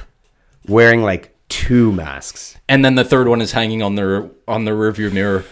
[0.66, 2.56] wearing like two masks.
[2.68, 5.44] And then the third one is hanging on their on their rearview mirror.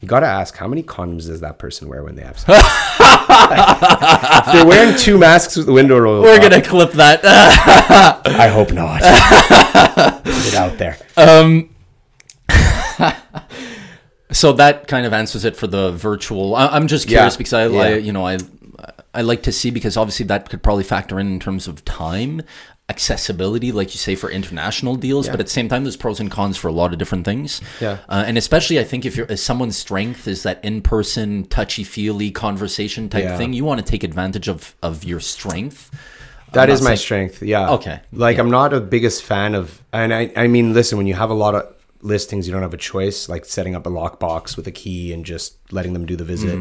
[0.00, 2.62] You gotta ask, how many condoms does that person wear when they have sex?
[3.00, 7.20] if they're wearing two masks with the window rolled We're up, gonna clip that.
[7.24, 9.00] I hope not.
[10.24, 10.98] Put it out there.
[11.16, 11.70] Um,
[14.32, 16.54] so that kind of answers it for the virtual.
[16.54, 17.80] I, I'm just curious Yeah, because I, yeah.
[17.80, 18.38] I, you know, I,
[19.14, 22.42] I like to see because obviously that could probably factor in in terms of time,
[22.88, 25.28] accessibility, like you say for international deals.
[25.28, 27.60] But at the same time, there's pros and cons for a lot of different things.
[27.80, 27.98] Yeah.
[28.08, 33.08] Uh, and especially, I think if you're if someone's strength is that in-person, touchy-feely conversation
[33.08, 33.36] type Yeah.
[33.38, 35.90] thing, you want to take advantage of of your strength.
[36.52, 37.42] That I'm is my saying- strength.
[37.42, 37.70] Yeah.
[37.72, 38.00] Okay.
[38.12, 41.30] Like I'm not a biggest fan of, and I, I mean, listen, when you have
[41.30, 41.74] a lot of
[42.06, 45.24] listings, you don't have a choice, like setting up a lockbox with a key and
[45.24, 46.58] just letting them do the visit.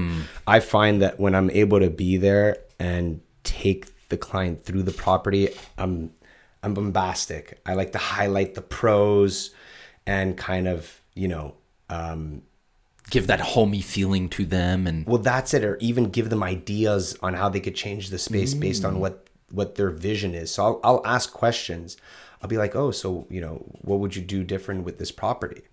[0.47, 4.91] I find that when I'm able to be there and take the client through the
[4.91, 6.11] property, I'm,
[6.63, 7.59] I'm bombastic.
[7.65, 9.51] I like to highlight the pros
[10.05, 11.53] and kind of, you know,
[11.89, 12.41] um,
[13.11, 15.63] Give that homey feeling to them, and well, that's it.
[15.63, 19.27] Or even give them ideas on how they could change the space based on what
[19.51, 20.49] what their vision is.
[20.49, 21.97] So I'll, I'll ask questions.
[22.41, 25.63] I'll be like, oh, so you know, what would you do different with this property?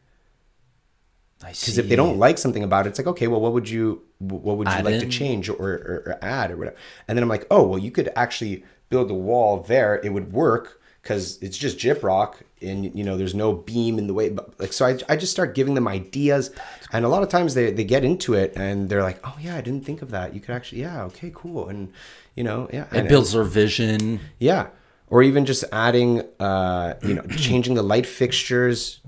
[1.45, 3.69] I Because if they don't like something about it, it's like, okay, well, what would
[3.69, 5.01] you what would you Add like in?
[5.01, 6.77] to change or, or, or add or whatever?
[7.09, 10.01] And then I'm like, oh, well, you could actually build a wall there.
[10.05, 14.15] It would work because it's just gyprock and you know there's no beam in the
[14.15, 14.31] way.
[14.31, 16.51] But like, so I, I just start giving them ideas,
[16.93, 19.57] and a lot of times they they get into it and they're like, oh yeah,
[19.57, 20.35] I didn't think of that.
[20.35, 21.93] You could actually, yeah, okay, cool, and
[22.37, 24.21] you know, yeah, it builds their vision.
[24.39, 24.69] yeah,
[25.13, 29.01] or even just adding, uh, you know, changing the light fixtures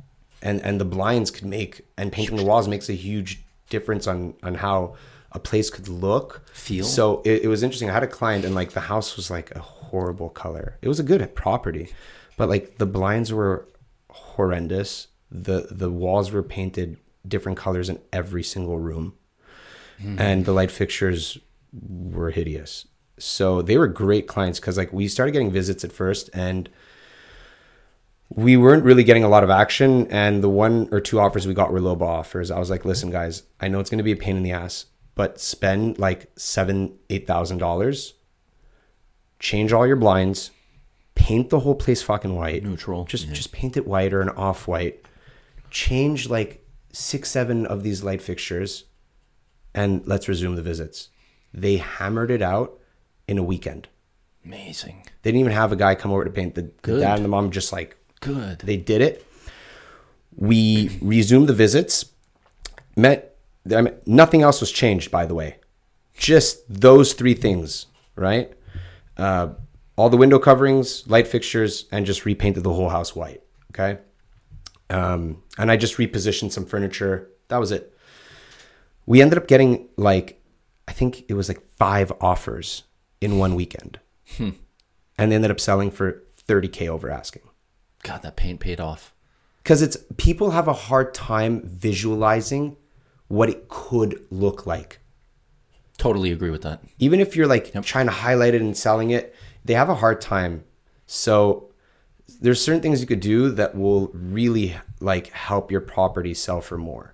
[0.43, 4.35] and and the blinds could make and painting the walls makes a huge difference on
[4.43, 4.95] on how
[5.33, 6.85] a place could look Feel.
[6.85, 7.89] So it, it was interesting.
[7.89, 10.77] I had a client and like the house was like a horrible color.
[10.83, 11.89] It was a good property,
[12.37, 13.67] but like the blinds were
[14.11, 15.09] horrendous.
[15.31, 19.15] the The walls were painted different colors in every single room,
[20.19, 21.39] and the light fixtures
[21.73, 22.87] were hideous.
[23.19, 26.69] So they were great clients because like we started getting visits at first and
[28.29, 31.55] we weren't really getting a lot of action and the one or two offers we
[31.55, 32.51] got were lowball offers.
[32.51, 34.87] I was like, listen guys, I know it's gonna be a pain in the ass,
[35.15, 38.15] but spend like seven, eight thousand dollars,
[39.39, 40.51] change all your blinds,
[41.15, 42.65] paint the whole place fucking white.
[42.65, 43.35] Neutral, Just yeah.
[43.35, 45.07] just paint it white or an off white.
[45.71, 48.85] Change like six, seven of these light fixtures
[49.75, 51.11] and let's resume the visits.
[51.53, 52.79] They hammered it out
[53.27, 53.89] in a weekend.
[54.45, 55.05] Amazing.
[55.23, 56.55] They didn't even have a guy come over to paint.
[56.55, 58.59] The, the dad and the mom just like Good.
[58.61, 59.27] they did it.
[60.37, 62.07] We resumed the visits.
[62.97, 63.37] Met
[63.75, 65.57] I mean, nothing else was changed, by the way.
[66.15, 68.53] Just those three things, right?
[69.17, 69.55] Uh,
[69.97, 73.43] all the window coverings, light fixtures, and just repainted the whole house white.
[73.71, 74.01] Okay.
[74.91, 77.31] Um, and I just repositioned some furniture.
[77.49, 77.97] That was it.
[79.07, 80.41] We ended up getting like,
[80.87, 82.83] I think it was like five offers
[83.25, 83.99] in one weekend.
[84.37, 84.51] Hmm.
[85.17, 87.43] And they ended up selling for 30K over asking.
[88.03, 89.15] God, that paint paid off.
[89.63, 92.77] Because it's people have a hard time visualizing
[93.29, 95.01] what it could look like.
[95.97, 96.83] Totally agree with that.
[96.99, 99.35] Even if you're like trying to highlight it and selling it,
[99.65, 100.65] they have a hard time.
[101.07, 101.71] So
[102.41, 106.77] there's certain things you could do that will really like help your property sell for
[106.77, 107.14] more.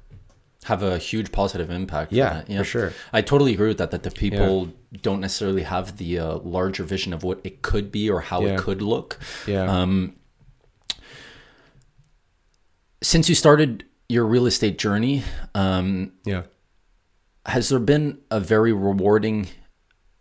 [0.64, 2.10] Have a huge positive impact.
[2.10, 2.92] for Yeah, for sure.
[3.12, 3.90] I totally agree with that.
[3.92, 4.68] That the people
[5.02, 8.54] don't necessarily have the uh, larger vision of what it could be or how Yeah.
[8.54, 9.18] it could look.
[9.46, 9.64] Yeah.
[9.64, 10.16] Um,
[13.02, 15.22] since you started your real estate journey,
[15.54, 16.42] um, yeah.
[17.46, 19.48] has there been a very rewarding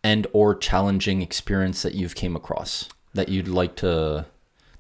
[0.04, 4.26] and or challenging experience that you've came across that you'd like to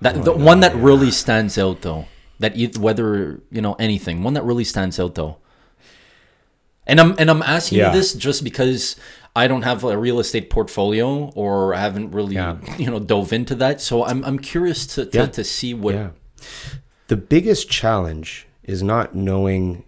[0.01, 2.05] that the one that really stands out though
[2.39, 5.37] that you whether you know anything one that really stands out though
[6.89, 7.87] and i'm and i'm asking Yeah.
[7.93, 8.95] you this just because
[9.35, 12.57] i don't have a real estate portfolio or i haven't really Yeah.
[12.77, 15.25] you know dove into that so i'm i'm curious to to, Yeah.
[15.27, 16.09] to see what Yeah.
[17.07, 19.83] The biggest challenge is not knowing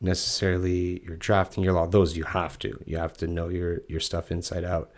[0.00, 1.86] necessarily your drafting your law.
[1.86, 2.78] Those you have to.
[2.86, 4.90] You have to know your your stuff inside out.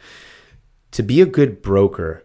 [0.93, 2.25] To be a good broker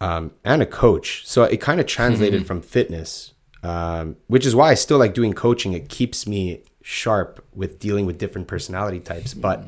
[0.00, 4.70] um, and a coach, so it kind of translated from fitness, um, which is why
[4.70, 5.72] I still like doing coaching.
[5.74, 9.34] It keeps me sharp with dealing with different personality types.
[9.34, 9.64] But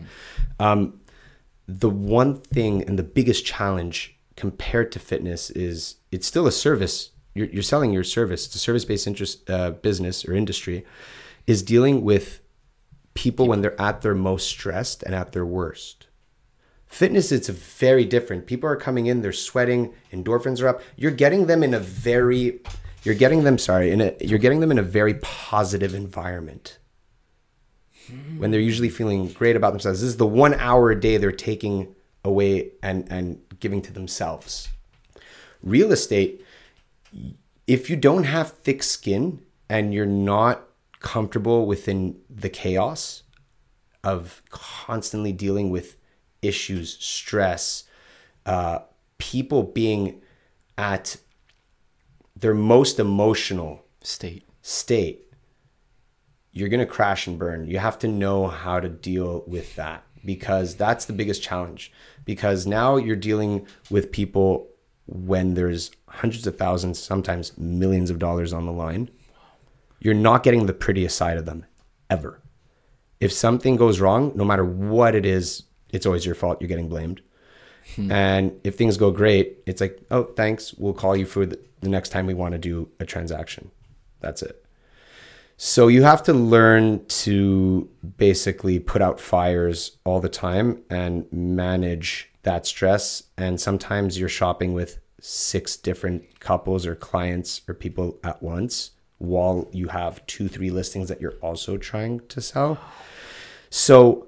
[0.58, 1.00] um,
[1.66, 7.10] the one thing and the biggest challenge compared to fitness is it's still a service.
[7.34, 8.46] You're, you're selling your service.
[8.46, 10.84] It's a service-based interest uh, business or industry.
[11.46, 12.40] Is dealing with
[13.14, 16.06] people when they're at their most stressed and at their worst.
[16.86, 18.46] Fitness, it's very different.
[18.46, 20.82] People are coming in, they're sweating, endorphins are up.
[20.96, 22.60] You're getting them in a very,
[23.02, 26.78] you're getting them, sorry, in a, you're getting them in a very positive environment
[28.38, 30.00] when they're usually feeling great about themselves.
[30.00, 34.68] This is the one hour a day they're taking away and, and giving to themselves.
[35.62, 36.44] Real estate,
[37.66, 40.64] if you don't have thick skin and you're not
[41.00, 43.22] comfortable within the chaos
[44.04, 45.96] of constantly dealing with
[46.42, 47.84] issues, stress,
[48.46, 48.80] uh,
[49.18, 50.20] people being
[50.76, 51.16] at
[52.34, 55.21] their most emotional state state,
[56.52, 57.66] you're going to crash and burn.
[57.66, 61.92] You have to know how to deal with that because that's the biggest challenge.
[62.24, 64.68] Because now you're dealing with people
[65.06, 69.10] when there's hundreds of thousands, sometimes millions of dollars on the line.
[69.98, 71.64] You're not getting the prettiest side of them
[72.10, 72.40] ever.
[73.20, 76.60] If something goes wrong, no matter what it is, it's always your fault.
[76.60, 77.22] You're getting blamed.
[77.96, 78.12] Hmm.
[78.12, 80.74] And if things go great, it's like, oh, thanks.
[80.74, 83.70] We'll call you for the, the next time we want to do a transaction.
[84.20, 84.61] That's it.
[85.64, 92.32] So you have to learn to basically put out fires all the time and manage
[92.42, 93.22] that stress.
[93.38, 99.68] And sometimes you're shopping with six different couples or clients or people at once while
[99.70, 102.76] you have two, three listings that you're also trying to sell.
[103.70, 104.26] So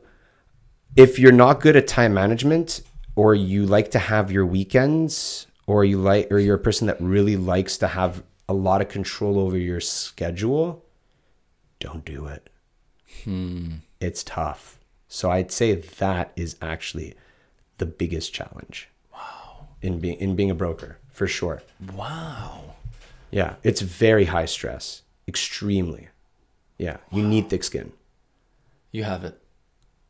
[0.95, 2.83] if you're not good at time management
[3.17, 7.01] or you like to have your weekends or you like or you're a person that
[7.01, 10.84] really likes to have a lot of control over your schedule
[11.87, 12.43] don't do it.
[14.01, 14.79] It's tough.
[15.09, 17.15] So i'd say that is actually
[17.79, 18.89] the biggest challenge.
[19.13, 19.69] Wow.
[19.83, 21.63] In being in being a broker for sure.
[21.95, 22.75] Wow.
[23.31, 26.09] Yeah it's very high stress extremely.
[26.79, 27.93] Yeah you need thick skin.
[28.93, 29.37] You have it.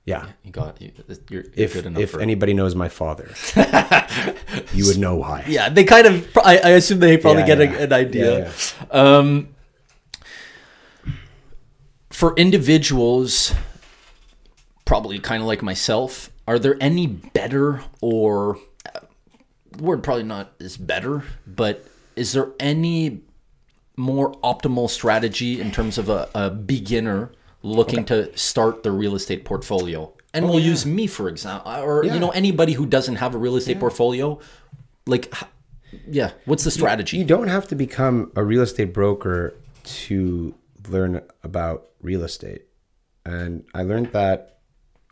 [0.07, 0.27] Yeah.
[0.45, 0.91] You got you
[1.31, 2.23] you're, you're if good enough if for it.
[2.23, 3.29] anybody knows my father
[4.79, 5.45] you would know why.
[5.47, 6.15] Yeah they kind of
[6.45, 7.79] i, I assume they probably Yeah, get yeah.
[7.79, 8.29] A, an idea.
[8.39, 8.53] Yeah,
[8.93, 9.01] yeah.
[9.19, 9.49] um
[12.15, 13.53] for individuals
[14.85, 18.57] probably kind of like myself are there any better or
[18.95, 19.01] uh,
[19.81, 21.85] word probably not is better but
[22.15, 23.21] is there any
[23.97, 27.33] more optimal strategy in terms of a, a beginner
[27.63, 30.13] looking to start their real estate portfolio?
[30.33, 32.15] And we'll use me for example or Oh, Yeah.
[32.15, 34.39] you know anybody who doesn't have a real estate portfolio
[35.07, 35.33] like
[36.07, 37.17] yeah what's the strategy?
[37.19, 39.55] You don't have to become a real estate broker
[40.05, 40.55] to
[40.89, 42.63] learn about real estate.
[43.25, 44.59] And I learned that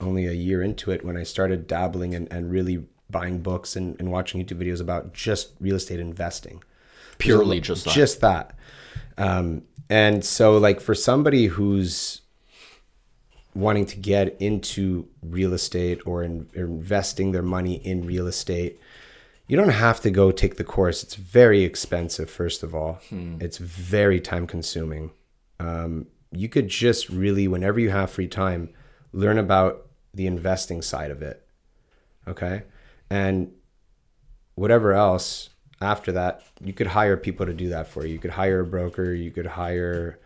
[0.01, 3.97] only a year into it when I started dabbling and, and really buying books and,
[3.99, 6.63] and watching YouTube videos about just real estate investing.
[7.19, 7.95] purely just that.
[7.95, 8.55] Just that.
[9.17, 12.23] Um, and so, like, for somebody who's
[13.55, 18.81] wanting to get into real estate or in, investing their money in real estate,
[19.47, 21.03] you don't have to go take the course.
[21.03, 23.01] It's very expensive, first of all.
[23.41, 25.11] It's very time consuming.
[25.63, 28.71] Um, you could just really, whenever you have free time,
[29.13, 31.43] learn about the investing side of it
[32.27, 32.63] Okay.
[33.11, 33.53] And
[34.55, 38.15] whatever else after that, you could hire people to do that for you.
[38.15, 40.19] You could hire a broker, you could hire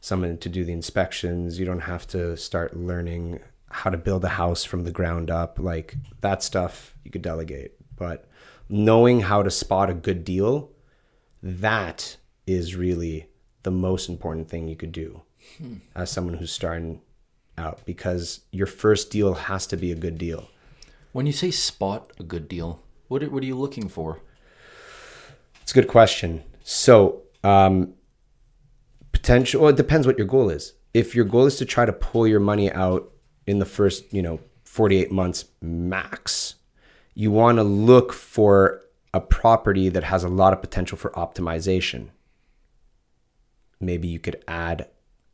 [0.00, 1.58] someone to do the inspections.
[1.58, 3.40] You don't have to start learning
[3.70, 5.58] how to build a house from the ground up.
[5.58, 7.72] Like that stuff you could delegate.
[7.96, 8.28] But
[8.68, 10.70] knowing how to spot a good deal,
[11.42, 12.16] that
[12.46, 13.28] is really
[13.64, 15.22] the most important thing you could do
[15.58, 15.76] hmm.
[15.94, 17.00] as someone who's starting
[17.58, 20.48] out because your first deal has to be a good deal.
[21.12, 24.20] When you say spot a good deal, what are, what are you looking for?
[25.62, 26.42] It's a good question.
[26.62, 27.94] So, um,
[29.12, 30.74] potential, well, it depends what your goal is.
[30.92, 33.10] If your goal is to try to pull your money out
[33.46, 36.56] in the first, you know, 48 months max,
[37.14, 38.82] you want to look for
[39.12, 42.08] a property that has a lot of potential for optimization.
[43.80, 44.88] Maybe you could add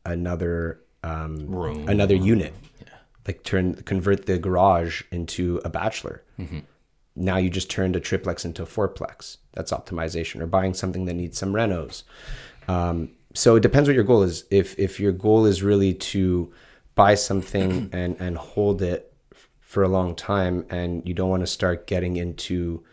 [0.04, 2.88] another um, room, another unit, yeah.
[3.26, 6.22] like turn convert the garage into a bachelor.
[6.38, 6.60] Mm-hmm.
[7.16, 9.38] Now you just turned a triplex into a fourplex.
[9.52, 12.02] That's optimization, or buying something that needs some renos.
[12.68, 14.44] Um, so it depends what your goal is.
[14.50, 16.52] If if your goal is really to
[16.94, 19.12] buy something and and hold it
[19.60, 22.84] for a long time, and you don't want to start getting into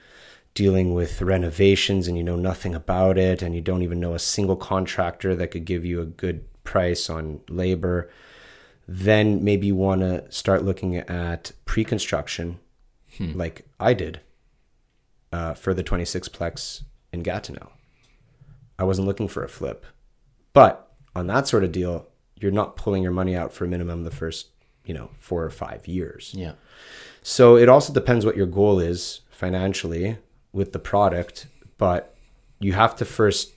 [0.58, 4.20] dealing with renovations and you know nothing about it and you don't even know a
[4.20, 8.10] single contractor that could give you a good price on labor,
[8.88, 12.58] then maybe you want to start looking at pre construction,
[13.18, 13.34] hmm.
[13.38, 14.20] like I did
[15.32, 16.82] uh, for the 26 plex
[17.14, 17.70] in Gatineau.
[18.80, 19.86] I wasn't looking for a flip.
[20.54, 24.06] But on that sort of deal, you're not pulling your money out for a minimum
[24.06, 24.48] the first,
[24.86, 26.32] you know, four or five years.
[26.36, 26.54] Yeah.
[27.22, 30.18] So it also depends what your goal is financially
[30.58, 31.48] with the product,
[31.78, 32.16] but
[32.60, 33.54] you have to first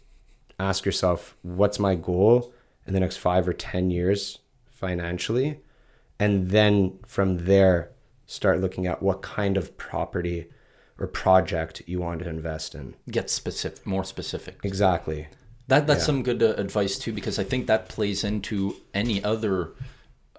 [0.58, 2.52] ask yourself, what's my goal?
[2.90, 5.60] in the next five or 10 years financially.
[6.18, 7.92] And then from there,
[8.26, 10.48] start looking at what kind of property
[10.98, 12.94] or project you want to invest in.
[13.08, 14.58] Get specific, more specific.
[14.64, 15.28] Exactly.
[15.68, 16.06] That that's yeah.
[16.06, 19.70] some good uh, advice too, because I think that plays into any other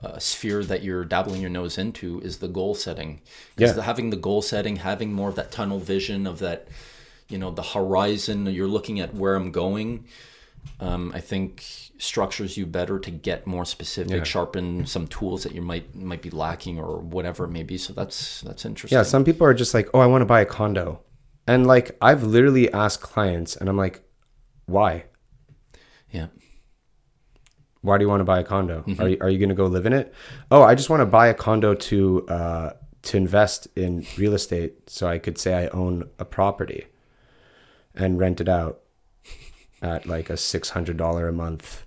[0.03, 3.21] uh, sphere that you're dabbling your nose into is the goal setting.
[3.55, 3.83] Because yeah.
[3.83, 6.67] having the goal setting, having more of that tunnel vision of that,
[7.29, 8.45] you know, the horizon.
[8.47, 10.05] You're looking at where I'm going
[10.79, 11.63] um, I think
[11.97, 14.23] structures you better to get more specific, yeah.
[14.23, 17.77] sharpen some tools that you might might be lacking or whatever it may be.
[17.77, 18.97] So that's that's interesting.
[18.97, 21.01] Yeah, some people are just like, oh, I want to buy a condo,
[21.47, 24.03] and like I've literally asked clients, and I'm like,
[24.65, 25.05] why?
[26.09, 26.27] Yeah.
[27.81, 28.81] Why do you want to buy a condo?
[28.81, 29.01] Mm-hmm.
[29.01, 30.13] Are you, are you going to go live in it?
[30.51, 34.89] Oh, I just want to buy a condo to uh, to invest in real estate,
[34.89, 36.85] so I could say I own a property
[37.95, 38.81] and rent it out
[39.81, 41.85] at like a $600 a month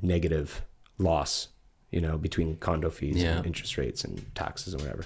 [0.00, 0.62] negative
[0.98, 1.48] loss,
[1.90, 3.38] you know, between condo fees yeah.
[3.38, 5.04] and interest rates and taxes and whatever.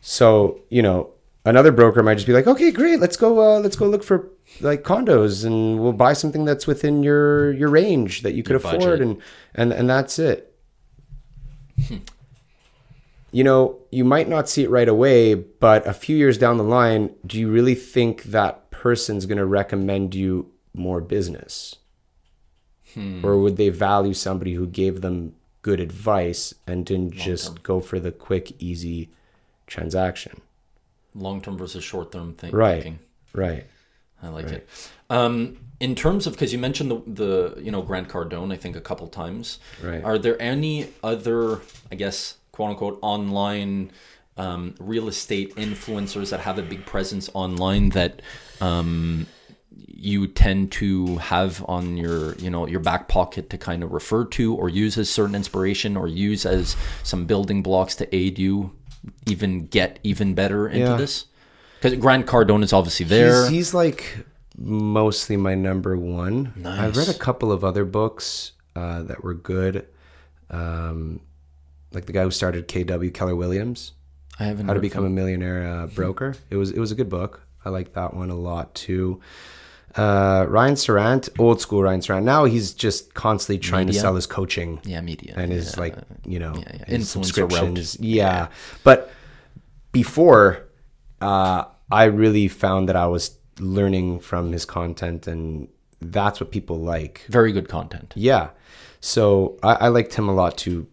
[0.00, 1.12] So, you know,
[1.44, 4.28] another broker might just be like, okay, great, let's go, uh, let's go look for
[4.62, 8.56] like condos and we'll buy something that's within your, your range that you could your
[8.58, 8.80] afford.
[8.80, 9.00] Budget.
[9.00, 9.22] And,
[9.54, 10.54] and, and that's it.
[13.32, 16.64] you know, you might not see it right away, but a few years down the
[16.64, 21.76] line, do you really think that person's going to recommend you more business?
[22.94, 23.24] Hmm.
[23.24, 27.80] Or would they value somebody who gave them good advice and didn't Long just go
[27.80, 29.10] for the quick, easy
[29.66, 30.40] transaction?
[31.14, 32.82] Long term versus short term thing, right.
[32.82, 32.98] thinking.
[33.32, 33.66] Right.
[34.22, 34.54] I like right.
[34.54, 34.68] it.
[35.10, 38.76] Um, in terms of because you mentioned the, the you know Grant Cardone, I think
[38.76, 39.58] a couple times.
[39.82, 40.02] Right.
[40.02, 43.90] Are there any other, I guess, quote unquote, online
[44.36, 48.22] um, real estate influencers that have a big presence online that
[48.60, 49.26] um,
[49.88, 54.24] you tend to have on your you know your back pocket to kind of refer
[54.24, 58.72] to or use as certain inspiration or use as some building blocks to aid you
[59.26, 60.96] even get even better into yeah.
[60.96, 61.26] this
[61.82, 64.24] because grant cardone is obviously there he's, he's, like
[64.56, 66.78] mostly my number one nice.
[66.78, 69.86] i've read a couple of other books uh, that were good
[70.50, 71.20] um,
[71.92, 73.92] like the guy who started kw keller williams
[74.38, 77.08] i haven't how to become a millionaire uh, broker it was it was a good
[77.08, 79.20] book i like that one a lot too
[79.94, 82.22] uh, Ryan Serhant, old school Ryan Serhant.
[82.22, 83.98] Now he's just constantly trying media.
[83.98, 84.80] to sell his coaching.
[84.84, 85.34] Yeah, media.
[85.36, 85.80] And his yeah.
[85.80, 86.98] like, you know, yeah, yeah.
[87.00, 88.00] subscriptions.
[88.00, 88.48] Yeah.
[88.84, 89.12] But
[89.92, 90.64] before,
[91.22, 95.68] uh, I really found that I was learning from his content and
[96.00, 97.24] that's what people like.
[97.28, 98.12] Very good content.
[98.16, 98.50] Yeah.
[99.00, 100.86] So I, I liked him a lot too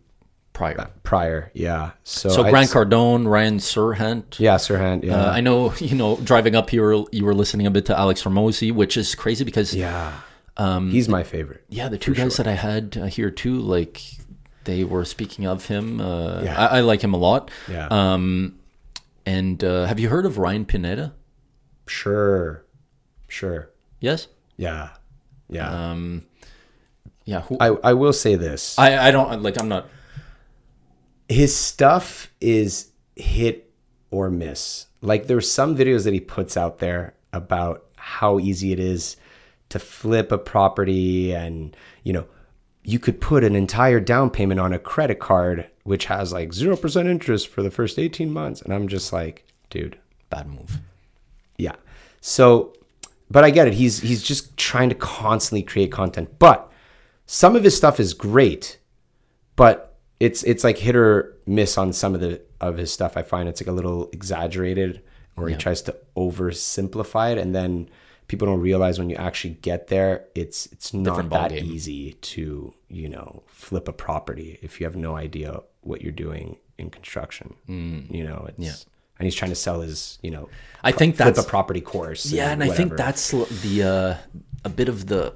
[0.54, 0.82] prior.
[0.82, 1.92] Uh, prior, yeah.
[2.04, 4.40] So, so Grant Cardone, Ryan Serhant.
[4.40, 5.04] Yeah, Serhant.
[5.04, 5.74] Yeah, uh, I know.
[5.80, 9.16] You know, driving up here, you were listening a bit to Alex Hormozi, which is
[9.16, 10.14] crazy because yeah,
[10.58, 11.64] um, he's my favorite.
[11.70, 12.44] Yeah, the two guys sure.
[12.44, 14.02] that I had uh, here too, like
[14.66, 16.02] they were speaking of him.
[16.02, 16.60] Uh, yeah.
[16.60, 17.50] I, I, like him a lot.
[17.70, 17.88] Yeah.
[17.90, 18.59] Um,
[19.30, 21.14] And uh, have you heard of Ryan Pineda?
[21.86, 22.66] Sure.
[23.28, 23.70] Sure.
[24.00, 24.28] Yes.
[24.58, 24.90] Yeah.
[25.48, 25.70] Yeah.
[25.70, 26.26] Um,
[27.26, 27.42] yeah.
[27.42, 28.80] Who, I, I will say this.
[28.80, 29.60] I I don't like.
[29.60, 29.88] I'm not.
[31.28, 33.72] his stuff is hit
[34.10, 34.88] or miss.
[35.02, 39.16] Like there's some videos that he puts out there about how easy it is
[39.70, 42.26] to flip a property and you know
[42.84, 47.08] you could put an entire down payment on a credit card which has like 0%
[47.08, 49.98] interest for the first 18 months and I'm just like dude
[50.30, 50.80] Bad move.
[51.58, 51.76] yeah.
[52.22, 52.74] So,
[53.32, 53.74] but I get it.
[53.74, 56.38] He's he's just trying to constantly create content.
[56.38, 56.72] But
[57.26, 58.78] some of his stuff is great,
[59.56, 63.18] but it's it's like hit or miss on some of the of his stuff.
[63.18, 65.02] I find it's like a little exaggerated,
[65.36, 67.90] or he tries to oversimplify it, and then
[68.28, 71.64] people don't realize when you actually get there, it's it's not that ballgame.
[71.64, 76.58] easy to you know flip a property if you have no idea what you're doing
[76.78, 77.56] in construction.
[77.68, 78.66] You know, it's Mm.
[78.66, 78.74] Yeah.
[79.20, 80.48] and he's trying to sell his you know
[80.84, 82.26] I think that's a property course.
[82.32, 84.16] yeah, and I think that's the uh,
[84.66, 85.34] a bit of the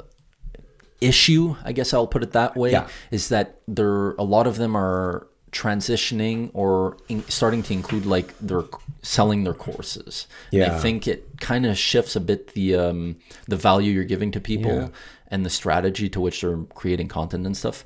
[1.01, 1.55] issue.
[1.63, 2.71] I guess I'll put it that way.
[2.71, 2.87] Yeah.
[3.11, 8.33] Is that there a lot of them are transitioning or in, starting to include like
[8.39, 8.63] they're
[9.01, 10.27] selling their courses.
[10.51, 13.17] And I think it kind of shifts a bit the um,
[13.47, 14.87] the value you're giving to people Yeah.
[15.27, 17.83] and the strategy to which they're creating content and stuff.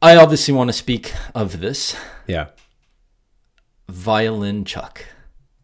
[0.00, 1.96] I obviously want to speak of this
[2.26, 2.48] yeah.
[3.88, 5.04] violin Chuck,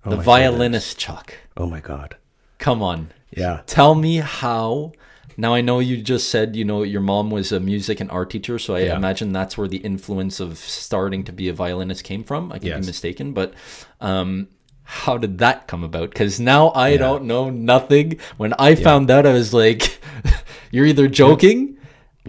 [0.04, 1.34] the my violinist Chuck.
[1.56, 2.16] Oh my god.
[2.58, 3.60] Come on, Yeah.
[3.66, 4.92] tell me how.
[5.36, 8.30] Now I know you just said you know your mom was a music and art
[8.30, 8.96] teacher, so I Yeah.
[8.96, 12.50] imagine that's where the influence of starting to be a violinist came from.
[12.52, 12.80] I could Yes.
[12.80, 13.54] be mistaken, but
[14.00, 14.48] um,
[14.82, 16.10] how did that come about?
[16.10, 18.18] Because now I don't know nothing.
[18.36, 19.98] When I found out, I was like,
[20.70, 21.78] "You're either joking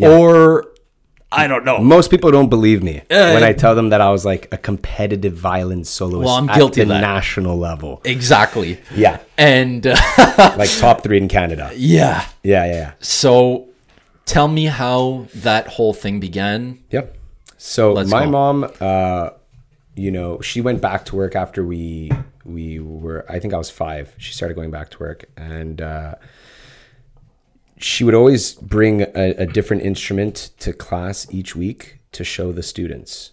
[0.02, 0.66] or
[1.36, 3.44] I don't know." Most people don't believe me Yeah, when.
[3.44, 6.88] I tell them that I was like a competitive violin soloist Well, I'm guilty at
[6.88, 8.02] the national level.
[8.06, 8.80] Exactly.
[8.96, 9.20] Yeah.
[9.38, 9.96] And uh,
[10.58, 11.72] Like top three in Canada.
[11.76, 12.92] yeah, Yeah, yeah, yeah.
[13.00, 13.68] so
[14.26, 16.80] tell me how that whole thing began.
[16.92, 17.16] Yep.
[17.58, 18.32] So Let's my go.
[18.32, 19.30] mom, uh,
[19.96, 22.12] you know, she went back to work after we
[22.44, 23.26] we were.
[23.28, 24.14] I think I was five.
[24.18, 26.16] She started going back to work, and uh,
[27.78, 32.64] she would always bring a, a different instrument to class each week to show the
[32.64, 33.32] students.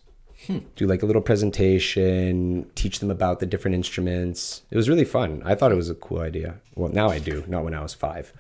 [0.75, 4.63] Do like a little presentation, teach them about the different instruments.
[4.73, 5.41] It was really fun.
[5.45, 6.57] I thought it was a cool idea.
[6.75, 8.33] Well, now I do, not when I was five.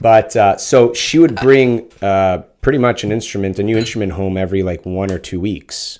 [0.00, 4.38] But uh, so she would bring uh, pretty much an instrument, a new instrument home
[4.38, 5.98] every like one or two weeks.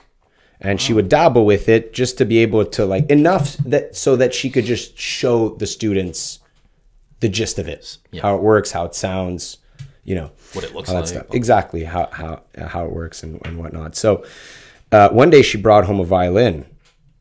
[0.62, 4.16] And she would dabble with it just to be able to like enough that so
[4.16, 6.38] that she could just show the students
[7.20, 8.22] the gist of it, Yeah.
[8.22, 9.58] how it works, how it sounds,
[10.04, 11.06] you know, What it looks like.
[11.06, 11.26] stuff.
[11.32, 13.96] Exactly how how how it works and, and whatnot.
[13.96, 14.24] So
[14.92, 16.66] uh, one day she brought home a violin,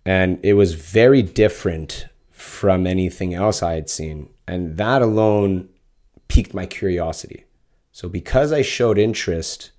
[0.06, 5.70] and it was very different from anything else I had seen, and that alone
[6.28, 7.46] piqued my curiosity.
[7.92, 9.72] So because I showed interest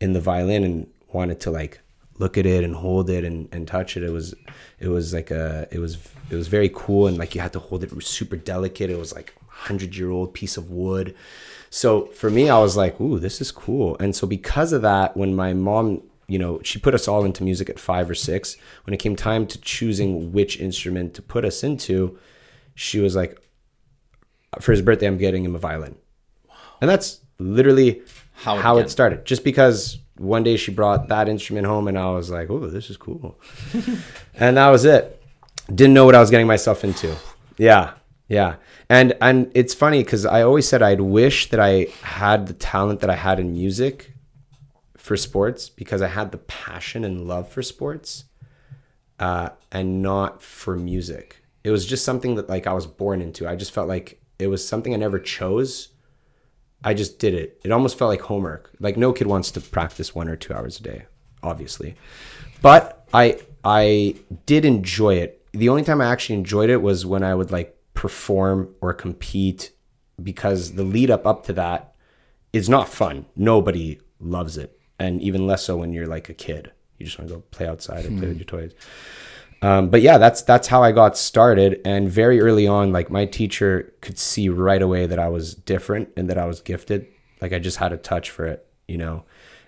[0.00, 1.80] in the violin and wanted to like
[2.18, 4.34] look at it and hold it and, and touch it, it was
[4.78, 5.96] it was like a it was
[6.30, 8.90] it was very cool and like you had to hold it, it was super delicate.
[8.90, 9.32] It was like
[9.62, 11.14] hundred year old piece of wood.
[11.70, 13.96] So for me, I was like, ooh, this is cool.
[13.98, 17.42] And so because of that, when my mom, you know, she put us all into
[17.42, 21.44] music at five or six, when it came time to choosing which instrument to put
[21.44, 22.18] us into,
[22.74, 23.38] she was like,
[24.60, 25.96] for his birthday, I'm getting him a violin.
[26.80, 28.02] And that's literally
[28.34, 29.24] How how, it it, started.
[29.24, 32.90] Just because one day she brought that instrument home and I was like, oh, this
[32.90, 33.40] is cool.
[34.34, 35.22] and that was it.
[35.74, 37.16] Didn't know what I was getting myself into.
[37.56, 37.92] Yeah.
[38.32, 38.56] Yeah.
[38.88, 43.00] And and it's funny because I always said I'd wish that I had the talent
[43.00, 44.14] that I had in music
[44.96, 48.24] for sports because I had the passion and love for sports
[49.18, 51.44] uh, and not for music.
[51.62, 53.46] It was just something that like I was born into.
[53.46, 55.90] I just felt like it was something I never chose.
[56.82, 57.60] I just did it.
[57.62, 58.70] It almost felt like homework.
[58.80, 61.04] Like no kid wants to practice one or two hours a day,
[61.42, 61.96] obviously.
[62.62, 64.14] But I I
[64.46, 65.44] did enjoy it.
[65.52, 69.70] The only time I actually enjoyed it was when I would like perform or compete
[70.20, 71.94] because the lead up up to that
[72.52, 73.24] is not fun.
[73.36, 74.76] Nobody loves it.
[74.98, 76.72] And even less so when you're like a kid.
[76.98, 78.72] You just want to go play outside and play with your toys.
[79.62, 81.80] Um, but yeah, that's that's how I got started.
[81.84, 86.08] And very early on, like my teacher could see right away that I was different
[86.16, 87.06] and that I was gifted.
[87.40, 89.22] Like I just had a touch for it, you know.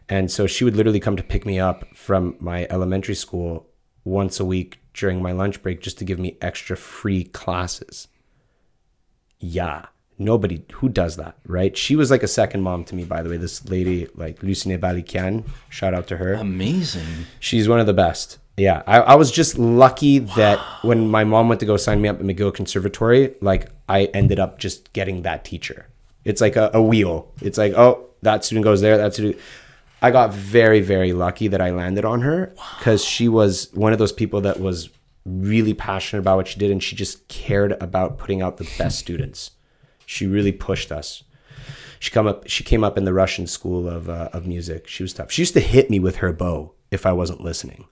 [0.09, 3.69] And so she would literally come to pick me up from my elementary school
[4.03, 8.09] once a week during my lunch break just to give me extra free classes.
[9.45, 9.87] Yeah.
[10.17, 11.77] Nobody who does that, right?
[11.77, 13.37] She was like a second mom to me, by the way.
[13.37, 17.27] This lady, like Lucine Balikian, shout out to her Amazing.
[17.41, 21.49] she's one of the best Yeah, I, I was just lucky that when my mom
[21.49, 25.23] went to go sign me up at McGill Conservatory, like I ended up just getting
[25.23, 25.89] that teacher.
[26.25, 27.33] It's like a, a wheel.
[27.43, 29.37] It's like, oh, that student goes there, that student.
[30.01, 33.99] I got very, very lucky that I landed on her because she was one of
[33.99, 34.91] those people that was
[35.25, 38.99] really passionate about what she did and she just cared about putting out the best
[38.99, 39.53] students.
[40.07, 41.25] She really pushed us.
[41.99, 42.47] She come up.
[42.49, 44.87] She came up in the Russian school of uh, of music.
[44.87, 45.31] She was tough.
[45.33, 47.87] She used to hit me with her bow if I wasn't listening.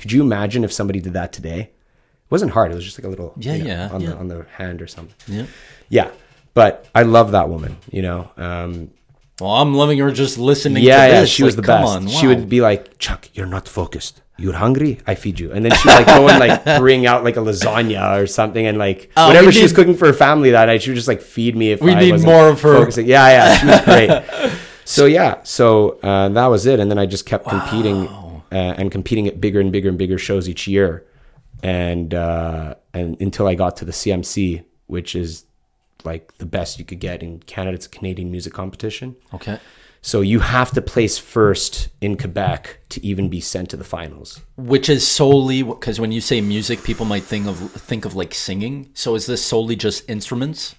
[0.00, 1.60] Could you imagine if somebody did that today?
[1.60, 2.70] It wasn't hard.
[2.70, 4.10] It was just like a little Yeah, you know, yeah, on yeah.
[4.10, 5.14] the on the hand or something.
[5.26, 5.46] Yeah.
[5.88, 6.10] Yeah,
[6.52, 7.78] but I love that woman.
[7.90, 8.90] You know, um,
[9.40, 10.82] Well, I'm loving her just listening.
[10.84, 11.20] yeah, to yeah.
[11.22, 11.30] this.
[11.30, 11.88] She was the best.
[11.88, 14.20] on, She would be like, Chuck, you're not focused.
[14.38, 14.98] You're hungry.
[15.06, 17.40] I feed you, and then she would like go and like bring out like a
[17.40, 20.82] lasagna or something, and like Oh, whatever she was cooking for her family that night,
[20.82, 22.74] she would just like feed me if We I need more of her.
[22.74, 23.06] Focusing.
[23.06, 23.56] Yeah, yeah.
[23.56, 24.52] She was great.
[24.84, 28.08] so yeah, so uh, that was it, and then I just kept competing
[28.52, 31.06] uh, and competing at bigger and bigger and bigger shows each year,
[31.62, 35.44] and uh, and until I got to the CMC, which is
[36.04, 37.74] like the best you could get in Canada.
[37.74, 39.16] It's a Canadian music competition.
[39.34, 39.58] Okay.
[40.06, 44.40] So you have to place first in Quebec to even be sent to the finals.
[44.56, 48.32] Which is solely because when you say music, people might think of think of like
[48.32, 48.88] singing.
[48.94, 50.76] So is this solely just instruments?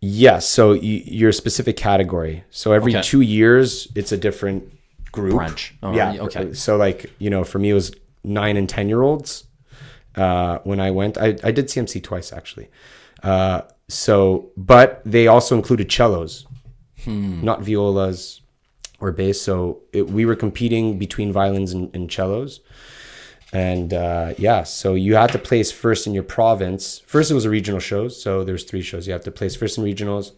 [0.00, 0.46] Yes.
[0.46, 2.44] So your specific category.
[2.50, 3.02] So every Okay.
[3.02, 4.62] two years, it's a different
[5.10, 5.34] group.
[5.34, 5.74] Branch.
[5.82, 6.22] Oh, yeah.
[6.26, 6.52] okay.
[6.54, 7.90] So like you know, for me, it was
[8.22, 9.46] nine and ten year olds.
[10.14, 12.68] Uh, when I went, I, I did CMC twice actually.
[13.24, 16.46] Uh, so, but they also included cellos,
[17.04, 17.44] Hmm.
[17.44, 18.40] not violas
[19.00, 19.40] or bass.
[19.40, 22.60] So it, we were competing between violins and, and cellos.
[23.52, 27.00] And uh, yeah, so you had to place first in your province.
[27.06, 28.22] First, it was a regional shows.
[28.22, 29.06] So there's three shows.
[29.06, 30.32] You have to place first in regionals,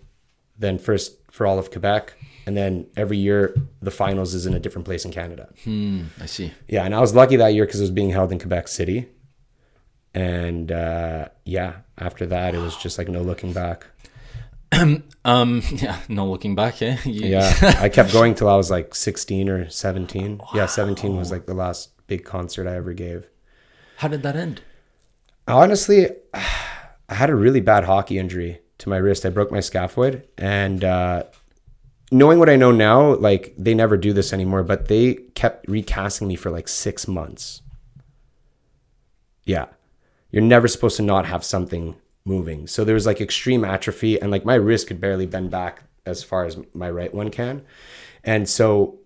[0.58, 2.14] then first for all of Quebec,
[2.46, 5.48] and then every year the finals is in a different place in Canada.
[6.20, 6.52] I see.
[6.68, 9.08] Yeah, and I was lucky that year because it was being held in Quebec City.
[10.14, 13.86] And uh, yeah, after that, it was just like no looking back.
[15.24, 15.62] Um.
[15.70, 15.98] Yeah.
[16.08, 16.82] No looking back.
[16.82, 16.96] Eh.
[17.04, 20.40] You- Yeah, I kept going till I was like 16 or 17.
[20.54, 23.28] Yeah, 17 was like the last big concert I ever gave.
[23.98, 24.62] How did that end?
[25.46, 29.24] Honestly, I had a really bad hockey injury to my wrist.
[29.24, 31.22] I broke my scaphoid, and uh,
[32.10, 36.26] knowing what I know now, like they never do this anymore, but they kept recasting
[36.26, 37.62] me for like six months.
[39.44, 39.66] Yeah,
[40.32, 41.94] you're never supposed to not have something
[42.24, 42.66] moving.
[42.66, 46.22] So there was like extreme atrophy, and like my wrist could barely bend back as
[46.22, 47.62] far as my right one can,
[48.24, 48.98] and so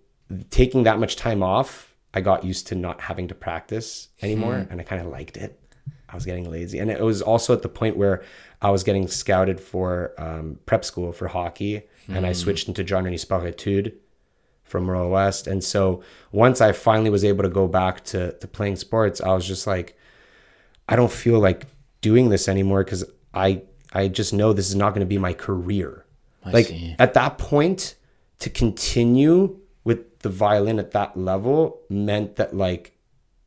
[0.51, 4.81] taking that much time off, I got used to not having to practice anymore, and
[4.81, 5.61] I kind of liked it.
[6.09, 8.23] I was getting lazy, and it was also at the point where
[8.63, 13.05] I was getting scouted for um, prep school for hockey, and I switched into John
[13.05, 13.93] Rennie Sport Etudes
[14.65, 16.03] from Royal West, and so
[16.33, 19.67] once I finally was able to go back to to playing sports, I was just
[19.67, 19.97] like,
[20.89, 21.67] I don't feel like
[22.09, 23.03] doing this anymore because
[23.35, 23.63] I
[23.93, 26.05] I just know this is not going to be my career.
[26.45, 26.95] like see.
[26.99, 27.97] at that point,
[28.39, 32.85] to continue with the violin at that level meant that like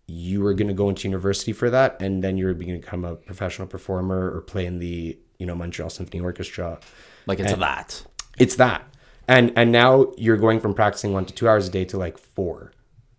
[0.07, 3.05] you were going to go into university for that and then you're going to become
[3.05, 6.79] a professional performer or play in the you know Montreal Symphony Orchestra.
[7.25, 8.03] Like it's that.
[8.37, 8.81] It's that.
[9.27, 12.17] And and now you're going from practicing 1 to 2 hours a day to like
[12.17, 12.73] 4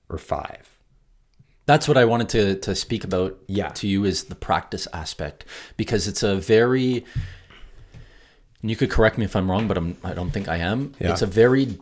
[0.09, 0.70] or 5.
[1.71, 3.39] That's what I wanted to to speak about.
[3.47, 3.69] Yeah.
[3.69, 5.45] To you is the practice aspect
[5.77, 7.05] because it's a very.
[8.61, 9.97] And you could correct me if I'm wrong, but I'm.
[10.03, 10.95] I don't think I am.
[10.99, 11.13] Yeah.
[11.13, 11.79] It's a very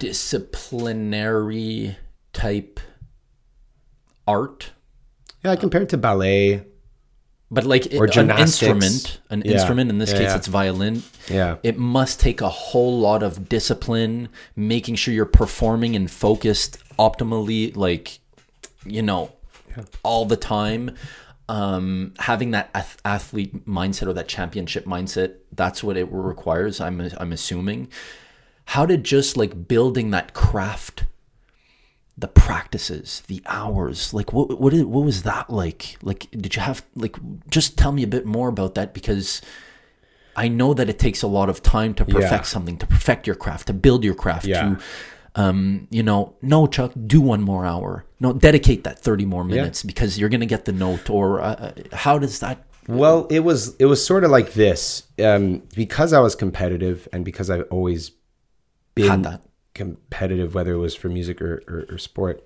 [0.00, 1.96] disciplinary
[2.32, 2.80] type
[4.26, 4.72] art,
[5.44, 6.64] Yeah, compared to ballet.
[7.52, 9.52] but like it- Or an instrument, an Yeah.
[9.52, 9.90] instrument.
[9.90, 11.04] In this Yeah, case, it's violin.
[11.28, 11.56] Yeah.
[11.62, 17.76] It must take a whole lot of discipline, making sure you're performing and focused optimally,
[17.76, 18.18] like,
[18.84, 19.32] you know,
[20.02, 20.94] all the time.
[21.48, 26.80] Um, having that ath- athlete mindset or that championship mindset, that's what it requires.
[26.80, 27.88] I'm, I'm assuming.
[28.66, 31.06] How did just like building that craft,
[32.16, 35.96] the practices, the hours, like what what, what was that like?
[36.02, 37.16] Like, did you have like
[37.50, 39.42] just tell me a bit more about that because
[40.36, 42.42] I know that it takes a lot of time to perfect Yeah.
[42.42, 44.62] something, to perfect your craft, to build your craft, Yeah.
[44.76, 44.78] to
[45.34, 48.04] um, you know, no, Chuck, do one more hour.
[48.18, 51.08] No, dedicate that 30 more minutes because you're going to get the note.
[51.08, 52.64] Or uh, how does that?
[52.88, 57.24] Well, it was it was sort of like this um, because I was competitive and
[57.24, 58.10] because I've always
[58.94, 59.42] been that.
[59.74, 62.44] competitive, whether it was for music or, or, or sport.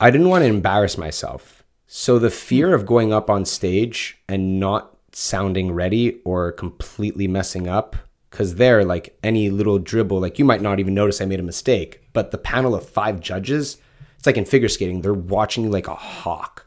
[0.00, 4.58] I didn't want to embarrass myself, so the fear of going up on stage and
[4.60, 7.96] not sounding ready or completely messing up,
[8.36, 11.42] because there, like any little dribble, like you might not even notice I made a
[11.42, 13.78] mistake, but the panel of five judges.
[14.18, 16.66] It's like in figure skating, they're watching you like a hawk.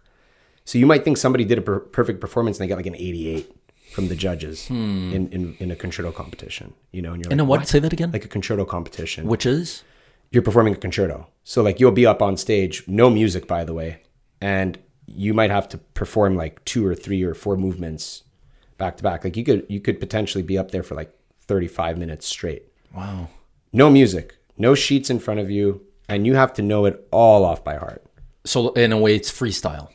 [0.65, 2.95] So you might think somebody did a per- perfect performance and they got like an
[2.95, 3.55] 88
[3.91, 5.13] from the judges hmm.
[5.13, 7.67] in, in, in a concerto competition, you know, and you're And like, then what?
[7.67, 8.11] Say that again.
[8.11, 9.27] like a concerto competition.
[9.27, 9.83] Which is?
[10.31, 11.27] You're performing a concerto.
[11.43, 14.01] So like you'll be up on stage, no music by the way,
[14.41, 18.23] and you might have to perform like two or three or four movements
[18.79, 19.23] back to back.
[19.23, 21.13] Like you could you could potentially be up there for like
[21.49, 22.63] 35 minutes straight.
[22.95, 23.27] Wow.
[23.73, 27.43] No music, no sheets in front of you, and you have to know it all
[27.43, 28.03] off by heart.
[28.45, 29.89] So in a way, it's freestyle.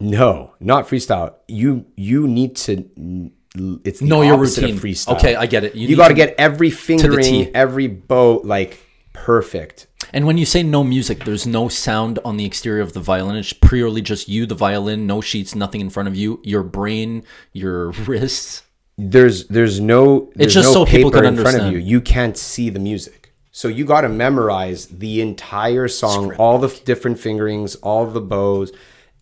[0.00, 1.34] No, not freestyle.
[1.48, 3.30] You you need to.
[3.84, 4.74] It's Know your routine.
[4.76, 5.16] of freestyle.
[5.16, 5.74] Okay, I get it.
[5.74, 8.78] You You, got to get every fingering, every bow like
[9.14, 9.86] perfect.
[10.12, 13.36] And when you say no music, there's no sound on the exterior of the violin.
[13.36, 16.40] It's purely just you, the violin, no sheets, nothing in front of you.
[16.44, 18.62] Your brain, your wrists.
[18.98, 21.78] There's there's no there's just no so people paper can in front of you.
[21.78, 26.66] You can't see the music, so you got to memorize the entire song, all the
[26.68, 28.72] f- different fingerings, all the bows,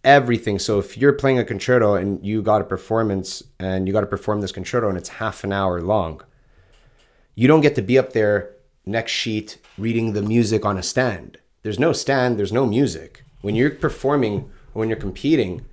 [0.03, 0.59] everything.
[0.59, 4.07] So if you're playing a concerto and you got a performance and you got to
[4.07, 6.23] perform this concerto and it's half an hour long,
[7.35, 8.53] you don't get to be up there
[8.87, 11.37] next sheet reading the music on a stand.
[11.63, 13.25] There's no stand, there's no music.
[13.43, 15.67] When you're performing, when you're competing,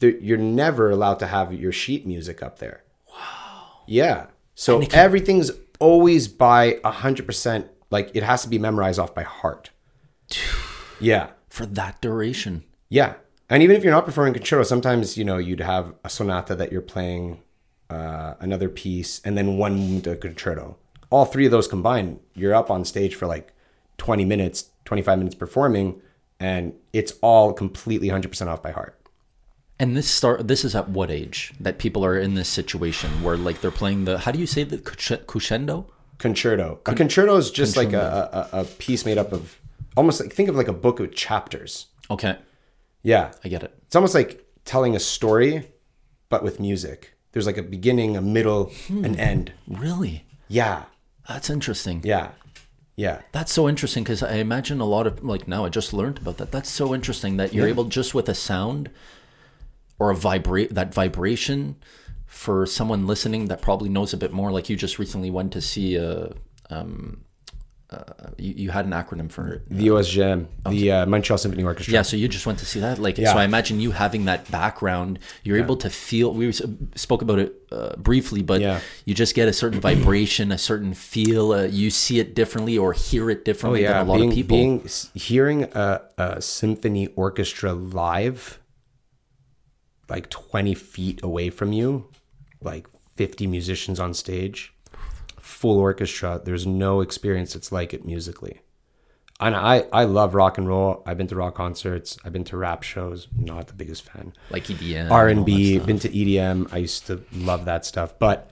[0.00, 2.83] you're never allowed to have your sheet music up there.
[3.86, 4.26] Yeah.
[4.54, 9.70] So everything's always by 100%, like it has to be memorized off by heart.
[11.00, 11.30] Yeah.
[11.50, 12.62] For that duration.
[12.88, 13.14] Yeah.
[13.50, 16.70] And even if you're not performing concerto, sometimes, you know, you'd have a sonata that
[16.70, 17.42] you're playing,
[17.90, 20.76] uh, another piece, and then one concerto.
[21.10, 23.52] All three of those combined, you're up on stage for like
[23.98, 26.00] 20 minutes, 25 minutes performing,
[26.40, 28.98] and it's all completely 100% off by heart.
[29.78, 30.46] And this start.
[30.46, 34.04] This is at what age that people are in this situation where like they're playing
[34.04, 34.18] the.
[34.18, 35.90] How do you say the cresce- crescendo?
[36.18, 36.80] Concerto.
[36.86, 39.60] A concerto is just like a, a, a piece made up of
[39.96, 41.86] almost like, think of like a book of chapters.
[42.10, 42.36] Okay,
[43.02, 43.32] Yeah.
[43.44, 43.74] I get it.
[43.86, 45.70] It's almost like telling a story,
[46.28, 47.14] but with music.
[47.32, 49.20] There's like a beginning, a middle, an hmm.
[49.20, 49.52] end.
[49.66, 50.84] Really, Yeah.
[51.28, 52.02] that's interesting.
[52.04, 52.30] Yeah.
[52.96, 53.22] Yeah.
[53.32, 56.36] That's so interesting because I imagine a lot of like now I just learned about
[56.38, 56.52] that.
[56.52, 58.88] That's so interesting that you're able just with a sound
[60.04, 61.76] or a vibrate that vibration
[62.26, 64.50] for someone listening that probably knows a bit more.
[64.52, 66.32] Like you just recently went to see a
[66.70, 67.24] um,
[67.90, 69.62] uh, you, you had an acronym for it.
[69.70, 71.92] The OSGM, the uh, Montreal Symphony Orchestra.
[71.94, 72.98] Yeah, so you just went to see that.
[72.98, 73.32] Like, Yeah.
[73.32, 76.32] so I imagine you having that background, you're able to feel.
[76.32, 76.50] We
[76.96, 78.80] spoke about it uh, briefly, but Yeah.
[79.04, 81.52] you just get a certain vibration, a certain feel.
[81.52, 84.28] Uh, you see it differently or hear it Oh differently yeah, than a lot being,
[84.30, 84.56] of people.
[84.56, 88.58] being hearing a, a symphony orchestra live,
[90.08, 92.08] like twenty feet away from you,
[92.60, 92.86] like
[93.16, 94.74] fifty musicians on stage,
[95.40, 96.40] full orchestra.
[96.44, 98.60] There's no experience it's like it musically.
[99.40, 101.02] And I, I love rock and roll.
[101.06, 102.16] I've been to rock concerts.
[102.24, 103.26] I've been to rap shows.
[103.36, 104.32] Not the biggest fan.
[104.50, 105.78] like EDM, R and B.
[105.80, 106.72] Been to EDM.
[106.72, 108.16] I used to love that stuff.
[108.18, 108.48] But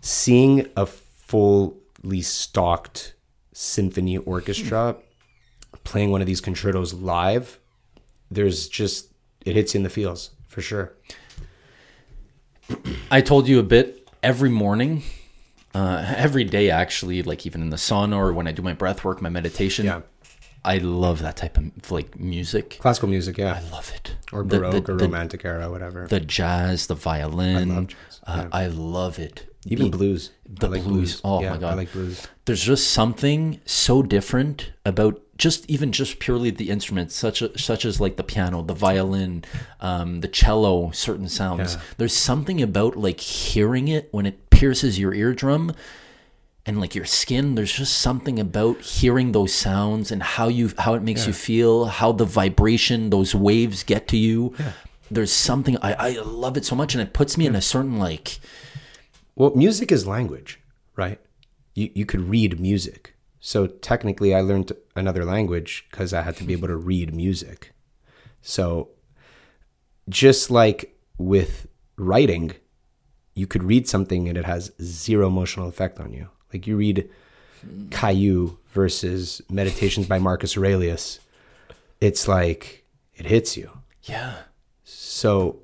[0.00, 3.14] seeing a fully stocked
[3.52, 4.96] symphony orchestra
[5.84, 7.60] playing one of these concertos live,
[8.30, 9.12] there's just
[9.46, 10.92] it hits you in the feels for sure.
[13.10, 15.02] I told you a bit every morning,
[15.74, 19.04] uh, every day actually, like even in the sauna or when I do my breath
[19.04, 19.84] work, my meditation.
[19.86, 20.00] Yeah.
[20.64, 22.78] I love that type of like music.
[22.80, 24.16] Classical music, yeah, I love it.
[24.32, 26.06] or baroque the, or the, romantic era, whatever.
[26.06, 27.74] the jazz, the violin.
[27.74, 29.46] love jazz, Uh, I love it.
[29.66, 30.30] Even The- blues.
[30.48, 31.20] the I like blues.
[31.24, 31.72] Oh yeah, my God.
[31.72, 32.26] I like blues.
[32.46, 37.84] there's just something so different about just even just purely the instruments such a, such
[37.84, 39.44] as like the piano the violin
[39.80, 41.80] um, the cello certain sounds Yeah.
[41.98, 45.72] there's something about like hearing it when it pierces your eardrum
[46.66, 50.94] and like your skin there's just something about hearing those sounds and how you how
[50.94, 54.54] it makes you feel how the vibration those waves get to you
[55.10, 57.98] there's something I, I love it so much and it puts me in a certain
[57.98, 58.38] like
[59.34, 60.60] Well, music is language,
[60.96, 61.18] right?
[61.74, 63.13] You you could read music.
[63.46, 67.74] So technically, I learned another language because I had to be able to read music.
[68.40, 68.88] So
[70.08, 71.66] just like with
[71.98, 72.54] writing,
[73.34, 76.28] you could read something and it has zero emotional effect on you.
[76.54, 77.10] Like you read
[77.90, 81.20] Caillou versus Meditations by Marcus Aurelius,
[82.00, 83.70] it's like it hits you.
[84.04, 84.36] yeah
[84.84, 85.58] So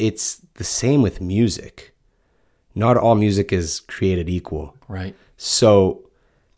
[0.00, 1.94] it's the same with music.
[2.74, 4.74] Not all music is created equal.
[4.88, 6.08] right So,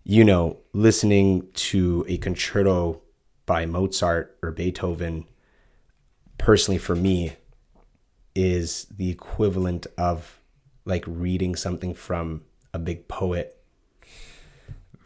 [0.04, 3.00] you know, listening to a concerto
[3.46, 5.24] by Mozart or Beethoven,
[6.38, 7.32] personally for me,
[8.34, 10.40] is the equivalent of
[10.84, 13.58] like reading something from a big poet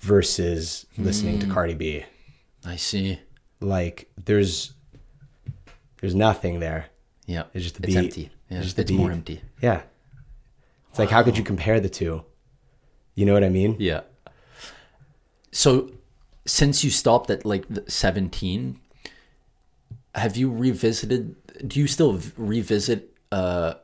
[0.01, 1.53] versus listening to hmm.
[1.53, 2.05] Cardi B.
[2.65, 3.19] i see
[3.61, 4.73] like there's
[6.01, 6.87] there's nothing there.
[7.27, 7.45] Yeah.
[7.53, 7.97] It's just the beat.
[7.97, 8.31] it's empty.
[8.51, 8.59] Yeah.
[8.59, 9.41] It's It's, just the more empty.
[9.61, 9.83] Yeah.
[10.91, 12.25] It's like how could you compare the two?
[13.15, 13.77] You know what I mean?
[13.79, 14.03] Yeah.
[15.59, 15.91] So,
[16.47, 18.79] since you stopped at like 17,
[20.15, 21.35] have you revisited?
[21.67, 23.75] Do you still revisit uh,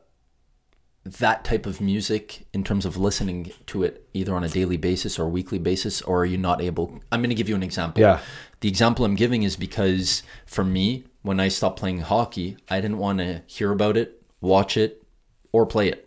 [1.03, 5.19] that type of music in terms of listening to it either on a daily basis
[5.19, 7.01] or weekly basis, or are you not able?
[7.11, 7.99] I'm going to give you an example.
[7.99, 8.21] Yeah.
[8.61, 12.99] The example I'm giving is because for me, when I stopped playing hockey, I didn't
[12.99, 15.03] want to hear about it, watch it,
[15.51, 16.04] or play it.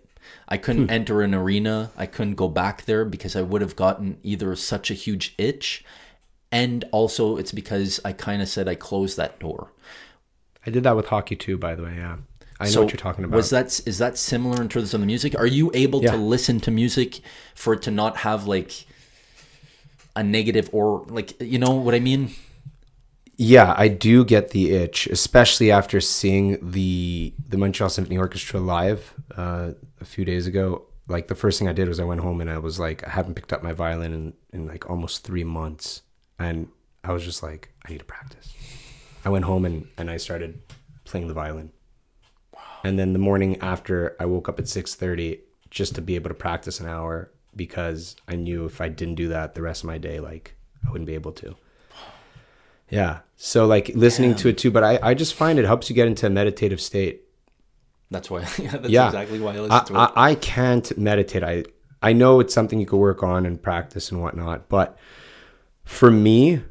[0.48, 1.90] I couldn't enter an arena.
[1.96, 5.84] I couldn't go back there because I would have gotten either such a huge itch,
[6.50, 9.72] and also it's because I kind of said I closed that door.
[10.66, 11.94] I did that with hockey too, by the way.
[11.96, 12.16] Yeah.
[12.60, 13.36] I know So what you're talking about.
[13.36, 15.38] Was that is that similar in terms of the music?
[15.38, 16.12] Are you able Yeah.
[16.12, 17.20] to listen to music
[17.54, 18.86] for it to not have like
[20.16, 22.30] a negative or like you know what I mean?
[23.36, 29.14] Yeah, I do get the itch, especially after seeing the the Montreal Symphony Orchestra live
[29.36, 30.86] uh, a few days ago.
[31.06, 33.10] Like the first thing I did was I went home and I was like, I
[33.10, 36.02] haven't picked up my violin in, in like almost three months,
[36.38, 36.68] and
[37.02, 38.52] I was just like, I need to practice.
[39.24, 40.60] I went home and and I started
[41.04, 41.72] playing the violin,
[42.84, 46.28] and then the morning after, I woke up at six thirty just to be able
[46.28, 49.86] to practice an hour because I knew if I didn't do that the rest of
[49.86, 50.54] my day, like
[50.86, 51.56] I wouldn't be able to.
[52.90, 53.20] Yeah.
[53.36, 56.06] So like listening to it too, but I, I just find it helps you get
[56.06, 57.27] into a meditative state.
[58.10, 58.40] That's why.
[58.58, 59.06] Yeah, that's Yeah.
[59.06, 59.96] exactly why I listen I, to it.
[59.96, 61.42] I, I can't meditate.
[61.44, 61.64] I
[62.00, 64.96] I know it's something you could work on and practice and whatnot, but
[65.84, 66.62] for me,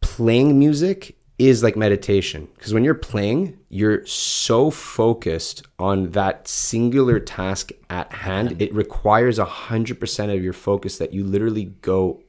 [0.00, 7.20] playing music is like meditation because when you're playing, you're so focused on that singular
[7.20, 8.62] task at hand.
[8.62, 12.22] It requires a hundred percent of your focus that you literally go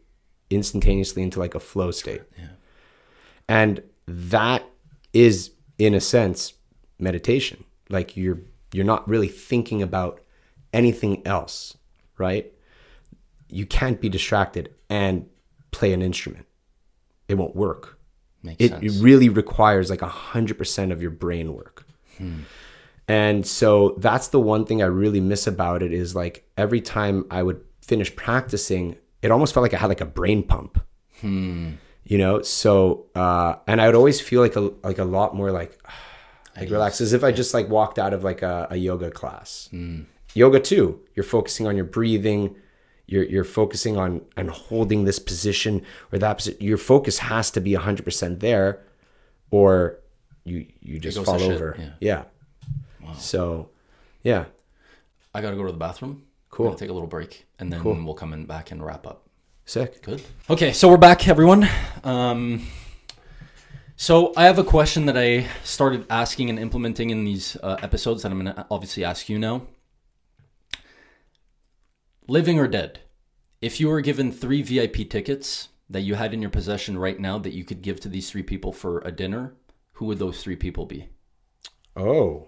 [0.50, 2.22] instantaneously into like a flow state.
[3.48, 4.66] And that
[5.14, 6.54] is in a sense
[7.00, 7.64] meditation.
[7.90, 8.40] Like you're
[8.74, 10.20] you're not really thinking about
[10.74, 11.78] anything else,
[12.18, 12.52] right?
[13.50, 15.28] You can't be distracted and
[15.72, 16.46] play an instrument.
[17.28, 17.98] It won't work.
[18.44, 18.84] Makes It, sense.
[18.98, 21.86] it really requires like a hundred percent of your brain work.
[23.08, 27.26] And so that's the one thing I really miss about it is like every time
[27.32, 30.82] I would finish practicing, it almost felt like I had like a brain pump.
[32.10, 35.52] You know, so uh, and I would always feel like a like a lot more
[35.52, 35.78] like
[36.60, 39.70] like relax as if I just like walked out of like a, a yoga class.
[40.34, 42.56] Yoga too, you're focusing on your breathing,
[43.06, 46.62] you're you're focusing on and holding this position or that position.
[46.62, 48.84] Your focus has to be hundred percent there,
[49.52, 50.00] or
[50.44, 51.76] you you just fall shit, over.
[51.80, 51.92] yeah.
[52.00, 52.24] yeah.
[53.18, 53.70] So,
[54.24, 54.46] yeah.
[55.34, 56.24] I gotta go to the bathroom.
[56.50, 56.76] Cool.
[56.76, 59.28] Take a little break, and then we'll come in back and wrap up.
[59.66, 60.02] Sick.
[60.02, 60.22] Good.
[60.50, 61.68] Okay, so we're back, everyone.
[62.04, 62.66] Um,
[64.00, 68.22] so I have a question that I started asking and implementing in these uh, episodes
[68.22, 69.64] that I'm going to obviously ask you now.
[72.28, 73.00] Living or dead?
[73.60, 77.40] If you were given three VIP tickets that you had in your possession right now
[77.40, 79.56] that you could give to these three people for a dinner,
[79.94, 81.10] who would those three people be?
[81.96, 82.46] Oh.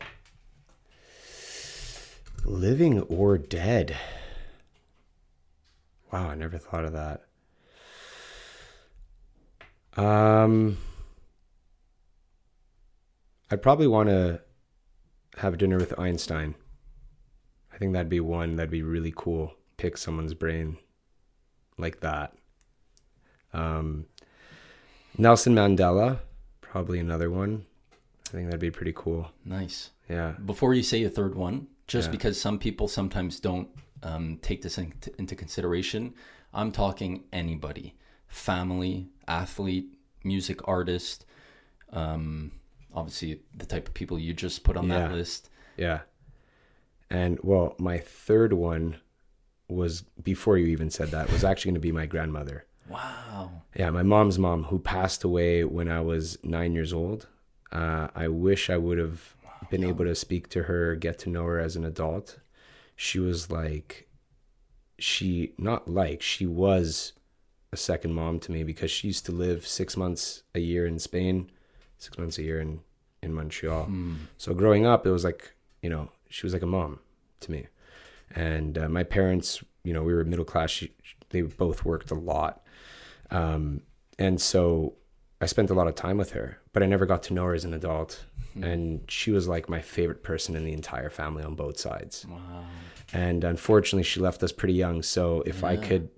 [2.46, 3.98] Living or dead?
[6.12, 7.26] Wow, I never thought of that.
[9.98, 10.78] Um
[13.52, 14.42] I'd probably want to
[15.38, 16.56] have dinner with Einstein.
[17.74, 19.54] I think that'd be one that'd be really cool.
[19.78, 20.78] Pick someone's brain
[21.78, 22.34] like that.
[23.54, 24.06] Um
[25.18, 26.20] Nelson Mandela,
[26.62, 27.66] probably another one.
[28.28, 29.32] I think that'd be pretty cool.
[29.44, 29.90] Nice.
[30.08, 30.34] Yeah.
[30.46, 32.12] Before you say a third one, just Yeah.
[32.12, 33.70] because some people sometimes don't
[34.04, 36.14] um, take this in, into consideration,
[36.54, 37.96] I'm talking anybody
[38.28, 41.26] family, athlete, music artist,
[41.92, 42.52] um,
[42.94, 45.50] obviously the type of people you just put on that list.
[45.78, 46.02] Yeah.
[47.10, 48.98] And well, my third one
[49.68, 52.66] was before you even said that was actually going to be my grandmother.
[52.88, 53.52] Wow.
[53.76, 57.28] Yeah, my mom's mom who passed away when I was 9 years old.
[57.72, 59.36] Uh, I wish I would have
[59.70, 62.40] been able to speak to her, get to know her as an adult.
[62.96, 64.08] She was like
[64.98, 67.14] she not like she was
[67.72, 70.98] a second mom to me because she used to live 6 months a year in
[71.00, 71.50] Spain,
[72.00, 72.82] 6 months a year in
[73.22, 73.90] in Montreal.
[74.38, 75.52] So growing up, it was like,
[75.82, 77.00] you know, she was like a mom
[77.42, 77.68] to me.
[78.34, 80.70] And uh, my parents, you know, we were middle class.
[80.70, 80.94] She,
[81.30, 82.64] they both worked a lot.
[83.32, 83.82] Um,
[84.18, 84.94] and so
[85.42, 87.54] I spent a lot of time with her, but I never got to know her
[87.54, 88.26] as an adult.
[88.62, 92.26] And she was like my favorite person in the entire family on both sides.
[92.28, 92.66] Wow.
[93.14, 95.02] And unfortunately, she left us pretty young.
[95.02, 96.10] So if I could,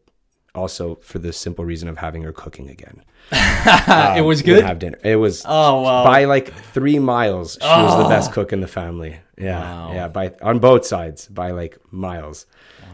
[0.53, 3.03] also for the simple reason of having her cooking again.
[3.31, 4.63] it was Would good.
[4.65, 4.97] Have dinner.
[5.03, 6.03] It was Oh wow.
[6.03, 7.57] by like three miles.
[7.61, 8.33] She was the best oh.
[8.33, 9.19] cook in the family.
[9.37, 9.93] Yeah, Wow.
[9.93, 10.07] yeah.
[10.07, 12.45] By on both sides, by like miles.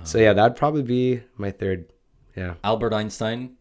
[0.03, 1.91] So yeah, that'd probably be my third.
[2.35, 3.57] Yeah, Albert Einstein,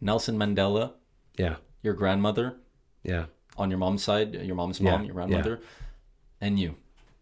[0.00, 0.92] Nelson Mandela,
[1.36, 2.56] yeah, your grandmother
[3.04, 3.26] yeah.
[3.58, 5.60] on your mom's side, your mom's Yeah, mom, your grandmother,
[6.40, 6.76] and you.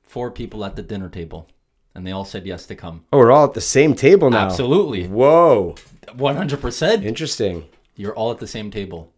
[0.04, 1.48] Four people at the dinner table,
[1.94, 3.04] and they all said yes to come.
[3.12, 4.46] Oh, we're all at the same table now.
[4.46, 5.74] Absolutely, Whoa,
[6.14, 7.04] one hundred percent.
[7.04, 7.64] interesting.
[7.96, 9.12] You're all at the same table.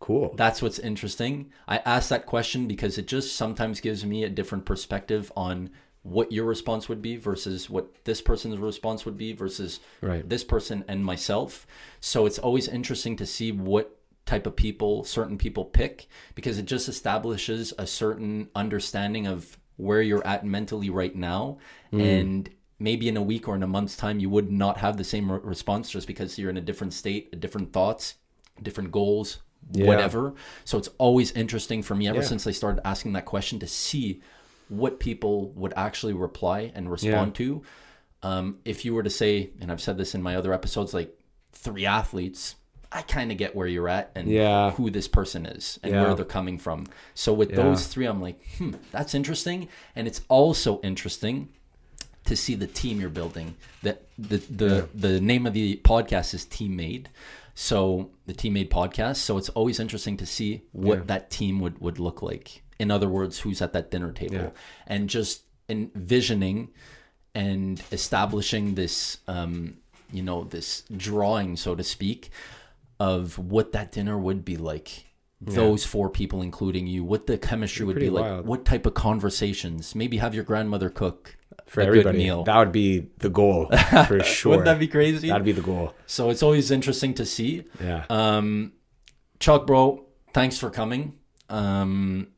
[0.00, 0.34] Cool.
[0.36, 1.50] That's what's interesting.
[1.68, 5.70] I asked that question because it just sometimes gives me a different perspective on
[6.02, 10.28] what your response would be versus what this person's response would be versus Right.
[10.28, 11.64] this person and myself.
[12.00, 16.64] So it's always interesting to see what type of people certain people pick because it
[16.66, 21.58] just establishes a certain understanding of where you're at mentally right now.
[21.92, 22.48] And
[22.78, 25.30] maybe in a week or in a month's time you would not have the same
[25.30, 28.14] re- response just because you're in a different state different thoughts
[28.60, 29.38] different goals
[29.72, 29.86] Yeah.
[29.86, 30.34] whatever.
[30.64, 32.24] So it's always interesting for me ever Yeah.
[32.32, 34.20] since i started asking that question to see
[34.68, 37.62] what people would actually reply and respond to.
[38.24, 41.10] Um, if you were to say and i've said this in my other episodes like
[41.52, 42.56] three athletes
[42.94, 44.72] i kind of get where you're at and Yeah.
[44.72, 46.02] who this person is and Yeah.
[46.02, 47.56] where they're coming from so with Yeah.
[47.56, 51.48] those three i'm like hmm that's interesting and it's also interesting
[52.24, 53.56] to see the team you're building.
[53.82, 57.06] That the the the name of the podcast is TeamMADE.
[57.56, 59.16] So the TeamMADE podcast.
[59.16, 62.62] So it's always interesting to see what that team would would look like.
[62.78, 64.54] In other words, who's at that dinner table,
[64.86, 66.68] and just envisioning
[67.34, 69.78] and establishing this, um,
[70.12, 72.30] you know, this drawing, so to speak,
[73.02, 75.06] of what that dinner would be like.
[75.44, 78.94] Those four people, including you, what the chemistry would be Pretty like, what type of
[78.94, 79.96] conversations.
[79.96, 82.44] Maybe have your grandmother cook For a everybody, good meal.
[82.44, 83.66] that would be the goal
[84.06, 84.50] for sure.
[84.50, 85.28] Wouldn't that be crazy?
[85.30, 85.94] That'd be the goal.
[86.06, 87.64] so it's always interesting to see.
[87.82, 88.04] Yeah.
[88.08, 88.72] Um,
[89.40, 91.18] Chuck, bro, thanks for coming.
[91.48, 92.28] Um,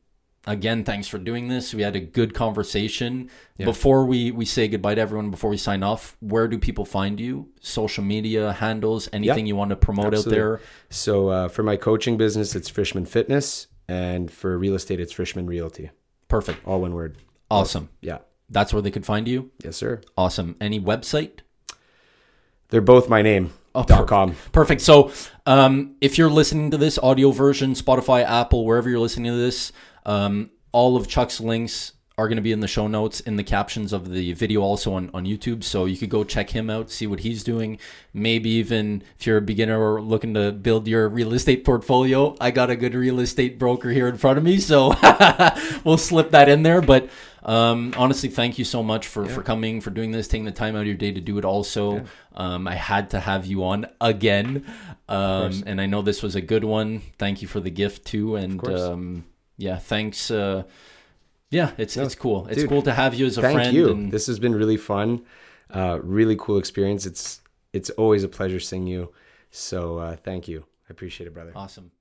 [0.45, 1.73] again, thanks for doing this.
[1.73, 3.29] We had a good conversation.
[3.57, 7.19] Before we, we say goodbye to everyone, before we sign off, where do people find
[7.19, 7.49] you?
[7.61, 10.33] Social media handles, anything you want to promote Absolutely.
[10.33, 10.61] out there?
[10.89, 15.47] So uh, for my coaching business, it's Frischman Fitness, and for real estate, it's Frischman
[15.47, 15.91] Realty.
[16.27, 16.65] Perfect.
[16.67, 17.17] All one word.
[17.49, 17.89] Awesome.
[18.01, 18.19] Yeah.
[18.49, 19.51] That's where they could find you.
[19.63, 20.01] Yes, sir.
[20.17, 20.55] Awesome.
[20.59, 21.39] Any website?
[22.69, 23.53] They're both my name.
[23.73, 24.35] Oh, dot com.
[24.51, 24.81] Perfect.
[24.81, 25.11] So,
[25.45, 29.73] um, if you're listening to this audio version, Spotify, Apple, wherever you're listening to this,
[30.05, 33.43] um, all of Chuck's links are going to be in the show notes, in the
[33.43, 35.63] captions of the video, also on, on YouTube.
[35.63, 37.77] So you could go check him out, see what he's doing.
[38.13, 42.51] Maybe even if you're a beginner or looking to build your real estate portfolio, I
[42.51, 44.59] got a good real estate broker here in front of me.
[44.59, 44.93] So
[45.83, 46.81] we'll slip that in there.
[46.81, 47.09] But
[47.43, 50.75] um, honestly, thank you so much for, for coming, for doing this, taking the time
[50.77, 52.05] out of your day to do it also.
[52.33, 54.65] Um, I had to have you on again.
[55.09, 57.01] Um, and I know this was a good one.
[57.19, 58.37] Thank you for the gift too.
[58.37, 59.25] And um,
[59.57, 60.31] yeah, thanks.
[60.31, 60.63] Uh,
[61.49, 62.47] yeah, it's it's cool.
[62.47, 63.55] It's dude, cool to have you as a friend.
[63.57, 63.77] Thank friend.
[63.77, 63.89] you.
[63.91, 65.25] And This has been really fun.
[65.69, 67.05] Uh, really cool experience.
[67.05, 67.41] It's
[67.73, 69.13] it's always a pleasure seeing you.
[69.51, 70.65] So uh, thank you.
[70.89, 71.51] I appreciate it, brother.
[71.55, 71.91] awesome.